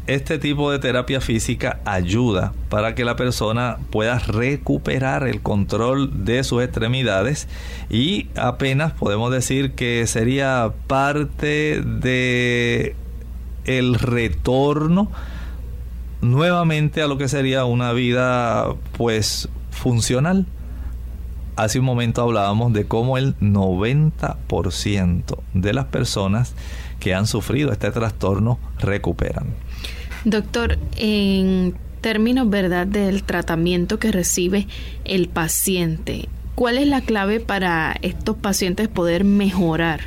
este 0.06 0.38
tipo 0.38 0.70
de 0.70 0.78
terapia 0.78 1.22
física 1.22 1.80
ayuda 1.86 2.52
para 2.68 2.94
que 2.94 3.06
la 3.06 3.16
persona 3.16 3.78
pueda 3.88 4.18
recuperar 4.18 5.26
el 5.26 5.40
control 5.40 6.26
de 6.26 6.44
sus 6.44 6.62
extremidades 6.62 7.48
y 7.88 8.26
apenas 8.36 8.92
podemos 8.92 9.32
decir 9.32 9.72
que 9.72 10.06
sería 10.06 10.74
parte 10.86 11.80
de 11.80 12.94
el 13.64 13.94
retorno 13.94 15.10
nuevamente 16.20 17.00
a 17.00 17.06
lo 17.06 17.16
que 17.16 17.28
sería 17.28 17.64
una 17.64 17.94
vida 17.94 18.74
pues 18.98 19.48
funcional. 19.70 20.44
Hace 21.56 21.78
un 21.78 21.84
momento 21.84 22.22
hablábamos 22.22 22.72
de 22.72 22.86
cómo 22.86 23.18
el 23.18 23.36
90% 23.38 25.38
de 25.52 25.72
las 25.72 25.84
personas 25.86 26.54
que 26.98 27.14
han 27.14 27.26
sufrido 27.26 27.72
este 27.72 27.90
trastorno 27.90 28.58
recuperan. 28.78 29.46
Doctor, 30.24 30.78
en 30.96 31.74
términos 32.00 32.48
verdad 32.48 32.86
del 32.86 33.24
tratamiento 33.24 33.98
que 33.98 34.12
recibe 34.12 34.66
el 35.04 35.28
paciente, 35.28 36.28
¿cuál 36.54 36.78
es 36.78 36.86
la 36.86 37.00
clave 37.00 37.40
para 37.40 37.96
estos 38.02 38.36
pacientes 38.36 38.88
poder 38.88 39.24
mejorar? 39.24 40.00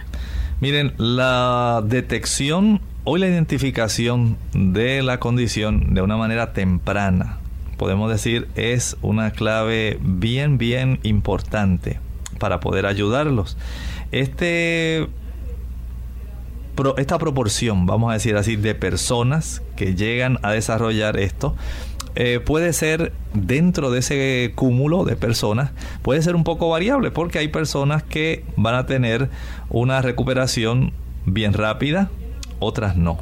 Miren, 0.62 0.94
la 0.98 1.84
detección 1.86 2.82
o 3.04 3.18
la 3.18 3.28
identificación 3.28 4.38
de 4.54 5.04
la 5.04 5.20
condición 5.20 5.94
de 5.94 6.02
una 6.02 6.18
manera 6.18 6.54
temprana, 6.54 7.40
podemos 7.78 8.10
decir, 8.10 8.48
es 8.56 8.98
una 9.02 9.32
clave 9.32 10.00
bien, 10.02 10.58
bien 10.58 11.00
importante 11.04 12.00
para 12.40 12.60
poder 12.60 12.86
ayudarlos. 12.86 13.58
Este 14.12 15.08
esta 16.98 17.18
proporción, 17.18 17.86
vamos 17.86 18.10
a 18.12 18.14
decir 18.14 18.36
así, 18.36 18.58
de 18.58 18.76
personas 18.76 19.62
que 19.78 19.96
llegan 19.96 20.40
a 20.44 20.52
desarrollar 20.52 21.18
esto, 21.18 21.56
eh, 22.16 22.40
puede 22.40 22.74
ser 22.74 23.14
dentro 23.34 23.92
de 23.92 24.00
ese 24.00 24.52
cúmulo 24.56 25.04
de 25.04 25.16
personas, 25.16 25.72
puede 26.02 26.22
ser 26.22 26.36
un 26.36 26.44
poco 26.44 26.70
variable 26.70 27.12
porque 27.12 27.40
hay 27.40 27.48
personas 27.48 28.04
que 28.04 28.44
van 28.56 28.76
a 28.76 28.86
tener 28.86 29.30
una 29.70 30.02
recuperación 30.02 30.94
bien 31.26 31.54
rápida, 31.54 32.10
otras 32.60 32.96
no. 32.96 33.20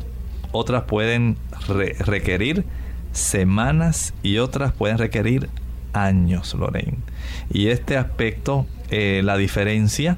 Otras 0.51 0.83
pueden 0.83 1.37
requerir 1.99 2.65
semanas 3.13 4.13
y 4.21 4.39
otras 4.39 4.73
pueden 4.73 4.97
requerir 4.97 5.49
años, 5.93 6.53
Lorraine. 6.53 6.97
Y 7.51 7.67
este 7.67 7.97
aspecto, 7.97 8.65
eh, 8.89 9.21
la 9.23 9.37
diferencia, 9.37 10.17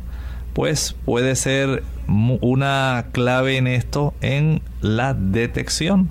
pues 0.53 0.95
puede 1.05 1.35
ser 1.35 1.83
una 2.07 3.07
clave 3.11 3.57
en 3.57 3.67
esto 3.67 4.13
en 4.21 4.61
la 4.81 5.13
detección. 5.13 6.09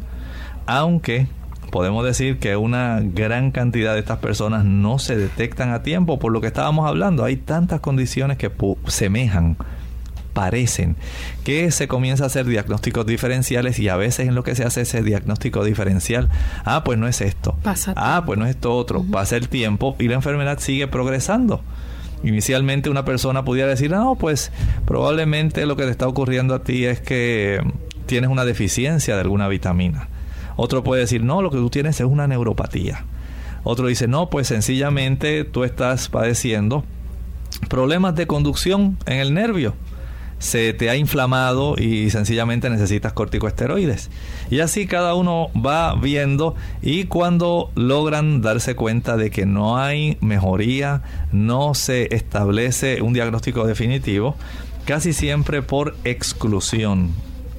Aunque 0.66 1.26
podemos 1.70 2.04
decir 2.04 2.38
que 2.38 2.56
una 2.56 3.00
gran 3.02 3.50
cantidad 3.50 3.94
de 3.94 4.00
estas 4.00 4.18
personas 4.18 4.64
no 4.64 4.98
se 4.98 5.16
detectan 5.16 5.72
a 5.72 5.82
tiempo 5.82 6.18
por 6.18 6.30
lo 6.30 6.40
que 6.40 6.46
estábamos 6.46 6.86
hablando. 6.86 7.24
Hay 7.24 7.36
tantas 7.36 7.80
condiciones 7.80 8.38
que 8.38 8.50
semejan, 8.86 9.56
parecen, 10.34 10.96
que 11.44 11.70
se 11.70 11.88
comienza 11.88 12.24
a 12.24 12.26
hacer 12.26 12.44
diagnósticos 12.44 13.06
diferenciales 13.06 13.78
y 13.78 13.88
a 13.88 13.96
veces 13.96 14.28
en 14.28 14.34
lo 14.34 14.42
que 14.42 14.54
se 14.54 14.64
hace 14.64 14.82
ese 14.82 15.02
diagnóstico 15.02 15.64
diferencial, 15.64 16.28
ah, 16.64 16.84
pues 16.84 16.98
no 16.98 17.08
es 17.08 17.22
esto. 17.22 17.56
ah, 17.96 18.24
pues 18.26 18.38
no 18.38 18.44
es 18.44 18.50
esto 18.50 18.74
otro. 18.76 19.02
Pasa 19.10 19.36
el 19.36 19.48
tiempo 19.48 19.96
y 19.98 20.08
la 20.08 20.14
enfermedad 20.14 20.58
sigue 20.58 20.86
progresando. 20.88 21.62
Inicialmente 22.22 22.90
una 22.90 23.04
persona 23.04 23.44
pudiera 23.44 23.68
decir, 23.68 23.90
no, 23.90 24.16
pues 24.16 24.50
probablemente 24.84 25.64
lo 25.66 25.76
que 25.76 25.84
te 25.84 25.90
está 25.90 26.08
ocurriendo 26.08 26.54
a 26.54 26.62
ti 26.64 26.84
es 26.84 27.00
que 27.00 27.60
tienes 28.06 28.30
una 28.30 28.44
deficiencia 28.44 29.14
de 29.14 29.20
alguna 29.22 29.48
vitamina. 29.48 30.08
Otro 30.56 30.84
puede 30.84 31.02
decir, 31.02 31.22
no, 31.22 31.42
lo 31.42 31.50
que 31.50 31.56
tú 31.58 31.70
tienes 31.70 32.00
es 32.00 32.06
una 32.06 32.26
neuropatía. 32.26 33.04
Otro 33.62 33.86
dice, 33.86 34.08
no, 34.08 34.30
pues 34.30 34.48
sencillamente 34.48 35.44
tú 35.44 35.64
estás 35.64 36.08
padeciendo 36.08 36.84
problemas 37.68 38.14
de 38.14 38.26
conducción 38.26 38.98
en 39.06 39.18
el 39.18 39.32
nervio 39.32 39.74
se 40.38 40.72
te 40.72 40.90
ha 40.90 40.96
inflamado 40.96 41.76
y 41.78 42.10
sencillamente 42.10 42.70
necesitas 42.70 43.12
corticosteroides. 43.12 44.10
Y 44.50 44.60
así 44.60 44.86
cada 44.86 45.14
uno 45.14 45.48
va 45.54 45.94
viendo 45.94 46.54
y 46.82 47.04
cuando 47.04 47.70
logran 47.74 48.42
darse 48.42 48.74
cuenta 48.74 49.16
de 49.16 49.30
que 49.30 49.46
no 49.46 49.78
hay 49.78 50.18
mejoría, 50.20 51.02
no 51.32 51.74
se 51.74 52.14
establece 52.14 53.02
un 53.02 53.12
diagnóstico 53.12 53.66
definitivo, 53.66 54.36
casi 54.84 55.12
siempre 55.12 55.62
por 55.62 55.96
exclusión 56.04 57.12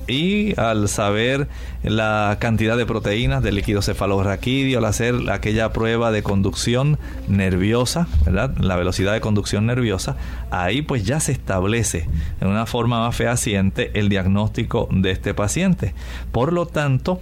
y 0.07 0.59
al 0.59 0.87
saber 0.87 1.47
la 1.83 2.37
cantidad 2.39 2.77
de 2.77 2.85
proteínas 2.85 3.43
del 3.43 3.55
líquido 3.55 3.81
cefalorraquídeo, 3.81 4.79
al 4.79 4.85
hacer 4.85 5.15
aquella 5.31 5.71
prueba 5.73 6.11
de 6.11 6.23
conducción 6.23 6.97
nerviosa, 7.27 8.07
¿verdad? 8.25 8.55
La 8.57 8.75
velocidad 8.75 9.13
de 9.13 9.21
conducción 9.21 9.65
nerviosa, 9.65 10.17
ahí 10.51 10.81
pues 10.81 11.05
ya 11.05 11.19
se 11.19 11.31
establece 11.31 12.07
en 12.41 12.47
una 12.47 12.65
forma 12.65 12.99
más 12.99 13.15
fehaciente 13.15 13.91
el 13.93 14.09
diagnóstico 14.09 14.87
de 14.91 15.11
este 15.11 15.33
paciente. 15.33 15.93
Por 16.31 16.53
lo 16.53 16.65
tanto, 16.65 17.19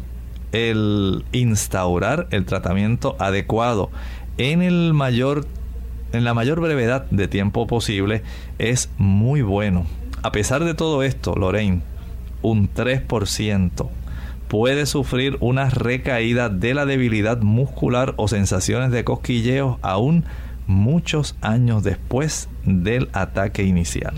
el 0.51 1.25
instaurar 1.31 2.27
el 2.31 2.45
tratamiento 2.45 3.15
adecuado 3.19 3.89
en 4.37 4.61
el 4.61 4.93
mayor 4.93 5.45
en 6.13 6.23
la 6.23 6.35
mayor 6.35 6.61
brevedad 6.61 7.05
de 7.09 7.27
tiempo 7.27 7.65
posible 7.65 8.21
es 8.59 8.89
muy 8.97 9.41
bueno. 9.41 9.85
A 10.21 10.31
pesar 10.31 10.63
de 10.63 10.75
todo 10.75 11.01
esto, 11.01 11.33
Lorraine, 11.35 11.81
un 12.43 12.71
3% 12.71 13.89
puede 14.47 14.85
sufrir 14.85 15.37
una 15.39 15.71
recaída 15.71 16.47
de 16.47 16.75
la 16.75 16.85
debilidad 16.85 17.41
muscular 17.41 18.13
o 18.17 18.27
sensaciones 18.27 18.91
de 18.91 19.03
cosquilleo 19.03 19.79
aún 19.81 20.25
muchos 20.67 21.35
años 21.41 21.83
después 21.83 22.49
del 22.63 23.09
ataque 23.13 23.63
inicial. 23.63 24.13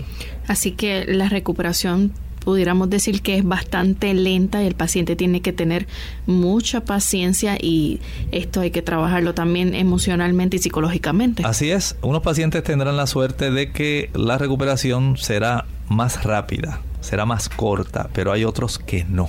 Así 0.46 0.72
que 0.72 1.06
la 1.06 1.30
recuperación 1.30 2.12
pudiéramos 2.46 2.88
decir 2.88 3.22
que 3.22 3.38
es 3.38 3.44
bastante 3.44 4.14
lenta 4.14 4.62
y 4.62 4.66
el 4.68 4.76
paciente 4.76 5.16
tiene 5.16 5.40
que 5.40 5.52
tener 5.52 5.88
mucha 6.26 6.84
paciencia 6.84 7.56
y 7.60 8.00
esto 8.30 8.60
hay 8.60 8.70
que 8.70 8.82
trabajarlo 8.82 9.34
también 9.34 9.74
emocionalmente 9.74 10.56
y 10.56 10.60
psicológicamente. 10.60 11.42
Así 11.44 11.72
es, 11.72 11.96
unos 12.02 12.22
pacientes 12.22 12.62
tendrán 12.62 12.96
la 12.96 13.08
suerte 13.08 13.50
de 13.50 13.72
que 13.72 14.10
la 14.14 14.38
recuperación 14.38 15.16
será 15.16 15.64
más 15.88 16.22
rápida, 16.22 16.80
será 17.06 17.24
más 17.24 17.48
corta, 17.48 18.10
pero 18.12 18.32
hay 18.32 18.44
otros 18.44 18.78
que 18.78 19.04
no 19.04 19.28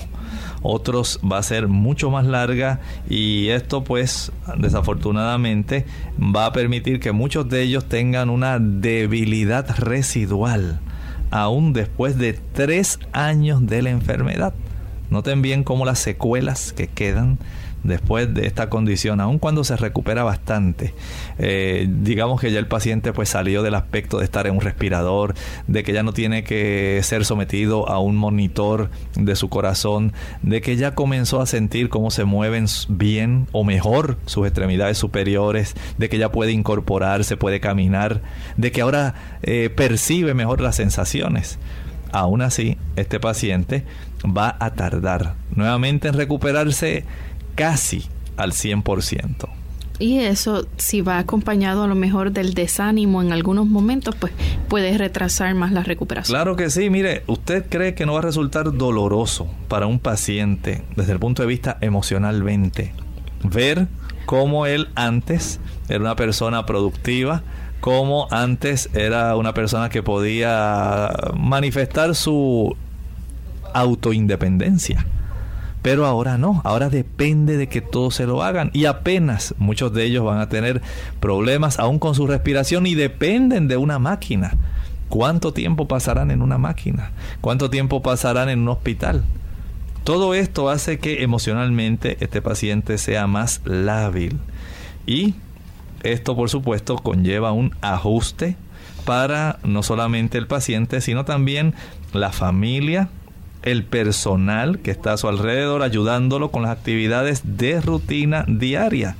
otros 0.62 1.20
va 1.20 1.38
a 1.38 1.42
ser 1.42 1.68
mucho 1.68 2.10
más 2.10 2.26
larga 2.26 2.80
y 3.08 3.48
esto 3.48 3.84
pues 3.84 4.32
desafortunadamente 4.56 5.86
va 6.18 6.46
a 6.46 6.52
permitir 6.52 7.00
que 7.00 7.12
muchos 7.12 7.48
de 7.48 7.62
ellos 7.62 7.88
tengan 7.88 8.30
una 8.30 8.58
debilidad 8.58 9.68
residual 9.78 10.80
aún 11.30 11.72
después 11.72 12.18
de 12.18 12.32
tres 12.32 12.98
años 13.12 13.66
de 13.66 13.82
la 13.82 13.90
enfermedad. 13.90 14.54
Noten 15.10 15.42
bien 15.42 15.64
cómo 15.64 15.84
las 15.84 15.98
secuelas 15.98 16.72
que 16.72 16.86
quedan 16.86 17.38
después 17.82 18.32
de 18.34 18.46
esta 18.46 18.68
condición, 18.68 19.20
aun 19.20 19.38
cuando 19.38 19.64
se 19.64 19.76
recupera 19.76 20.22
bastante, 20.24 20.94
eh, 21.38 21.86
digamos 21.88 22.40
que 22.40 22.50
ya 22.50 22.58
el 22.58 22.66
paciente 22.66 23.12
pues 23.12 23.28
salió 23.28 23.62
del 23.62 23.74
aspecto 23.74 24.18
de 24.18 24.24
estar 24.24 24.46
en 24.46 24.54
un 24.54 24.60
respirador, 24.60 25.34
de 25.66 25.82
que 25.82 25.92
ya 25.92 26.02
no 26.02 26.12
tiene 26.12 26.44
que 26.44 27.00
ser 27.02 27.24
sometido 27.24 27.88
a 27.88 27.98
un 27.98 28.16
monitor 28.16 28.90
de 29.14 29.36
su 29.36 29.48
corazón, 29.48 30.12
de 30.42 30.60
que 30.60 30.76
ya 30.76 30.94
comenzó 30.94 31.40
a 31.40 31.46
sentir 31.46 31.88
cómo 31.88 32.10
se 32.10 32.24
mueven 32.24 32.66
bien 32.88 33.46
o 33.52 33.64
mejor 33.64 34.18
sus 34.26 34.46
extremidades 34.46 34.98
superiores, 34.98 35.74
de 35.96 36.08
que 36.08 36.18
ya 36.18 36.30
puede 36.32 36.52
incorporarse, 36.52 37.36
puede 37.36 37.60
caminar, 37.60 38.22
de 38.56 38.72
que 38.72 38.82
ahora 38.82 39.14
eh, 39.42 39.70
percibe 39.74 40.34
mejor 40.34 40.60
las 40.60 40.76
sensaciones. 40.76 41.58
Aún 42.10 42.40
así, 42.40 42.78
este 42.96 43.20
paciente 43.20 43.84
va 44.24 44.56
a 44.60 44.70
tardar 44.70 45.34
nuevamente 45.54 46.08
en 46.08 46.14
recuperarse 46.14 47.04
casi 47.58 48.04
al 48.36 48.52
100%. 48.52 49.48
Y 49.98 50.20
eso, 50.20 50.64
si 50.76 51.00
va 51.00 51.18
acompañado 51.18 51.82
a 51.82 51.86
lo 51.88 51.96
mejor 51.96 52.30
del 52.30 52.54
desánimo 52.54 53.20
en 53.20 53.32
algunos 53.32 53.66
momentos, 53.66 54.14
pues 54.14 54.32
puede 54.68 54.96
retrasar 54.96 55.56
más 55.56 55.72
la 55.72 55.82
recuperación. 55.82 56.36
Claro 56.36 56.54
que 56.54 56.70
sí, 56.70 56.88
mire, 56.88 57.24
¿usted 57.26 57.66
cree 57.68 57.94
que 57.96 58.06
no 58.06 58.12
va 58.12 58.20
a 58.20 58.22
resultar 58.22 58.72
doloroso 58.72 59.48
para 59.66 59.86
un 59.86 59.98
paciente 59.98 60.84
desde 60.94 61.12
el 61.12 61.18
punto 61.18 61.42
de 61.42 61.48
vista 61.48 61.78
emocionalmente 61.80 62.92
ver 63.42 63.88
cómo 64.24 64.66
él 64.66 64.88
antes 64.94 65.58
era 65.88 65.98
una 65.98 66.14
persona 66.14 66.64
productiva, 66.64 67.42
cómo 67.80 68.28
antes 68.30 68.88
era 68.94 69.34
una 69.34 69.52
persona 69.52 69.88
que 69.88 70.04
podía 70.04 71.10
manifestar 71.36 72.14
su 72.14 72.76
autoindependencia? 73.74 75.04
Pero 75.82 76.06
ahora 76.06 76.38
no, 76.38 76.60
ahora 76.64 76.90
depende 76.90 77.56
de 77.56 77.68
que 77.68 77.80
todos 77.80 78.14
se 78.14 78.26
lo 78.26 78.42
hagan 78.42 78.70
y 78.72 78.86
apenas 78.86 79.54
muchos 79.58 79.92
de 79.92 80.04
ellos 80.04 80.24
van 80.24 80.40
a 80.40 80.48
tener 80.48 80.82
problemas 81.20 81.78
aún 81.78 81.98
con 81.98 82.14
su 82.14 82.26
respiración 82.26 82.86
y 82.86 82.94
dependen 82.94 83.68
de 83.68 83.76
una 83.76 83.98
máquina. 83.98 84.54
¿Cuánto 85.08 85.52
tiempo 85.52 85.88
pasarán 85.88 86.30
en 86.30 86.42
una 86.42 86.58
máquina? 86.58 87.12
¿Cuánto 87.40 87.70
tiempo 87.70 88.02
pasarán 88.02 88.48
en 88.48 88.60
un 88.60 88.68
hospital? 88.68 89.24
Todo 90.04 90.34
esto 90.34 90.68
hace 90.68 90.98
que 90.98 91.22
emocionalmente 91.22 92.16
este 92.20 92.42
paciente 92.42 92.98
sea 92.98 93.26
más 93.26 93.60
lábil 93.64 94.38
y 95.06 95.34
esto 96.02 96.36
por 96.36 96.50
supuesto 96.50 96.96
conlleva 96.96 97.52
un 97.52 97.74
ajuste 97.80 98.56
para 99.04 99.58
no 99.64 99.82
solamente 99.82 100.38
el 100.38 100.46
paciente, 100.46 101.00
sino 101.00 101.24
también 101.24 101.74
la 102.12 102.30
familia, 102.32 103.08
el 103.70 103.84
personal 103.84 104.78
que 104.78 104.90
está 104.90 105.12
a 105.12 105.16
su 105.16 105.28
alrededor 105.28 105.82
ayudándolo 105.82 106.50
con 106.50 106.62
las 106.62 106.70
actividades 106.70 107.42
de 107.44 107.80
rutina 107.80 108.44
diaria. 108.48 109.16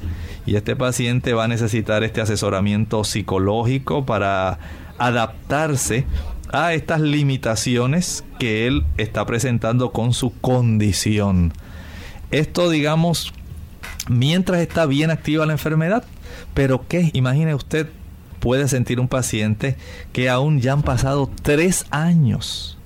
Y 0.47 0.57
este 0.57 0.77
paciente 0.77 1.35
va 1.35 1.45
a 1.45 1.49
necesitar 1.49 2.03
este 2.05 2.23
asesoramiento 2.23 3.05
psicológico 3.05 4.07
para 4.07 4.59
adaptarse 4.97 6.07
a 6.51 6.73
estas 6.73 7.01
limitaciones 7.03 8.25
que 8.39 8.67
él 8.67 8.85
está 8.97 9.27
presentando 9.27 9.93
con 9.93 10.15
su 10.15 10.33
condición. 10.41 11.53
Esto, 12.31 12.71
digamos, 12.71 13.35
mientras 14.09 14.61
está 14.61 14.87
bien 14.87 15.11
activa 15.11 15.45
la 15.45 15.53
enfermedad. 15.53 16.05
Pero 16.55 16.87
¿qué? 16.89 17.11
Imagine 17.13 17.55
usted, 17.55 17.89
puede 18.41 18.69
sentir 18.69 19.01
un 19.01 19.09
paciente 19.09 19.77
que 20.13 20.31
aún 20.31 20.61
ya 20.61 20.73
han 20.73 20.83
pasado 20.83 21.31
tres 21.43 21.85
años 21.91 22.78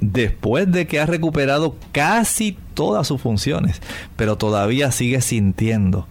después 0.00 0.70
de 0.70 0.86
que 0.86 1.00
ha 1.00 1.06
recuperado 1.06 1.76
casi 1.92 2.56
todas 2.74 3.06
sus 3.06 3.20
funciones, 3.20 3.80
pero 4.16 4.36
todavía 4.36 4.92
sigue 4.92 5.20
sintiendo 5.20 6.06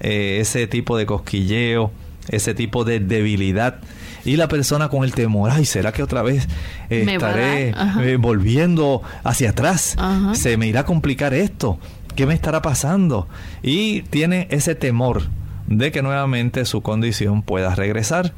eh, 0.00 0.38
ese 0.40 0.66
tipo 0.66 0.96
de 0.96 1.06
cosquilleo, 1.06 1.90
ese 2.28 2.54
tipo 2.54 2.84
de 2.84 3.00
debilidad. 3.00 3.80
Y 4.24 4.36
la 4.36 4.48
persona 4.48 4.88
con 4.88 5.04
el 5.04 5.12
temor, 5.12 5.50
ay, 5.50 5.66
¿será 5.66 5.92
que 5.92 6.02
otra 6.02 6.22
vez 6.22 6.48
estaré 6.88 7.74
eh, 8.02 8.16
volviendo 8.18 9.02
hacia 9.22 9.50
atrás? 9.50 9.96
¿Se 10.32 10.56
me 10.56 10.66
irá 10.66 10.80
a 10.80 10.84
complicar 10.84 11.34
esto? 11.34 11.78
¿Qué 12.16 12.24
me 12.26 12.34
estará 12.34 12.62
pasando? 12.62 13.28
Y 13.62 14.02
tiene 14.02 14.46
ese 14.50 14.74
temor 14.74 15.24
de 15.66 15.92
que 15.92 16.02
nuevamente 16.02 16.64
su 16.64 16.80
condición 16.80 17.42
pueda 17.42 17.74
regresar. 17.74 18.32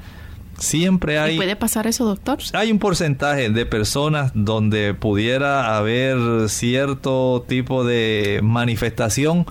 Siempre 0.59 1.19
hay... 1.19 1.37
¿Puede 1.37 1.57
pasar 1.57 1.87
eso, 1.87 2.05
doctor? 2.05 2.39
Hay 2.53 2.73
un 2.73 2.79
porcentaje 2.79 3.51
de 3.51 3.67
personas 3.67 4.33
donde 4.35 4.95
pudiera 4.95 5.77
haber 5.77 6.49
cierto 6.49 7.45
tipo 7.47 7.85
de 7.85 8.41
manifestación 8.43 9.47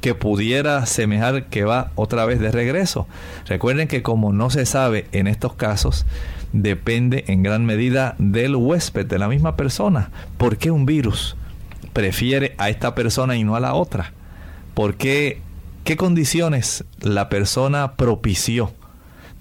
que 0.00 0.14
pudiera 0.14 0.84
semejar 0.84 1.46
que 1.46 1.64
va 1.64 1.90
otra 1.94 2.26
vez 2.26 2.38
de 2.38 2.50
regreso. 2.50 3.06
Recuerden 3.46 3.88
que 3.88 4.02
como 4.02 4.34
no 4.34 4.50
se 4.50 4.66
sabe 4.66 5.06
en 5.12 5.26
estos 5.26 5.54
casos, 5.54 6.04
depende 6.52 7.24
en 7.28 7.42
gran 7.42 7.64
medida 7.64 8.14
del 8.18 8.54
huésped, 8.54 9.06
de 9.06 9.18
la 9.18 9.28
misma 9.28 9.56
persona. 9.56 10.10
¿Por 10.36 10.58
qué 10.58 10.70
un 10.70 10.84
virus 10.84 11.36
prefiere 11.94 12.54
a 12.58 12.68
esta 12.68 12.94
persona 12.94 13.36
y 13.36 13.44
no 13.44 13.56
a 13.56 13.60
la 13.60 13.72
otra? 13.72 14.12
¿Por 14.74 14.96
qué? 14.96 15.40
¿Qué 15.84 15.96
condiciones 15.96 16.84
la 17.00 17.30
persona 17.30 17.92
propició? 17.92 18.72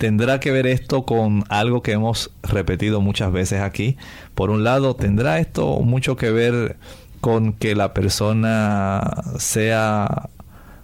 ¿Tendrá 0.04 0.42
que 0.42 0.52
ver 0.52 0.68
esto 0.68 1.06
con 1.06 1.46
algo 1.48 1.82
que 1.82 1.94
hemos 1.94 2.30
repetido 2.44 3.00
muchas 3.00 3.32
veces 3.32 3.62
aquí? 3.62 3.96
Por 4.36 4.50
un 4.50 4.66
lado, 4.66 4.98
¿tendrá 4.98 5.40
esto 5.40 5.80
mucho 5.80 6.18
que 6.18 6.30
ver 6.30 6.76
con 7.22 7.54
que 7.54 7.74
la 7.74 7.94
persona 7.94 9.24
sea 9.38 10.28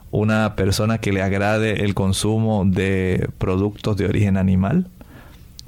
una 0.10 0.56
persona 0.56 1.00
que 1.00 1.12
le 1.12 1.22
agrade 1.22 1.84
el 1.84 1.96
consumo 1.96 2.64
de 2.66 3.30
productos 3.38 3.98
de 3.98 4.06
origen 4.06 4.38
animal? 4.38 4.88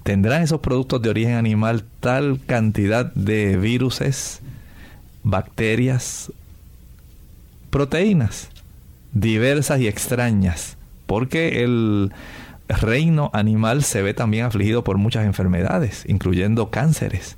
¿Tendrán 0.04 0.44
esos 0.44 0.62
productos 0.62 1.02
de 1.02 1.10
origen 1.10 1.34
animal 1.34 1.84
tal 2.00 2.40
cantidad 2.46 3.14
de 3.16 3.58
viruses, 3.58 4.40
bacterias, 5.24 6.32
proteínas 7.70 8.48
diversas 9.12 9.82
y 9.82 9.90
extrañas? 9.90 10.78
Porque 11.06 11.66
el 11.66 12.14
reino 12.72 13.30
animal 13.34 13.84
se 13.84 14.02
ve 14.02 14.14
también 14.14 14.46
afligido 14.46 14.84
por 14.84 14.98
muchas 14.98 15.26
enfermedades, 15.26 16.04
incluyendo 16.08 16.70
cánceres. 16.70 17.38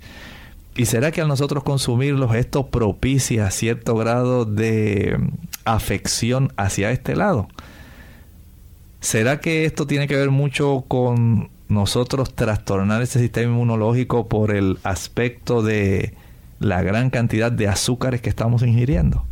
¿Y 0.76 0.86
será 0.86 1.12
que 1.12 1.22
al 1.22 1.28
nosotros 1.28 1.64
consumirlos 1.64 2.34
esto 2.36 2.68
propicia 2.68 3.52
cierto 3.52 3.96
grado 3.96 4.46
de 4.46 5.18
afección 5.66 6.52
hacia 6.58 6.92
este 6.92 7.16
lado? 7.16 7.48
¿Será 9.00 9.40
que 9.40 9.66
esto 9.66 9.86
tiene 9.86 10.08
que 10.08 10.16
ver 10.16 10.32
mucho 10.32 10.86
con 10.88 11.50
nosotros 11.68 12.34
trastornar 12.34 13.02
ese 13.02 13.20
sistema 13.20 13.52
inmunológico 13.52 14.28
por 14.28 14.56
el 14.56 14.80
aspecto 14.84 15.62
de 15.62 16.16
la 16.60 16.82
gran 16.82 17.10
cantidad 17.10 17.52
de 17.52 17.68
azúcares 17.68 18.22
que 18.22 18.30
estamos 18.30 18.64
ingiriendo? 18.64 19.26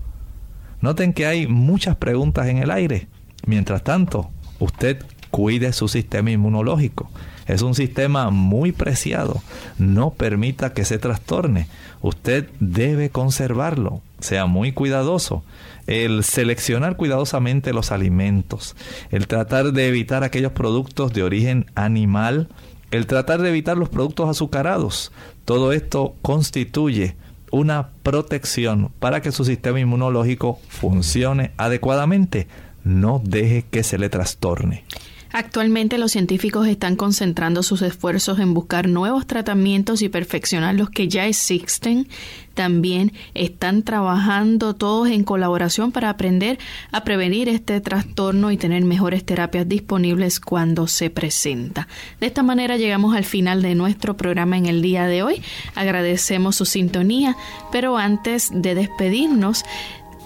Noten 0.81 1.13
que 1.13 1.25
hay 1.25 1.47
muchas 1.47 1.95
preguntas 1.95 2.47
en 2.47 2.57
el 2.57 2.69
aire. 2.69 3.07
Mientras 3.45 3.83
tanto, 3.83 4.29
usted 4.59 5.03
cuide 5.31 5.73
su 5.73 5.87
sistema 5.87 6.29
inmunológico. 6.31 7.09
Es 7.47 7.61
un 7.61 7.73
sistema 7.73 8.29
muy 8.29 8.71
preciado. 8.71 9.41
No 9.77 10.11
permita 10.11 10.73
que 10.73 10.85
se 10.85 10.99
trastorne. 10.99 11.67
Usted 12.01 12.49
debe 12.59 13.09
conservarlo. 13.09 14.01
Sea 14.19 14.45
muy 14.45 14.71
cuidadoso. 14.71 15.43
El 15.87 16.23
seleccionar 16.23 16.95
cuidadosamente 16.95 17.73
los 17.73 17.91
alimentos. 17.91 18.75
El 19.09 19.27
tratar 19.27 19.73
de 19.73 19.87
evitar 19.87 20.23
aquellos 20.23 20.51
productos 20.51 21.13
de 21.13 21.23
origen 21.23 21.65
animal. 21.75 22.47
El 22.91 23.07
tratar 23.07 23.41
de 23.41 23.49
evitar 23.49 23.77
los 23.77 23.89
productos 23.89 24.29
azucarados. 24.29 25.11
Todo 25.45 25.73
esto 25.73 26.15
constituye 26.21 27.15
una 27.51 27.89
protección 28.03 28.91
para 28.99 29.21
que 29.21 29.31
su 29.31 29.43
sistema 29.45 29.79
inmunológico 29.79 30.59
funcione 30.69 31.51
adecuadamente. 31.57 32.47
No 32.83 33.21
deje 33.23 33.65
que 33.69 33.83
se 33.83 33.97
le 33.97 34.09
trastorne. 34.09 34.85
Actualmente 35.33 35.97
los 35.97 36.11
científicos 36.11 36.67
están 36.67 36.95
concentrando 36.95 37.63
sus 37.63 37.81
esfuerzos 37.81 38.39
en 38.39 38.53
buscar 38.53 38.89
nuevos 38.89 39.25
tratamientos 39.25 40.01
y 40.01 40.09
perfeccionar 40.09 40.75
los 40.75 40.89
que 40.89 41.07
ya 41.07 41.25
existen. 41.25 42.07
También 42.53 43.13
están 43.33 43.83
trabajando 43.83 44.75
todos 44.75 45.07
en 45.07 45.23
colaboración 45.23 45.93
para 45.93 46.09
aprender 46.09 46.59
a 46.91 47.05
prevenir 47.05 47.47
este 47.47 47.79
trastorno 47.79 48.51
y 48.51 48.57
tener 48.57 48.83
mejores 48.83 49.25
terapias 49.25 49.69
disponibles 49.69 50.41
cuando 50.41 50.87
se 50.87 51.09
presenta. 51.09 51.87
De 52.19 52.27
esta 52.27 52.43
manera 52.43 52.75
llegamos 52.75 53.15
al 53.15 53.23
final 53.23 53.61
de 53.61 53.73
nuestro 53.73 54.17
programa 54.17 54.57
en 54.57 54.65
el 54.65 54.81
día 54.81 55.07
de 55.07 55.23
hoy. 55.23 55.41
Agradecemos 55.75 56.57
su 56.57 56.65
sintonía, 56.65 57.37
pero 57.71 57.97
antes 57.97 58.49
de 58.53 58.75
despedirnos, 58.75 59.63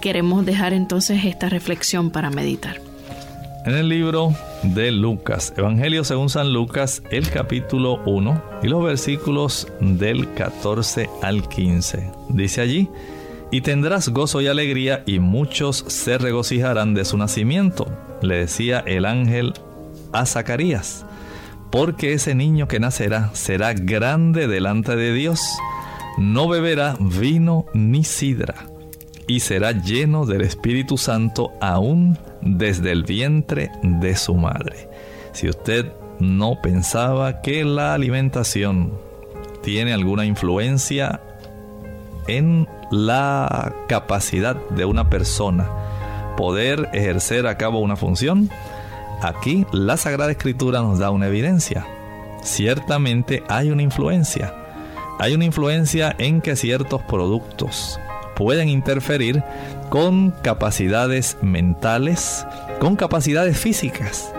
queremos 0.01 0.45
dejar 0.45 0.73
entonces 0.73 1.25
esta 1.25 1.47
reflexión 1.47 2.09
para 2.09 2.31
meditar. 2.31 2.94
En 3.65 3.73
el 3.73 3.89
libro 3.89 4.31
de 4.61 4.91
Lucas, 4.91 5.51
Evangelio 5.57 6.03
según 6.03 6.29
San 6.29 6.53
Lucas, 6.53 7.01
el 7.09 7.31
capítulo 7.31 7.99
1 8.05 8.59
y 8.61 8.67
los 8.67 8.83
versículos 8.83 9.67
del 9.79 10.31
14 10.35 11.09
al 11.23 11.49
15. 11.49 12.11
Dice 12.29 12.61
allí, 12.61 12.87
y 13.49 13.61
tendrás 13.61 14.09
gozo 14.09 14.39
y 14.39 14.45
alegría 14.45 15.01
y 15.07 15.17
muchos 15.17 15.83
se 15.87 16.19
regocijarán 16.19 16.93
de 16.93 17.05
su 17.05 17.17
nacimiento, 17.17 17.87
le 18.21 18.35
decía 18.35 18.83
el 18.85 19.03
ángel 19.03 19.55
a 20.11 20.27
Zacarías, 20.27 21.03
porque 21.71 22.13
ese 22.13 22.35
niño 22.35 22.67
que 22.67 22.79
nacerá 22.79 23.31
será 23.33 23.73
grande 23.73 24.47
delante 24.47 24.95
de 24.95 25.11
Dios, 25.11 25.41
no 26.19 26.47
beberá 26.47 26.97
vino 26.99 27.65
ni 27.73 28.03
sidra, 28.03 28.67
y 29.27 29.39
será 29.39 29.71
lleno 29.71 30.27
del 30.27 30.41
Espíritu 30.41 30.99
Santo 30.99 31.51
aún 31.59 32.15
desde 32.45 32.91
el 32.91 33.03
vientre 33.03 33.71
de 33.83 34.15
su 34.15 34.35
madre. 34.35 34.87
Si 35.33 35.49
usted 35.49 35.91
no 36.19 36.61
pensaba 36.61 37.41
que 37.41 37.65
la 37.65 37.93
alimentación 37.93 38.93
tiene 39.61 39.93
alguna 39.93 40.25
influencia 40.25 41.19
en 42.27 42.67
la 42.91 43.73
capacidad 43.87 44.55
de 44.69 44.85
una 44.85 45.09
persona 45.09 45.69
poder 46.37 46.89
ejercer 46.93 47.47
a 47.47 47.57
cabo 47.57 47.79
una 47.79 47.95
función, 47.95 48.49
aquí 49.21 49.65
la 49.71 49.97
Sagrada 49.97 50.31
Escritura 50.31 50.81
nos 50.81 50.99
da 50.99 51.09
una 51.09 51.27
evidencia. 51.27 51.85
Ciertamente 52.43 53.43
hay 53.49 53.71
una 53.71 53.81
influencia. 53.81 54.53
Hay 55.17 55.33
una 55.33 55.45
influencia 55.45 56.15
en 56.17 56.41
que 56.41 56.55
ciertos 56.55 57.01
productos 57.03 57.99
pueden 58.35 58.69
interferir 58.69 59.43
con 59.89 60.31
capacidades 60.31 61.37
mentales, 61.41 62.45
con 62.79 62.95
capacidades 62.95 63.57
físicas, 63.57 64.31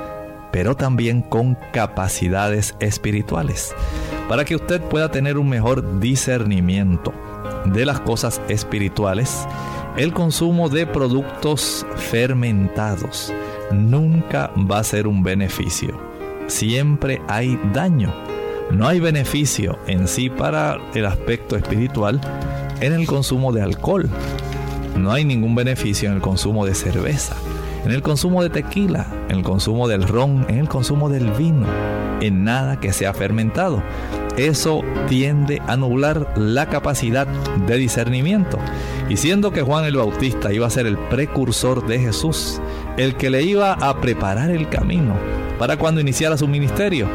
pero 0.52 0.76
también 0.76 1.22
con 1.22 1.56
capacidades 1.72 2.74
espirituales, 2.80 3.74
para 4.28 4.44
que 4.44 4.56
usted 4.56 4.80
pueda 4.82 5.10
tener 5.10 5.38
un 5.38 5.48
mejor 5.48 6.00
discernimiento 6.00 7.12
de 7.66 7.84
las 7.84 8.00
cosas 8.00 8.40
espirituales. 8.48 9.46
El 9.96 10.12
consumo 10.12 10.68
de 10.68 10.86
productos 10.86 11.86
fermentados 11.96 13.32
nunca 13.72 14.50
va 14.70 14.78
a 14.78 14.84
ser 14.84 15.06
un 15.06 15.22
beneficio. 15.22 15.98
Siempre 16.46 17.20
hay 17.28 17.58
daño. 17.72 18.14
No 18.70 18.88
hay 18.88 19.00
beneficio 19.00 19.78
en 19.86 20.08
sí 20.08 20.28
para 20.28 20.78
el 20.94 21.06
aspecto 21.06 21.56
espiritual 21.56 22.20
en 22.80 22.92
el 22.92 23.06
consumo 23.06 23.52
de 23.52 23.62
alcohol. 23.62 24.08
No 24.96 25.12
hay 25.12 25.24
ningún 25.24 25.54
beneficio 25.54 26.08
en 26.08 26.16
el 26.16 26.20
consumo 26.22 26.64
de 26.64 26.74
cerveza, 26.74 27.36
en 27.84 27.92
el 27.92 28.02
consumo 28.02 28.42
de 28.42 28.50
tequila, 28.50 29.06
en 29.28 29.38
el 29.38 29.42
consumo 29.42 29.88
del 29.88 30.02
ron, 30.04 30.46
en 30.48 30.58
el 30.58 30.68
consumo 30.68 31.08
del 31.08 31.30
vino, 31.32 31.66
en 32.20 32.44
nada 32.44 32.80
que 32.80 32.92
sea 32.92 33.12
fermentado. 33.12 33.82
Eso 34.36 34.82
tiende 35.08 35.62
a 35.66 35.76
nublar 35.76 36.34
la 36.36 36.66
capacidad 36.66 37.26
de 37.66 37.76
discernimiento. 37.76 38.58
Y 39.08 39.16
siendo 39.16 39.50
que 39.50 39.62
Juan 39.62 39.84
el 39.84 39.96
Bautista 39.96 40.52
iba 40.52 40.66
a 40.66 40.70
ser 40.70 40.86
el 40.86 40.98
precursor 40.98 41.86
de 41.86 41.98
Jesús, 41.98 42.60
el 42.96 43.16
que 43.16 43.30
le 43.30 43.42
iba 43.42 43.72
a 43.72 44.00
preparar 44.00 44.50
el 44.50 44.68
camino 44.68 45.14
para 45.58 45.78
cuando 45.78 46.00
iniciara 46.00 46.36
su 46.36 46.48
ministerio, 46.48 47.08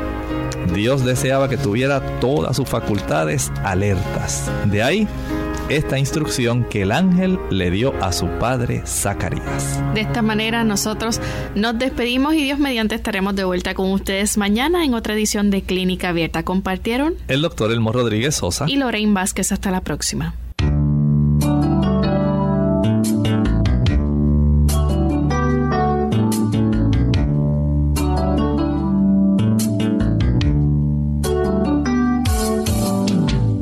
Dios 0.73 1.03
deseaba 1.03 1.49
que 1.49 1.57
tuviera 1.57 2.19
todas 2.19 2.55
sus 2.55 2.67
facultades 2.67 3.51
alertas. 3.63 4.49
De 4.65 4.81
ahí 4.81 5.07
esta 5.75 5.97
instrucción 5.97 6.65
que 6.65 6.81
el 6.81 6.91
ángel 6.91 7.39
le 7.49 7.71
dio 7.71 7.93
a 8.03 8.11
su 8.11 8.27
padre 8.27 8.83
Zacarías. 8.85 9.81
De 9.93 10.01
esta 10.01 10.21
manera 10.21 10.65
nosotros 10.65 11.21
nos 11.55 11.79
despedimos 11.79 12.33
y 12.33 12.43
Dios 12.43 12.59
mediante 12.59 12.95
estaremos 12.95 13.35
de 13.35 13.45
vuelta 13.45 13.73
con 13.73 13.89
ustedes 13.91 14.37
mañana 14.37 14.83
en 14.83 14.93
otra 14.93 15.13
edición 15.13 15.49
de 15.49 15.61
Clínica 15.61 16.09
Abierta. 16.09 16.43
Compartieron 16.43 17.15
el 17.29 17.41
doctor 17.41 17.71
Elmo 17.71 17.93
Rodríguez 17.93 18.35
Sosa 18.35 18.65
y 18.67 18.75
Lorraine 18.75 19.13
Vázquez. 19.13 19.51
Hasta 19.51 19.71
la 19.71 19.81
próxima. 19.81 20.35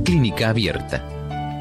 Clínica 0.03 0.49
Abierta 0.49 1.18